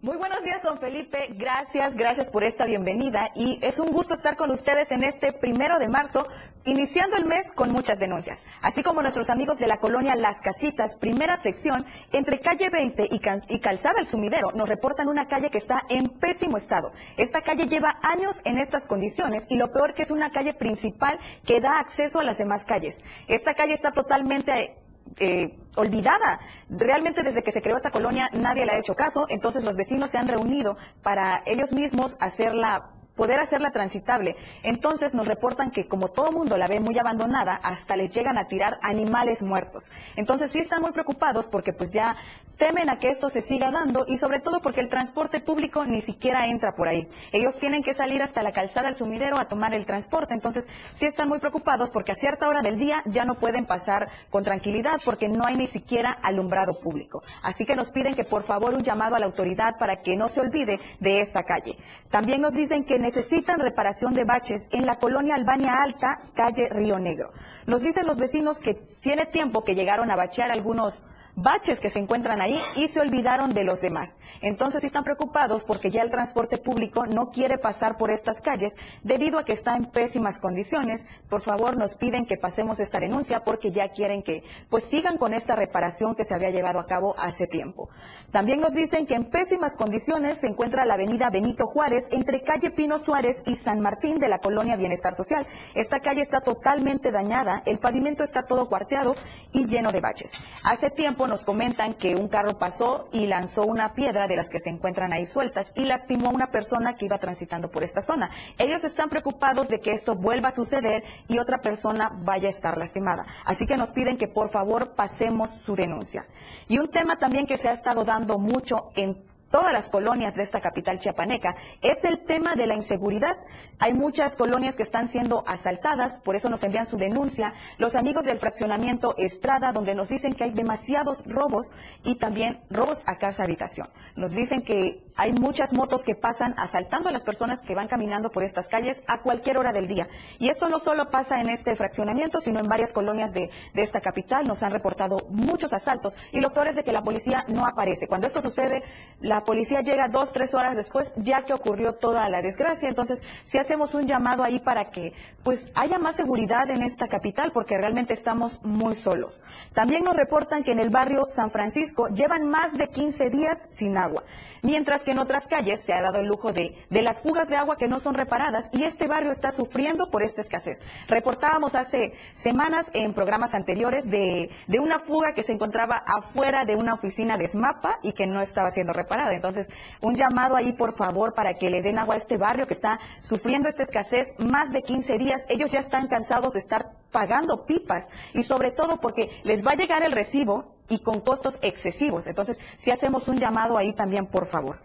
Muy 0.00 0.16
buenos 0.16 0.44
días, 0.44 0.62
don 0.62 0.78
Felipe. 0.78 1.26
Gracias, 1.30 1.96
gracias 1.96 2.30
por 2.30 2.44
esta 2.44 2.66
bienvenida 2.66 3.30
y 3.34 3.58
es 3.62 3.80
un 3.80 3.90
gusto 3.90 4.14
estar 4.14 4.36
con 4.36 4.48
ustedes 4.52 4.92
en 4.92 5.02
este 5.02 5.32
primero 5.32 5.80
de 5.80 5.88
marzo, 5.88 6.24
iniciando 6.64 7.16
el 7.16 7.24
mes 7.24 7.50
con 7.52 7.72
muchas 7.72 7.98
denuncias. 7.98 8.38
Así 8.62 8.84
como 8.84 9.02
nuestros 9.02 9.28
amigos 9.28 9.58
de 9.58 9.66
la 9.66 9.78
colonia 9.78 10.14
Las 10.14 10.40
Casitas, 10.40 10.96
primera 10.98 11.36
sección, 11.36 11.84
entre 12.12 12.38
calle 12.40 12.70
20 12.70 13.08
y, 13.10 13.18
Cal- 13.18 13.42
y 13.48 13.58
Calzada 13.58 13.98
El 14.00 14.06
Sumidero, 14.06 14.52
nos 14.52 14.68
reportan 14.68 15.08
una 15.08 15.26
calle 15.26 15.50
que 15.50 15.58
está 15.58 15.82
en 15.88 16.08
pésimo 16.20 16.58
estado. 16.58 16.92
Esta 17.16 17.42
calle 17.42 17.66
lleva 17.66 17.98
años 18.02 18.40
en 18.44 18.58
estas 18.58 18.84
condiciones 18.84 19.46
y 19.48 19.56
lo 19.56 19.72
peor 19.72 19.94
que 19.94 20.02
es 20.02 20.12
una 20.12 20.30
calle 20.30 20.54
principal 20.54 21.18
que 21.44 21.60
da 21.60 21.80
acceso 21.80 22.20
a 22.20 22.24
las 22.24 22.38
demás 22.38 22.64
calles. 22.64 23.00
Esta 23.26 23.54
calle 23.54 23.74
está 23.74 23.90
totalmente 23.90 24.76
eh, 25.18 25.56
olvidada. 25.76 26.40
Realmente 26.68 27.22
desde 27.22 27.42
que 27.42 27.52
se 27.52 27.62
creó 27.62 27.76
esta 27.76 27.90
colonia 27.90 28.28
nadie 28.32 28.66
le 28.66 28.72
ha 28.72 28.78
hecho 28.78 28.94
caso, 28.94 29.26
entonces 29.28 29.64
los 29.64 29.76
vecinos 29.76 30.10
se 30.10 30.18
han 30.18 30.28
reunido 30.28 30.76
para 31.02 31.42
ellos 31.46 31.72
mismos 31.72 32.16
hacerla 32.20 32.97
poder 33.18 33.40
hacerla 33.40 33.72
transitable. 33.72 34.36
Entonces 34.62 35.12
nos 35.12 35.26
reportan 35.26 35.72
que 35.72 35.88
como 35.88 36.08
todo 36.08 36.30
mundo 36.30 36.56
la 36.56 36.68
ve 36.68 36.78
muy 36.78 36.96
abandonada, 36.98 37.60
hasta 37.62 37.96
les 37.96 38.14
llegan 38.14 38.38
a 38.38 38.46
tirar 38.46 38.78
animales 38.80 39.42
muertos. 39.42 39.90
Entonces 40.14 40.52
sí 40.52 40.60
están 40.60 40.80
muy 40.80 40.92
preocupados 40.92 41.48
porque 41.48 41.72
pues 41.72 41.90
ya 41.90 42.16
temen 42.56 42.88
a 42.90 42.98
que 42.98 43.08
esto 43.08 43.28
se 43.28 43.40
siga 43.40 43.70
dando 43.70 44.04
y 44.08 44.18
sobre 44.18 44.40
todo 44.40 44.60
porque 44.60 44.80
el 44.80 44.88
transporte 44.88 45.40
público 45.40 45.84
ni 45.84 46.00
siquiera 46.00 46.46
entra 46.46 46.74
por 46.76 46.88
ahí. 46.88 47.08
Ellos 47.32 47.58
tienen 47.58 47.82
que 47.82 47.94
salir 47.94 48.22
hasta 48.22 48.42
la 48.42 48.52
calzada 48.52 48.88
del 48.88 48.96
sumidero 48.96 49.38
a 49.38 49.48
tomar 49.48 49.74
el 49.74 49.84
transporte. 49.84 50.34
Entonces 50.34 50.66
sí 50.94 51.06
están 51.06 51.28
muy 51.28 51.40
preocupados 51.40 51.90
porque 51.90 52.12
a 52.12 52.14
cierta 52.14 52.48
hora 52.48 52.62
del 52.62 52.78
día 52.78 53.02
ya 53.06 53.24
no 53.24 53.34
pueden 53.34 53.66
pasar 53.66 54.08
con 54.30 54.44
tranquilidad 54.44 55.00
porque 55.04 55.28
no 55.28 55.44
hay 55.44 55.56
ni 55.56 55.66
siquiera 55.66 56.12
alumbrado 56.12 56.78
público. 56.78 57.22
Así 57.42 57.66
que 57.66 57.74
nos 57.74 57.90
piden 57.90 58.14
que 58.14 58.24
por 58.24 58.44
favor 58.44 58.74
un 58.74 58.82
llamado 58.82 59.16
a 59.16 59.18
la 59.18 59.26
autoridad 59.26 59.76
para 59.76 60.02
que 60.02 60.16
no 60.16 60.28
se 60.28 60.40
olvide 60.40 60.78
de 61.00 61.20
esta 61.20 61.42
calle. 61.42 61.76
También 62.10 62.40
nos 62.40 62.54
dicen 62.54 62.84
que 62.84 62.98
necesitan 63.08 63.58
reparación 63.58 64.12
de 64.12 64.24
baches 64.24 64.68
en 64.70 64.84
la 64.84 64.98
colonia 64.98 65.34
Albania 65.34 65.82
Alta, 65.82 66.20
calle 66.34 66.68
Río 66.68 66.98
Negro. 66.98 67.32
Nos 67.66 67.80
dicen 67.80 68.06
los 68.06 68.18
vecinos 68.18 68.58
que 68.58 68.74
tiene 68.74 69.24
tiempo 69.24 69.64
que 69.64 69.74
llegaron 69.74 70.10
a 70.10 70.16
bachear 70.16 70.50
algunos 70.50 71.02
baches 71.42 71.80
que 71.80 71.90
se 71.90 71.98
encuentran 71.98 72.40
ahí 72.40 72.58
y 72.76 72.88
se 72.88 73.00
olvidaron 73.00 73.54
de 73.54 73.64
los 73.64 73.80
demás. 73.80 74.18
Entonces 74.40 74.84
están 74.84 75.04
preocupados 75.04 75.64
porque 75.64 75.90
ya 75.90 76.02
el 76.02 76.10
transporte 76.10 76.58
público 76.58 77.06
no 77.06 77.30
quiere 77.30 77.58
pasar 77.58 77.96
por 77.96 78.10
estas 78.10 78.40
calles 78.40 78.74
debido 79.02 79.38
a 79.38 79.44
que 79.44 79.52
está 79.52 79.76
en 79.76 79.86
pésimas 79.86 80.38
condiciones. 80.38 81.04
Por 81.28 81.42
favor, 81.42 81.76
nos 81.76 81.94
piden 81.94 82.26
que 82.26 82.36
pasemos 82.36 82.78
esta 82.80 83.00
denuncia 83.00 83.44
porque 83.44 83.72
ya 83.72 83.88
quieren 83.90 84.22
que 84.22 84.44
pues 84.70 84.84
sigan 84.84 85.18
con 85.18 85.34
esta 85.34 85.56
reparación 85.56 86.14
que 86.14 86.24
se 86.24 86.34
había 86.34 86.50
llevado 86.50 86.78
a 86.78 86.86
cabo 86.86 87.14
hace 87.18 87.46
tiempo. 87.46 87.88
También 88.30 88.60
nos 88.60 88.74
dicen 88.74 89.06
que 89.06 89.14
en 89.14 89.30
pésimas 89.30 89.74
condiciones 89.74 90.38
se 90.38 90.48
encuentra 90.48 90.84
la 90.84 90.94
avenida 90.94 91.30
Benito 91.30 91.66
Juárez 91.66 92.08
entre 92.10 92.42
calle 92.42 92.70
Pino 92.70 92.98
Suárez 92.98 93.42
y 93.46 93.56
San 93.56 93.80
Martín 93.80 94.18
de 94.18 94.28
la 94.28 94.38
colonia 94.38 94.76
Bienestar 94.76 95.14
Social. 95.14 95.46
Esta 95.74 96.00
calle 96.00 96.20
está 96.20 96.40
totalmente 96.40 97.10
dañada, 97.10 97.62
el 97.66 97.78
pavimento 97.78 98.22
está 98.22 98.44
todo 98.44 98.68
cuarteado 98.68 99.14
y 99.52 99.66
lleno 99.66 99.92
de 99.92 100.00
baches. 100.00 100.30
Hace 100.62 100.90
tiempo 100.90 101.26
nos 101.28 101.44
comentan 101.44 101.94
que 101.94 102.16
un 102.16 102.28
carro 102.28 102.58
pasó 102.58 103.08
y 103.12 103.26
lanzó 103.26 103.64
una 103.64 103.94
piedra 103.94 104.26
de 104.26 104.36
las 104.36 104.48
que 104.48 104.60
se 104.60 104.70
encuentran 104.70 105.12
ahí 105.12 105.26
sueltas 105.26 105.72
y 105.74 105.84
lastimó 105.84 106.28
a 106.28 106.32
una 106.32 106.50
persona 106.50 106.96
que 106.96 107.06
iba 107.06 107.18
transitando 107.18 107.70
por 107.70 107.82
esta 107.82 108.00
zona. 108.00 108.30
Ellos 108.58 108.82
están 108.84 109.08
preocupados 109.08 109.68
de 109.68 109.80
que 109.80 109.92
esto 109.92 110.14
vuelva 110.16 110.48
a 110.48 110.52
suceder 110.52 111.04
y 111.28 111.38
otra 111.38 111.58
persona 111.58 112.10
vaya 112.22 112.48
a 112.48 112.50
estar 112.50 112.76
lastimada. 112.76 113.26
Así 113.44 113.66
que 113.66 113.76
nos 113.76 113.92
piden 113.92 114.16
que 114.16 114.28
por 114.28 114.50
favor 114.50 114.94
pasemos 114.94 115.50
su 115.50 115.76
denuncia. 115.76 116.26
Y 116.66 116.78
un 116.78 116.88
tema 116.88 117.16
también 117.16 117.46
que 117.46 117.58
se 117.58 117.68
ha 117.68 117.72
estado 117.72 118.04
dando 118.04 118.38
mucho 118.38 118.90
en 118.96 119.22
todas 119.50 119.72
las 119.72 119.90
colonias 119.90 120.34
de 120.34 120.42
esta 120.42 120.60
capital 120.60 120.98
chiapaneca 120.98 121.56
es 121.82 122.04
el 122.04 122.24
tema 122.24 122.54
de 122.54 122.66
la 122.66 122.74
inseguridad. 122.74 123.36
Hay 123.80 123.94
muchas 123.94 124.34
colonias 124.34 124.74
que 124.74 124.82
están 124.82 125.08
siendo 125.08 125.44
asaltadas, 125.46 126.18
por 126.20 126.34
eso 126.34 126.48
nos 126.48 126.62
envían 126.64 126.88
su 126.88 126.96
denuncia. 126.96 127.54
Los 127.76 127.94
amigos 127.94 128.24
del 128.24 128.40
fraccionamiento 128.40 129.14
Estrada, 129.16 129.72
donde 129.72 129.94
nos 129.94 130.08
dicen 130.08 130.32
que 130.32 130.44
hay 130.44 130.50
demasiados 130.50 131.24
robos 131.26 131.70
y 132.02 132.16
también 132.16 132.60
robos 132.70 133.02
a 133.06 133.16
casa 133.16 133.44
habitación. 133.44 133.88
Nos 134.16 134.32
dicen 134.32 134.62
que 134.62 135.04
hay 135.14 135.32
muchas 135.32 135.72
motos 135.72 136.02
que 136.02 136.16
pasan 136.16 136.54
asaltando 136.58 137.08
a 137.08 137.12
las 137.12 137.22
personas 137.22 137.60
que 137.60 137.74
van 137.74 137.86
caminando 137.86 138.30
por 138.30 138.42
estas 138.42 138.66
calles 138.66 139.02
a 139.06 139.20
cualquier 139.20 139.58
hora 139.58 139.72
del 139.72 139.86
día. 139.86 140.08
Y 140.38 140.48
esto 140.48 140.68
no 140.68 140.80
solo 140.80 141.10
pasa 141.10 141.40
en 141.40 141.48
este 141.48 141.76
fraccionamiento, 141.76 142.40
sino 142.40 142.58
en 142.58 142.68
varias 142.68 142.92
colonias 142.92 143.32
de, 143.32 143.50
de 143.74 143.82
esta 143.82 144.00
capital. 144.00 144.46
Nos 144.46 144.62
han 144.62 144.72
reportado 144.72 145.18
muchos 145.28 145.72
asaltos 145.72 146.14
y 146.32 146.40
lo 146.40 146.52
peor 146.52 146.68
es 146.68 146.76
de 146.76 146.84
que 146.84 146.92
la 146.92 147.02
policía 147.02 147.44
no 147.48 147.64
aparece. 147.64 148.08
Cuando 148.08 148.26
esto 148.26 148.40
sucede, 148.40 148.82
la 149.20 149.37
policía 149.44 149.80
llega 149.80 150.08
dos, 150.08 150.32
tres 150.32 150.54
horas 150.54 150.76
después, 150.76 151.12
ya 151.16 151.42
que 151.42 151.52
ocurrió 151.52 151.94
toda 151.94 152.28
la 152.28 152.42
desgracia. 152.42 152.88
Entonces, 152.88 153.20
si 153.44 153.58
hacemos 153.58 153.94
un 153.94 154.06
llamado 154.06 154.42
ahí 154.42 154.58
para 154.58 154.90
que 154.90 155.12
pues 155.42 155.72
haya 155.74 155.98
más 155.98 156.16
seguridad 156.16 156.70
en 156.70 156.82
esta 156.82 157.08
capital, 157.08 157.52
porque 157.52 157.78
realmente 157.78 158.14
estamos 158.14 158.62
muy 158.62 158.94
solos. 158.94 159.42
También 159.72 160.04
nos 160.04 160.16
reportan 160.16 160.62
que 160.62 160.72
en 160.72 160.80
el 160.80 160.90
barrio 160.90 161.26
San 161.28 161.50
Francisco 161.50 162.08
llevan 162.08 162.48
más 162.48 162.76
de 162.76 162.88
15 162.88 163.30
días 163.30 163.68
sin 163.70 163.96
agua 163.96 164.22
mientras 164.62 165.02
que 165.02 165.12
en 165.12 165.18
otras 165.18 165.46
calles 165.46 165.80
se 165.80 165.92
ha 165.92 166.02
dado 166.02 166.18
el 166.18 166.26
lujo 166.26 166.52
de, 166.52 166.74
de, 166.90 167.02
las 167.02 167.22
fugas 167.22 167.48
de 167.48 167.56
agua 167.56 167.76
que 167.76 167.88
no 167.88 168.00
son 168.00 168.14
reparadas 168.14 168.68
y 168.72 168.84
este 168.84 169.06
barrio 169.06 169.32
está 169.32 169.52
sufriendo 169.52 170.10
por 170.10 170.22
esta 170.22 170.40
escasez. 170.40 170.80
Reportábamos 171.08 171.74
hace 171.74 172.14
semanas 172.32 172.90
en 172.94 173.14
programas 173.14 173.54
anteriores 173.54 174.08
de, 174.10 174.50
de 174.66 174.78
una 174.78 175.00
fuga 175.00 175.34
que 175.34 175.42
se 175.42 175.52
encontraba 175.52 175.96
afuera 176.06 176.64
de 176.64 176.76
una 176.76 176.94
oficina 176.94 177.36
de 177.36 177.48
SMAPA 177.48 177.98
y 178.02 178.12
que 178.12 178.26
no 178.26 178.40
estaba 178.40 178.70
siendo 178.70 178.92
reparada. 178.92 179.32
Entonces, 179.34 179.68
un 180.00 180.14
llamado 180.14 180.56
ahí, 180.56 180.72
por 180.72 180.96
favor, 180.96 181.34
para 181.34 181.54
que 181.54 181.70
le 181.70 181.82
den 181.82 181.98
agua 181.98 182.14
a 182.14 182.18
este 182.18 182.36
barrio 182.36 182.66
que 182.66 182.74
está 182.74 182.98
sufriendo 183.20 183.68
esta 183.68 183.82
escasez 183.82 184.34
más 184.38 184.72
de 184.72 184.82
15 184.82 185.18
días. 185.18 185.44
Ellos 185.48 185.70
ya 185.70 185.80
están 185.80 186.08
cansados 186.08 186.52
de 186.52 186.60
estar 186.60 186.92
pagando 187.10 187.64
pipas 187.64 188.08
y 188.34 188.42
sobre 188.42 188.70
todo 188.72 189.00
porque 189.00 189.40
les 189.44 189.66
va 189.66 189.72
a 189.72 189.76
llegar 189.76 190.02
el 190.02 190.12
recibo 190.12 190.76
y 190.88 191.00
con 191.00 191.20
costos 191.20 191.58
excesivos. 191.62 192.26
Entonces, 192.26 192.58
si 192.78 192.90
hacemos 192.90 193.28
un 193.28 193.38
llamado 193.38 193.76
ahí 193.76 193.92
también, 193.92 194.26
por 194.26 194.46
favor. 194.46 194.80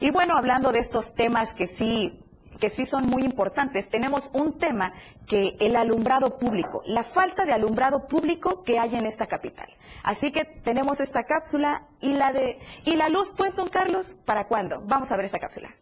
Y 0.00 0.10
bueno, 0.10 0.36
hablando 0.36 0.72
de 0.72 0.80
estos 0.80 1.14
temas 1.14 1.54
que 1.54 1.66
sí 1.66 2.18
que 2.62 2.70
sí 2.70 2.86
son 2.86 3.06
muy 3.06 3.24
importantes, 3.24 3.90
tenemos 3.90 4.30
un 4.34 4.56
tema 4.56 4.92
que 5.26 5.56
el 5.58 5.74
alumbrado 5.74 6.38
público, 6.38 6.82
la 6.86 7.02
falta 7.02 7.44
de 7.44 7.52
alumbrado 7.52 8.06
público 8.06 8.62
que 8.62 8.78
hay 8.78 8.94
en 8.94 9.04
esta 9.04 9.26
capital. 9.26 9.66
Así 10.04 10.30
que 10.30 10.44
tenemos 10.44 11.00
esta 11.00 11.24
cápsula 11.24 11.88
y 12.00 12.12
la 12.12 12.32
de 12.32 12.60
y 12.84 12.94
la 12.94 13.08
luz 13.08 13.32
pues 13.36 13.56
don 13.56 13.68
Carlos, 13.68 14.16
¿para 14.24 14.46
cuándo? 14.46 14.80
Vamos 14.86 15.10
a 15.10 15.16
ver 15.16 15.24
esta 15.26 15.40
cápsula. 15.40 15.74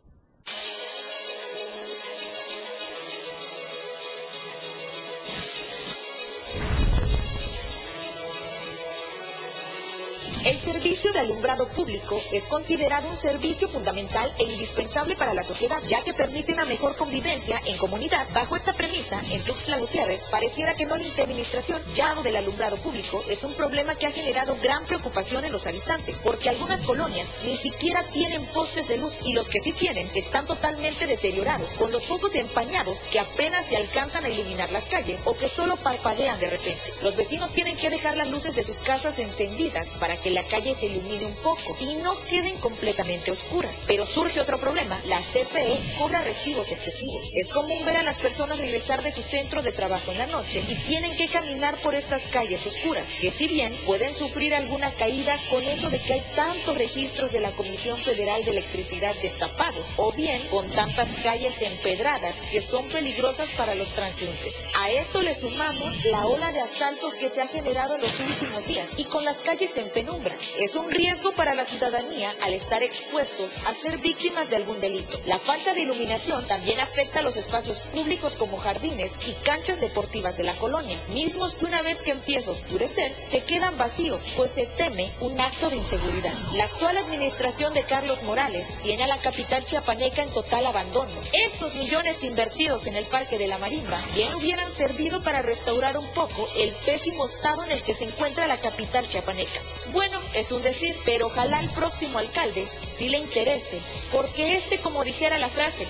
El 10.50 10.58
servicio 10.58 11.12
de 11.12 11.20
alumbrado 11.20 11.68
público 11.68 12.20
es 12.32 12.48
considerado 12.48 13.08
un 13.08 13.16
servicio 13.16 13.68
fundamental 13.68 14.34
e 14.36 14.42
indispensable 14.50 15.14
para 15.14 15.32
la 15.32 15.44
sociedad, 15.44 15.80
ya 15.86 16.02
que 16.02 16.12
permite 16.12 16.52
una 16.52 16.64
mejor 16.64 16.96
convivencia 16.96 17.62
en 17.66 17.76
comunidad. 17.76 18.26
Bajo 18.34 18.56
esta 18.56 18.72
premisa, 18.72 19.22
en 19.30 19.44
Tuxtla 19.44 19.78
Gutiérrez 19.78 20.24
pareciera 20.28 20.74
que 20.74 20.86
no 20.86 20.96
la 20.96 21.04
administración 21.22 21.80
ya 21.94 22.16
del 22.16 22.34
alumbrado 22.34 22.76
público 22.78 23.22
es 23.28 23.44
un 23.44 23.54
problema 23.54 23.94
que 23.94 24.08
ha 24.08 24.10
generado 24.10 24.58
gran 24.60 24.84
preocupación 24.86 25.44
en 25.44 25.52
los 25.52 25.68
habitantes, 25.68 26.18
porque 26.18 26.48
algunas 26.48 26.82
colonias 26.82 27.28
ni 27.44 27.54
siquiera 27.54 28.04
tienen 28.08 28.44
postes 28.46 28.88
de 28.88 28.98
luz 28.98 29.20
y 29.24 29.34
los 29.34 29.48
que 29.48 29.60
sí 29.60 29.72
tienen 29.72 30.08
están 30.16 30.46
totalmente 30.46 31.06
deteriorados, 31.06 31.74
con 31.74 31.92
los 31.92 32.06
focos 32.06 32.34
empañados 32.34 33.04
que 33.08 33.20
apenas 33.20 33.66
se 33.66 33.76
alcanzan 33.76 34.24
a 34.24 34.28
iluminar 34.28 34.72
las 34.72 34.88
calles 34.88 35.20
o 35.26 35.36
que 35.36 35.46
solo 35.46 35.76
parpadean 35.76 36.40
de 36.40 36.50
repente. 36.50 36.92
Los 37.02 37.14
vecinos 37.14 37.52
tienen 37.52 37.76
que 37.76 37.88
dejar 37.88 38.16
las 38.16 38.28
luces 38.28 38.56
de 38.56 38.64
sus 38.64 38.80
casas 38.80 39.20
encendidas 39.20 39.94
para 39.94 40.20
que 40.20 40.30
la 40.30 40.39
calle 40.44 40.74
se 40.74 40.86
ilumine 40.86 41.26
un 41.26 41.34
poco 41.36 41.76
y 41.80 41.96
no 41.96 42.20
queden 42.22 42.56
completamente 42.58 43.30
oscuras. 43.30 43.84
Pero 43.86 44.06
surge 44.06 44.40
otro 44.40 44.58
problema. 44.58 44.98
La 45.06 45.18
CFE 45.18 45.76
cobra 45.98 46.22
recibos 46.22 46.70
excesivos. 46.72 47.30
Es 47.34 47.48
común 47.48 47.84
ver 47.84 47.96
a 47.96 48.02
las 48.02 48.18
personas 48.18 48.58
regresar 48.58 49.02
de 49.02 49.12
su 49.12 49.22
centro 49.22 49.62
de 49.62 49.72
trabajo 49.72 50.12
en 50.12 50.18
la 50.18 50.26
noche 50.26 50.62
y 50.68 50.74
tienen 50.86 51.16
que 51.16 51.28
caminar 51.28 51.80
por 51.82 51.94
estas 51.94 52.28
calles 52.28 52.66
oscuras, 52.66 53.14
que 53.20 53.30
si 53.30 53.48
bien 53.48 53.74
pueden 53.86 54.14
sufrir 54.14 54.54
alguna 54.54 54.90
caída 54.92 55.36
con 55.48 55.64
eso 55.64 55.90
de 55.90 55.98
que 55.98 56.14
hay 56.14 56.22
tantos 56.34 56.76
registros 56.76 57.32
de 57.32 57.40
la 57.40 57.50
Comisión 57.52 58.00
Federal 58.00 58.44
de 58.44 58.50
Electricidad 58.50 59.14
destapados, 59.22 59.84
o 59.96 60.12
bien 60.12 60.40
con 60.50 60.68
tantas 60.68 61.16
calles 61.22 61.60
empedradas 61.62 62.40
que 62.50 62.60
son 62.60 62.88
peligrosas 62.88 63.50
para 63.56 63.74
los 63.74 63.88
transeúntes. 63.90 64.64
A 64.78 64.90
esto 64.90 65.22
le 65.22 65.34
sumamos 65.34 66.04
la 66.06 66.26
ola 66.26 66.52
de 66.52 66.60
asaltos 66.60 67.14
que 67.14 67.28
se 67.28 67.40
ha 67.40 67.48
generado 67.48 67.94
en 67.94 68.02
los 68.02 68.20
últimos 68.20 68.66
días 68.66 68.90
y 68.96 69.04
con 69.04 69.24
las 69.24 69.40
calles 69.40 69.76
en 69.76 69.90
penumbra 69.90 70.29
es 70.58 70.74
un 70.74 70.90
riesgo 70.90 71.32
para 71.32 71.54
la 71.54 71.64
ciudadanía 71.64 72.34
al 72.42 72.54
estar 72.54 72.82
expuestos 72.82 73.50
a 73.66 73.74
ser 73.74 73.98
víctimas 73.98 74.50
de 74.50 74.56
algún 74.56 74.80
delito. 74.80 75.20
La 75.26 75.38
falta 75.38 75.74
de 75.74 75.82
iluminación 75.82 76.46
también 76.46 76.80
afecta 76.80 77.20
a 77.20 77.22
los 77.22 77.36
espacios 77.36 77.80
públicos 77.92 78.34
como 78.34 78.56
jardines 78.56 79.18
y 79.26 79.32
canchas 79.44 79.80
deportivas 79.80 80.36
de 80.36 80.44
la 80.44 80.54
colonia, 80.54 81.00
mismos 81.08 81.54
que 81.54 81.66
una 81.66 81.82
vez 81.82 82.02
que 82.02 82.10
empieza 82.10 82.50
a 82.50 82.54
oscurecer 82.54 83.14
se 83.30 83.42
quedan 83.44 83.78
vacíos, 83.78 84.22
pues 84.36 84.50
se 84.50 84.66
teme 84.66 85.12
un 85.20 85.40
acto 85.40 85.70
de 85.70 85.76
inseguridad. 85.76 86.32
La 86.54 86.64
actual 86.64 86.96
administración 86.98 87.72
de 87.72 87.82
Carlos 87.84 88.22
Morales 88.22 88.78
tiene 88.82 89.04
a 89.04 89.08
la 89.08 89.20
capital 89.20 89.64
chiapaneca 89.64 90.22
en 90.22 90.30
total 90.30 90.66
abandono. 90.66 91.12
Esos 91.32 91.76
millones 91.76 92.22
invertidos 92.24 92.86
en 92.86 92.96
el 92.96 93.06
Parque 93.06 93.38
de 93.38 93.46
la 93.46 93.58
Marimba 93.58 94.00
bien 94.14 94.34
hubieran 94.34 94.70
servido 94.70 95.22
para 95.22 95.42
restaurar 95.42 95.96
un 95.96 96.06
poco 96.08 96.48
el 96.58 96.70
pésimo 96.86 97.26
estado 97.26 97.64
en 97.64 97.72
el 97.72 97.82
que 97.82 97.94
se 97.94 98.04
encuentra 98.04 98.46
la 98.46 98.58
capital 98.58 99.06
chiapaneca. 99.06 99.60
Bueno, 99.92 100.09
es 100.34 100.52
un 100.52 100.62
decir, 100.62 100.96
pero 101.04 101.26
ojalá 101.26 101.58
al 101.58 101.70
próximo 101.70 102.18
alcalde 102.18 102.66
sí 102.66 103.08
le 103.08 103.18
interese, 103.18 103.82
porque 104.12 104.54
este, 104.54 104.80
como 104.80 105.04
dijera 105.04 105.38
la 105.38 105.48
frase, 105.48 105.86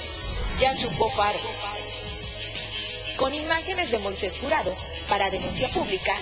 ya 0.61 0.75
chupó 0.77 1.09
faro. 1.11 1.39
Con 3.17 3.35
imágenes 3.35 3.91
de 3.91 3.99
Moisés 3.99 4.39
Jurado, 4.39 4.75
para 5.09 5.31
denuncia 5.31 5.69
pública, 5.69 6.15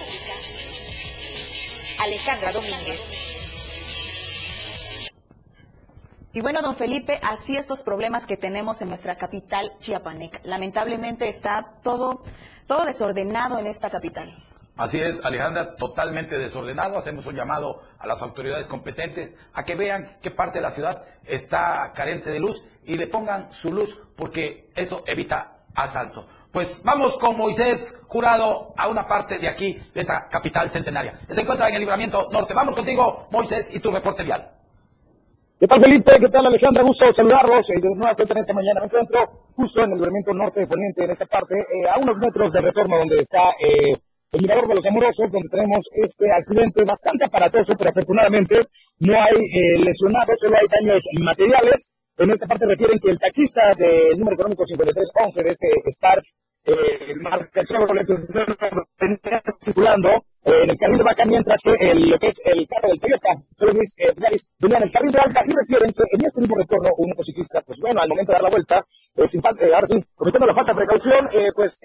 Alejandra 2.05 2.53
Domínguez. 2.53 3.13
Y 6.33 6.41
bueno, 6.41 6.61
don 6.63 6.77
Felipe, 6.77 7.19
así 7.23 7.57
estos 7.57 7.83
problemas 7.83 8.27
que 8.27 8.37
tenemos 8.37 8.81
en 8.83 8.89
nuestra 8.89 9.17
capital 9.17 9.73
chiapaneca. 9.81 10.41
Lamentablemente 10.45 11.29
está 11.29 11.75
todo, 11.83 12.23
todo 12.67 12.85
desordenado 12.85 13.59
en 13.59 13.67
esta 13.67 13.91
capital. 13.91 14.33
Así 14.79 15.01
es, 15.01 15.25
Alejandra, 15.25 15.75
totalmente 15.75 16.39
desordenado. 16.39 16.97
Hacemos 16.97 17.27
un 17.27 17.35
llamado 17.35 17.83
a 17.99 18.07
las 18.07 18.23
autoridades 18.23 18.69
competentes 18.69 19.33
a 19.53 19.65
que 19.65 19.75
vean 19.75 20.19
qué 20.23 20.31
parte 20.31 20.59
de 20.59 20.63
la 20.63 20.71
ciudad 20.71 21.03
está 21.25 21.93
carente 21.97 22.31
de 22.31 22.39
luz 22.39 22.63
y 22.85 22.95
le 22.95 23.09
pongan 23.09 23.53
su 23.53 23.73
luz 23.73 24.01
porque 24.17 24.71
eso 24.77 25.03
evita 25.05 25.65
asalto. 25.75 26.29
Pues 26.53 26.81
vamos 26.85 27.19
con 27.19 27.37
Moisés 27.37 27.99
Jurado 28.07 28.73
a 28.77 28.87
una 28.87 29.09
parte 29.09 29.41
de 29.41 29.49
aquí, 29.49 29.81
de 29.93 30.01
esta 30.01 30.29
capital 30.29 30.71
centenaria. 30.71 31.19
Se 31.29 31.41
encuentra 31.41 31.69
en 31.69 31.75
el 31.75 31.81
libramiento 31.81 32.29
norte. 32.31 32.55
Vamos 32.55 32.77
contigo, 32.77 33.27
Moisés, 33.33 33.75
y 33.75 33.81
tu 33.81 33.91
reporte 33.91 34.23
vial. 34.23 34.49
¿Qué 35.59 35.67
tal, 35.67 35.81
Felipe? 35.81 36.13
¿Qué 36.21 36.29
tal, 36.29 36.47
Alejandra? 36.47 36.85
Gusto 36.85 37.13
saludarlos. 37.13 37.69
Eh, 37.71 37.81
de 37.81 37.89
nueva 37.97 38.15
cuenta 38.15 38.33
en 38.33 38.39
esta 38.39 38.55
mañana 38.55 38.79
me 38.79 38.87
encuentro 38.87 39.49
justo 39.57 39.83
en 39.83 39.91
el 39.91 39.97
libramiento 39.97 40.33
norte 40.33 40.61
de 40.61 40.67
Poniente, 40.69 41.03
en 41.03 41.11
esta 41.11 41.27
parte, 41.27 41.57
eh, 41.57 41.89
a 41.89 41.99
unos 41.99 42.17
metros 42.19 42.53
de 42.53 42.61
retorno 42.61 42.97
donde 42.97 43.19
está 43.19 43.51
eh, 43.61 43.93
el 44.33 44.43
Mirador 44.43 44.69
de 44.69 44.75
los 44.75 44.87
Amorosos, 44.87 45.33
donde 45.33 45.49
tenemos 45.49 45.89
este 45.93 46.31
accidente 46.33 46.85
bastante 46.85 47.25
aparatoso, 47.25 47.75
pero 47.77 47.91
afortunadamente 47.91 48.61
no 49.01 49.15
hay 49.15 49.37
eh, 49.37 49.79
lesionados, 49.79 50.39
solo 50.39 50.57
hay 50.57 50.67
daños 50.69 51.03
materiales. 51.21 51.95
En 52.19 52.31
esta 52.31 52.47
parte 52.47 52.67
refieren 52.67 52.99
que 52.99 53.11
el 53.11 53.19
taxista 53.19 53.75
del 53.75 54.19
número 54.19 54.35
económico 54.35 54.65
5311 54.67 55.43
de 55.43 55.51
este 55.51 55.69
Spark, 55.91 56.25
eh, 56.65 57.15
marca 57.23 57.65
Chevrolet, 57.65 58.07
venía 58.99 59.43
circulando 59.63 60.11
eh, 60.45 60.61
en 60.65 60.71
el 60.71 60.77
carril 60.77 61.03
vaca, 61.03 61.25
mientras 61.25 61.61
que 61.63 61.73
el, 61.91 62.11
lo 62.11 62.19
que 62.19 62.27
es 62.27 62.43
el 62.45 62.67
carro 62.67 62.89
del 62.89 63.01
Toyota, 63.01 63.31
Luis 63.61 63.95
eh, 63.99 64.13
venía 64.59 64.77
en 64.77 64.83
el 64.83 64.93
carril 64.93 65.13
de 65.13 65.21
alta 65.21 65.43
y 65.47 65.53
refieren 65.53 65.93
que 65.93 66.03
en 66.13 66.25
este 66.27 66.41
mismo 66.43 66.57
retorno 66.57 66.91
un 66.99 67.11
motociclista, 67.11 67.63
pues 67.63 67.79
bueno, 67.81 68.01
al 68.01 68.09
momento 68.09 68.33
de 68.33 68.35
dar 68.35 68.43
la 68.43 68.51
vuelta, 68.51 68.83
eh, 69.17 69.27
sin 69.27 69.41
falta, 69.41 69.65
eh, 69.65 69.73
ahora 69.73 69.87
sí, 69.87 70.05
cometiendo 70.15 70.47
la 70.47 70.55
falta 70.55 70.73
de 70.73 70.77
precaución, 70.77 71.29
eh, 71.33 71.51
pues 71.55 71.81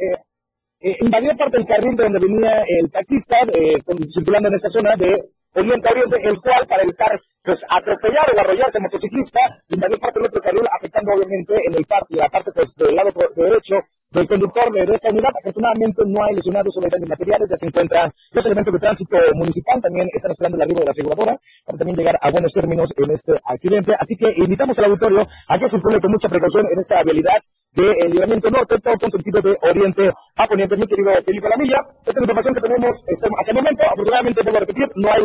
eh, 0.83 0.97
invadió 0.99 1.35
parte 1.37 1.57
del 1.57 1.65
carril 1.65 1.95
de 1.95 2.03
donde 2.03 2.19
venía 2.19 2.63
el 2.67 2.91
taxista, 2.91 3.37
eh, 3.53 3.81
circulando 4.09 4.49
en 4.49 4.55
esta 4.55 4.69
zona 4.69 4.97
de 4.97 5.17
Oriente 5.55 5.89
Oriente, 5.89 6.17
el 6.23 6.39
cual 6.39 6.65
para 6.67 6.83
evitar 6.83 7.19
pues 7.43 7.65
atropellar 7.69 8.25
o 8.33 8.39
arrollarse 8.39 8.77
al 8.77 8.83
motociclista, 8.83 9.39
invadió 9.67 9.99
parte 9.99 10.19
del 10.19 10.27
otro 10.29 10.41
carril, 10.41 10.63
afectando 10.71 11.11
obviamente 11.13 11.59
en 11.67 11.75
el 11.75 11.85
parte, 11.85 12.15
la 12.15 12.29
parte 12.29 12.51
pues 12.55 12.73
del 12.75 12.95
lado 12.95 13.11
derecho 13.35 13.75
del 14.11 14.27
conductor 14.27 14.71
de, 14.71 14.83
esta 14.93 15.09
unidad. 15.09 15.29
Afortunadamente 15.41 16.03
no 16.07 16.23
hay 16.23 16.35
lesionados 16.35 16.77
o 16.77 16.81
daños 16.81 17.09
materiales, 17.09 17.49
ya 17.49 17.57
se 17.57 17.67
encuentran 17.67 18.11
los 18.31 18.45
elementos 18.45 18.73
de 18.73 18.79
tránsito 18.79 19.17
municipal, 19.33 19.81
también 19.81 20.07
están 20.13 20.31
esperando 20.31 20.55
el 20.55 20.61
arribo 20.63 20.79
de 20.79 20.85
la 20.85 20.91
aseguradora 20.91 21.37
para 21.65 21.77
también 21.77 21.97
llegar 21.97 22.17
a 22.21 22.31
buenos 22.31 22.53
términos 22.53 22.93
en 22.95 23.11
este 23.11 23.33
accidente. 23.43 23.93
Así 23.99 24.15
que 24.15 24.33
invitamos 24.37 24.79
al 24.79 24.85
auditorio 24.85 25.27
a 25.47 25.59
que 25.59 25.67
circule 25.67 25.99
con 25.99 26.11
mucha 26.11 26.29
precaución 26.29 26.65
en 26.71 26.79
esta 26.79 27.03
vialidad 27.03 27.41
del 27.73 28.11
libramiento 28.11 28.49
norte, 28.51 28.79
todo 28.79 28.97
con 28.97 29.11
sentido 29.11 29.41
de 29.41 29.57
oriente 29.63 30.13
a 30.35 30.47
poniente. 30.47 30.77
Mi 30.77 30.87
querido 30.87 31.11
Felipe 31.23 31.49
Lamilla, 31.49 31.77
esta 32.05 32.11
es 32.11 32.17
la 32.17 32.23
información 32.23 32.55
que 32.55 32.61
tenemos 32.61 33.05
hasta 33.37 33.51
el 33.51 33.57
momento. 33.57 33.83
Afortunadamente, 33.83 34.41
vuelvo 34.43 34.57
a 34.57 34.59
repetir, 34.61 34.91
no 34.95 35.11
hay 35.11 35.21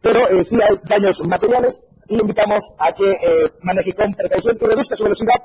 pero 0.00 0.28
eh, 0.28 0.44
sí 0.44 0.58
hay 0.60 0.78
daños 0.84 1.20
materiales 1.24 1.82
y 2.08 2.16
le 2.16 2.22
invitamos 2.22 2.74
a 2.78 2.92
que 2.92 3.10
eh, 3.10 3.52
maneje 3.62 3.92
con 3.92 4.12
precaución 4.14 4.56
y 4.60 4.64
reduzca 4.64 4.96
su 4.96 5.04
velocidad 5.04 5.42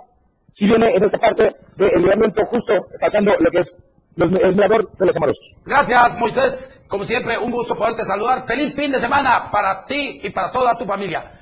si 0.50 0.68
viene 0.68 0.94
en 0.94 1.04
esta 1.04 1.18
parte 1.18 1.56
del 1.76 1.90
libramiento 1.98 2.46
justo 2.46 2.88
pasando 3.00 3.34
lo 3.40 3.50
que 3.50 3.60
es 3.60 3.76
el 4.16 4.56
mirador 4.56 4.92
de 4.98 5.06
los 5.08 5.18
amorosos. 5.18 5.58
Gracias, 5.66 6.16
Moisés. 6.18 6.70
Como 6.88 7.04
siempre, 7.04 7.38
un 7.38 7.52
gusto 7.52 7.76
poderte 7.76 8.06
saludar. 8.06 8.46
Feliz 8.46 8.76
fin 8.76 8.92
de 8.92 9.00
semana 9.00 9.50
para 9.52 9.86
ti 9.86 10.22
y 10.22 10.30
para 10.30 10.52
toda 10.52 10.78
tu 10.78 10.86
familia. 10.86 11.33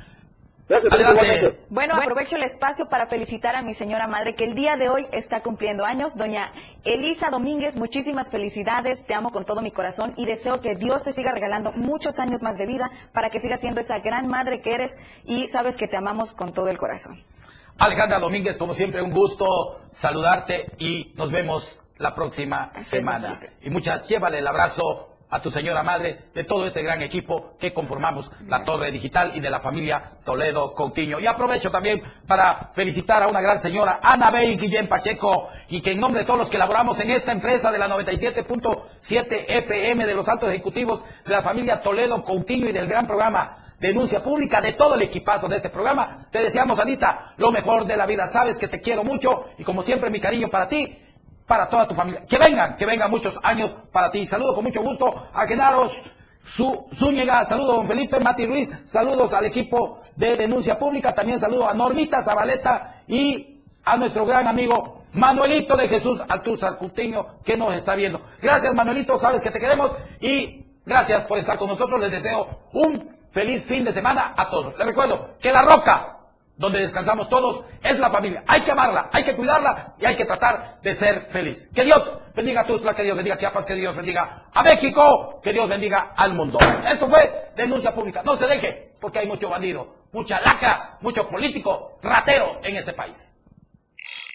Bueno, 1.70 1.96
aprovecho 1.96 2.36
el 2.36 2.44
espacio 2.44 2.88
para 2.88 3.08
felicitar 3.08 3.56
a 3.56 3.62
mi 3.62 3.76
señora 3.76 4.08
madre 4.08 4.36
que 4.36 4.46
el 4.46 4.56
día 4.56 4.78
de 4.78 4.90
hoy 4.90 5.06
está 5.12 5.42
cumpliendo 5.42 5.86
años. 5.86 6.16
Doña 6.16 6.52
Elisa 6.84 7.30
Domínguez, 7.30 7.76
muchísimas 7.76 8.30
felicidades, 8.30 9.06
te 9.06 9.14
amo 9.14 9.32
con 9.32 9.46
todo 9.46 9.62
mi 9.62 9.72
corazón 9.72 10.14
y 10.18 10.26
deseo 10.26 10.62
que 10.62 10.76
Dios 10.76 11.04
te 11.04 11.14
siga 11.14 11.32
regalando 11.32 11.72
muchos 11.74 12.20
años 12.20 12.42
más 12.42 12.58
de 12.58 12.66
vida 12.66 12.90
para 13.14 13.30
que 13.30 13.40
sigas 13.40 13.60
siendo 13.60 13.82
esa 13.82 14.00
gran 14.00 14.28
madre 14.28 14.62
que 14.62 14.74
eres 14.74 14.98
y 15.26 15.48
sabes 15.48 15.76
que 15.76 15.88
te 15.88 15.98
amamos 15.98 16.34
con 16.34 16.54
todo 16.54 16.70
el 16.70 16.78
corazón. 16.78 17.24
Alejandra 17.78 18.20
Domínguez, 18.20 18.58
como 18.58 18.74
siempre, 18.74 19.02
un 19.02 19.12
gusto 19.12 19.82
saludarte 19.92 20.72
y 20.78 21.14
nos 21.16 21.32
vemos 21.32 21.82
la 21.98 22.16
próxima 22.16 22.72
semana. 22.78 23.40
Y 23.62 23.70
muchas, 23.70 24.08
llévale 24.08 24.40
el 24.40 24.48
abrazo 24.48 25.11
a 25.32 25.42
tu 25.42 25.50
señora 25.50 25.82
madre, 25.82 26.26
de 26.34 26.44
todo 26.44 26.66
este 26.66 26.84
gran 26.84 27.02
equipo 27.02 27.54
que 27.58 27.74
conformamos 27.74 28.30
la 28.48 28.64
Torre 28.64 28.92
Digital 28.92 29.32
y 29.34 29.40
de 29.40 29.50
la 29.50 29.62
familia 29.62 30.18
Toledo 30.26 30.74
Coutinho. 30.74 31.20
Y 31.20 31.26
aprovecho 31.26 31.72
también 31.72 32.04
para 32.28 32.72
felicitar 32.74 33.24
a 33.24 33.28
una 33.28 33.40
gran 33.40 33.58
señora, 33.58 34.00
Ana 34.04 34.30
Bey 34.30 34.58
Guillén 34.58 34.90
Pacheco, 34.90 35.48
y 35.70 35.82
que 35.82 35.94
en 35.94 36.02
nombre 36.02 36.22
de 36.22 36.26
todos 36.28 36.40
los 36.40 36.50
que 36.50 36.58
elaboramos 36.58 37.00
en 37.00 37.12
esta 37.12 37.32
empresa 37.32 37.72
de 37.72 37.80
la 37.80 37.88
97.7 37.88 39.46
FM 39.48 40.06
de 40.06 40.14
los 40.14 40.28
altos 40.28 40.50
ejecutivos 40.50 41.02
de 41.26 41.32
la 41.32 41.42
familia 41.42 41.82
Toledo 41.82 42.22
Coutinho 42.24 42.68
y 42.68 42.74
del 42.74 42.88
gran 42.88 43.08
programa 43.08 43.58
denuncia 43.80 44.22
pública 44.22 44.62
de 44.62 44.74
todo 44.74 44.94
el 44.94 45.02
equipazo 45.02 45.48
de 45.48 45.56
este 45.56 45.70
programa. 45.70 46.28
Te 46.32 46.44
deseamos, 46.44 46.80
Anita, 46.80 47.34
lo 47.38 47.52
mejor 47.52 47.88
de 47.88 47.98
la 47.98 48.06
vida. 48.06 48.28
Sabes 48.28 48.60
que 48.60 48.68
te 48.68 48.80
quiero 48.80 49.04
mucho 49.04 49.50
y 49.58 49.64
como 49.64 49.82
siempre 49.82 50.12
mi 50.12 50.20
cariño 50.20 50.50
para 50.50 50.68
ti 50.68 51.00
para 51.52 51.68
toda 51.68 51.86
tu 51.86 51.94
familia. 51.94 52.26
Que 52.26 52.38
vengan, 52.38 52.78
que 52.78 52.86
vengan 52.86 53.12
muchos 53.12 53.38
años 53.44 53.76
para 53.92 54.10
ti. 54.10 54.26
Saludo 54.26 54.56
con 54.56 54.64
mucho 54.64 54.82
gusto 54.82 55.28
a 55.34 55.46
Genaros 55.46 55.92
Zúñiga, 56.46 57.44
saludo 57.44 57.74
a 57.74 57.76
don 57.76 57.88
Felipe 57.88 58.22
Mati 58.22 58.46
Ruiz, 58.46 58.72
saludos 58.86 59.34
al 59.34 59.48
equipo 59.48 60.00
de 60.16 60.38
denuncia 60.38 60.80
pública, 60.80 61.14
también 61.14 61.42
saludo 61.42 61.68
a 61.68 61.74
Normita 61.74 62.24
Zabaleta 62.24 63.04
y 63.06 63.60
a 63.84 63.98
nuestro 63.98 64.26
gran 64.26 64.48
amigo 64.48 65.02
Manuelito 65.12 65.76
de 65.76 65.90
Jesús 65.90 66.24
Altúzar 66.26 66.78
Cutiño 66.78 67.44
que 67.44 67.58
nos 67.58 67.76
está 67.76 67.96
viendo. 67.96 68.22
Gracias 68.42 68.74
Manuelito, 68.74 69.18
sabes 69.18 69.42
que 69.42 69.52
te 69.52 69.60
queremos 69.60 69.92
y 70.22 70.66
gracias 70.86 71.26
por 71.26 71.38
estar 71.38 71.58
con 71.58 71.68
nosotros. 71.68 72.00
Les 72.00 72.12
deseo 72.12 72.48
un 72.72 73.14
feliz 73.32 73.66
fin 73.66 73.84
de 73.84 73.92
semana 73.92 74.34
a 74.38 74.50
todos. 74.50 74.78
Les 74.78 74.88
recuerdo 74.88 75.32
que 75.38 75.52
La 75.52 75.64
Roca 75.64 76.21
donde 76.62 76.80
descansamos 76.80 77.28
todos, 77.28 77.66
es 77.84 77.98
la 78.00 78.10
familia. 78.10 78.44
Hay 78.48 78.62
que 78.62 78.72
amarla, 78.72 79.10
hay 79.12 79.24
que 79.24 79.36
cuidarla 79.36 79.96
y 80.00 80.06
hay 80.06 80.16
que 80.16 80.26
tratar 80.26 80.80
de 80.82 80.94
ser 80.94 81.26
feliz. 81.30 81.68
Que 81.74 81.84
Dios 81.84 82.02
bendiga 82.36 82.62
a 82.62 82.66
Tuzla, 82.66 82.94
que 82.94 83.02
Dios 83.02 83.18
bendiga 83.18 83.36
a 83.36 83.40
Chiapas, 83.40 83.66
que 83.66 83.74
Dios 83.74 83.96
bendiga 83.96 84.46
a 84.54 84.64
México, 84.64 85.42
que 85.44 85.52
Dios 85.52 85.68
bendiga 85.68 86.14
al 86.16 86.34
mundo. 86.34 86.60
Esto 86.88 87.10
fue 87.10 87.52
denuncia 87.56 87.94
pública. 87.94 88.22
No 88.24 88.38
se 88.38 88.46
deje, 88.46 88.94
porque 89.02 89.20
hay 89.20 89.28
mucho 89.28 89.50
bandido, 89.50 89.96
mucha 90.12 90.40
lacra, 90.40 91.00
mucho 91.02 91.28
político, 91.28 91.98
ratero 92.04 92.60
en 92.64 92.76
este 92.76 92.94
país. 92.94 93.36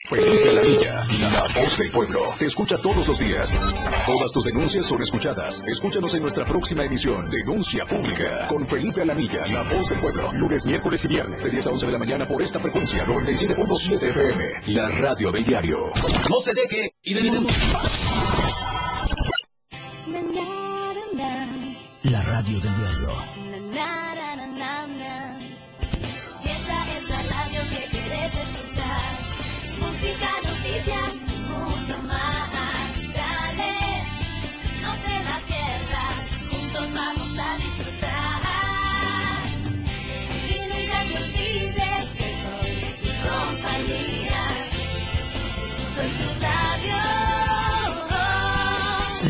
Felipe 0.09 0.51
Alamilla, 0.51 1.05
la 1.33 1.43
voz 1.61 1.79
del 1.79 1.91
pueblo. 1.91 2.21
Te 2.39 2.47
escucha 2.47 2.79
todos 2.79 3.09
los 3.09 3.19
días. 3.19 3.61
Todas 4.07 4.31
tus 4.31 4.45
denuncias 4.45 4.87
son 4.87 5.03
escuchadas. 5.03 5.63
Escúchanos 5.67 6.15
en 6.15 6.23
nuestra 6.23 6.45
próxima 6.45 6.85
edición, 6.85 7.29
Denuncia 7.29 7.85
Pública, 7.87 8.47
con 8.49 8.65
Felipe 8.65 9.03
Alamilla, 9.03 9.45
la 9.49 9.65
voz 9.65 9.89
del 9.89 10.01
pueblo. 10.01 10.33
Lunes, 10.33 10.65
miércoles 10.65 11.05
y 11.07 11.09
viernes, 11.09 11.43
de 11.43 11.51
10 11.51 11.67
a 11.67 11.71
11 11.71 11.87
de 11.87 11.93
la 11.93 11.99
mañana 11.99 12.29
por 12.29 12.41
esta 12.41 12.61
frecuencia, 12.61 13.05
97.7 13.05 14.03
FM, 14.11 14.45
la 14.69 14.89
radio 14.91 15.33
del 15.33 15.45
diario. 15.45 15.91
No 16.31 16.41
se 16.41 16.55
deje 16.55 16.93
y 17.03 17.15
denuncie. 17.15 17.63
La 22.05 22.23
radio 22.23 22.61
del 22.61 22.73
diario. 22.77 24.06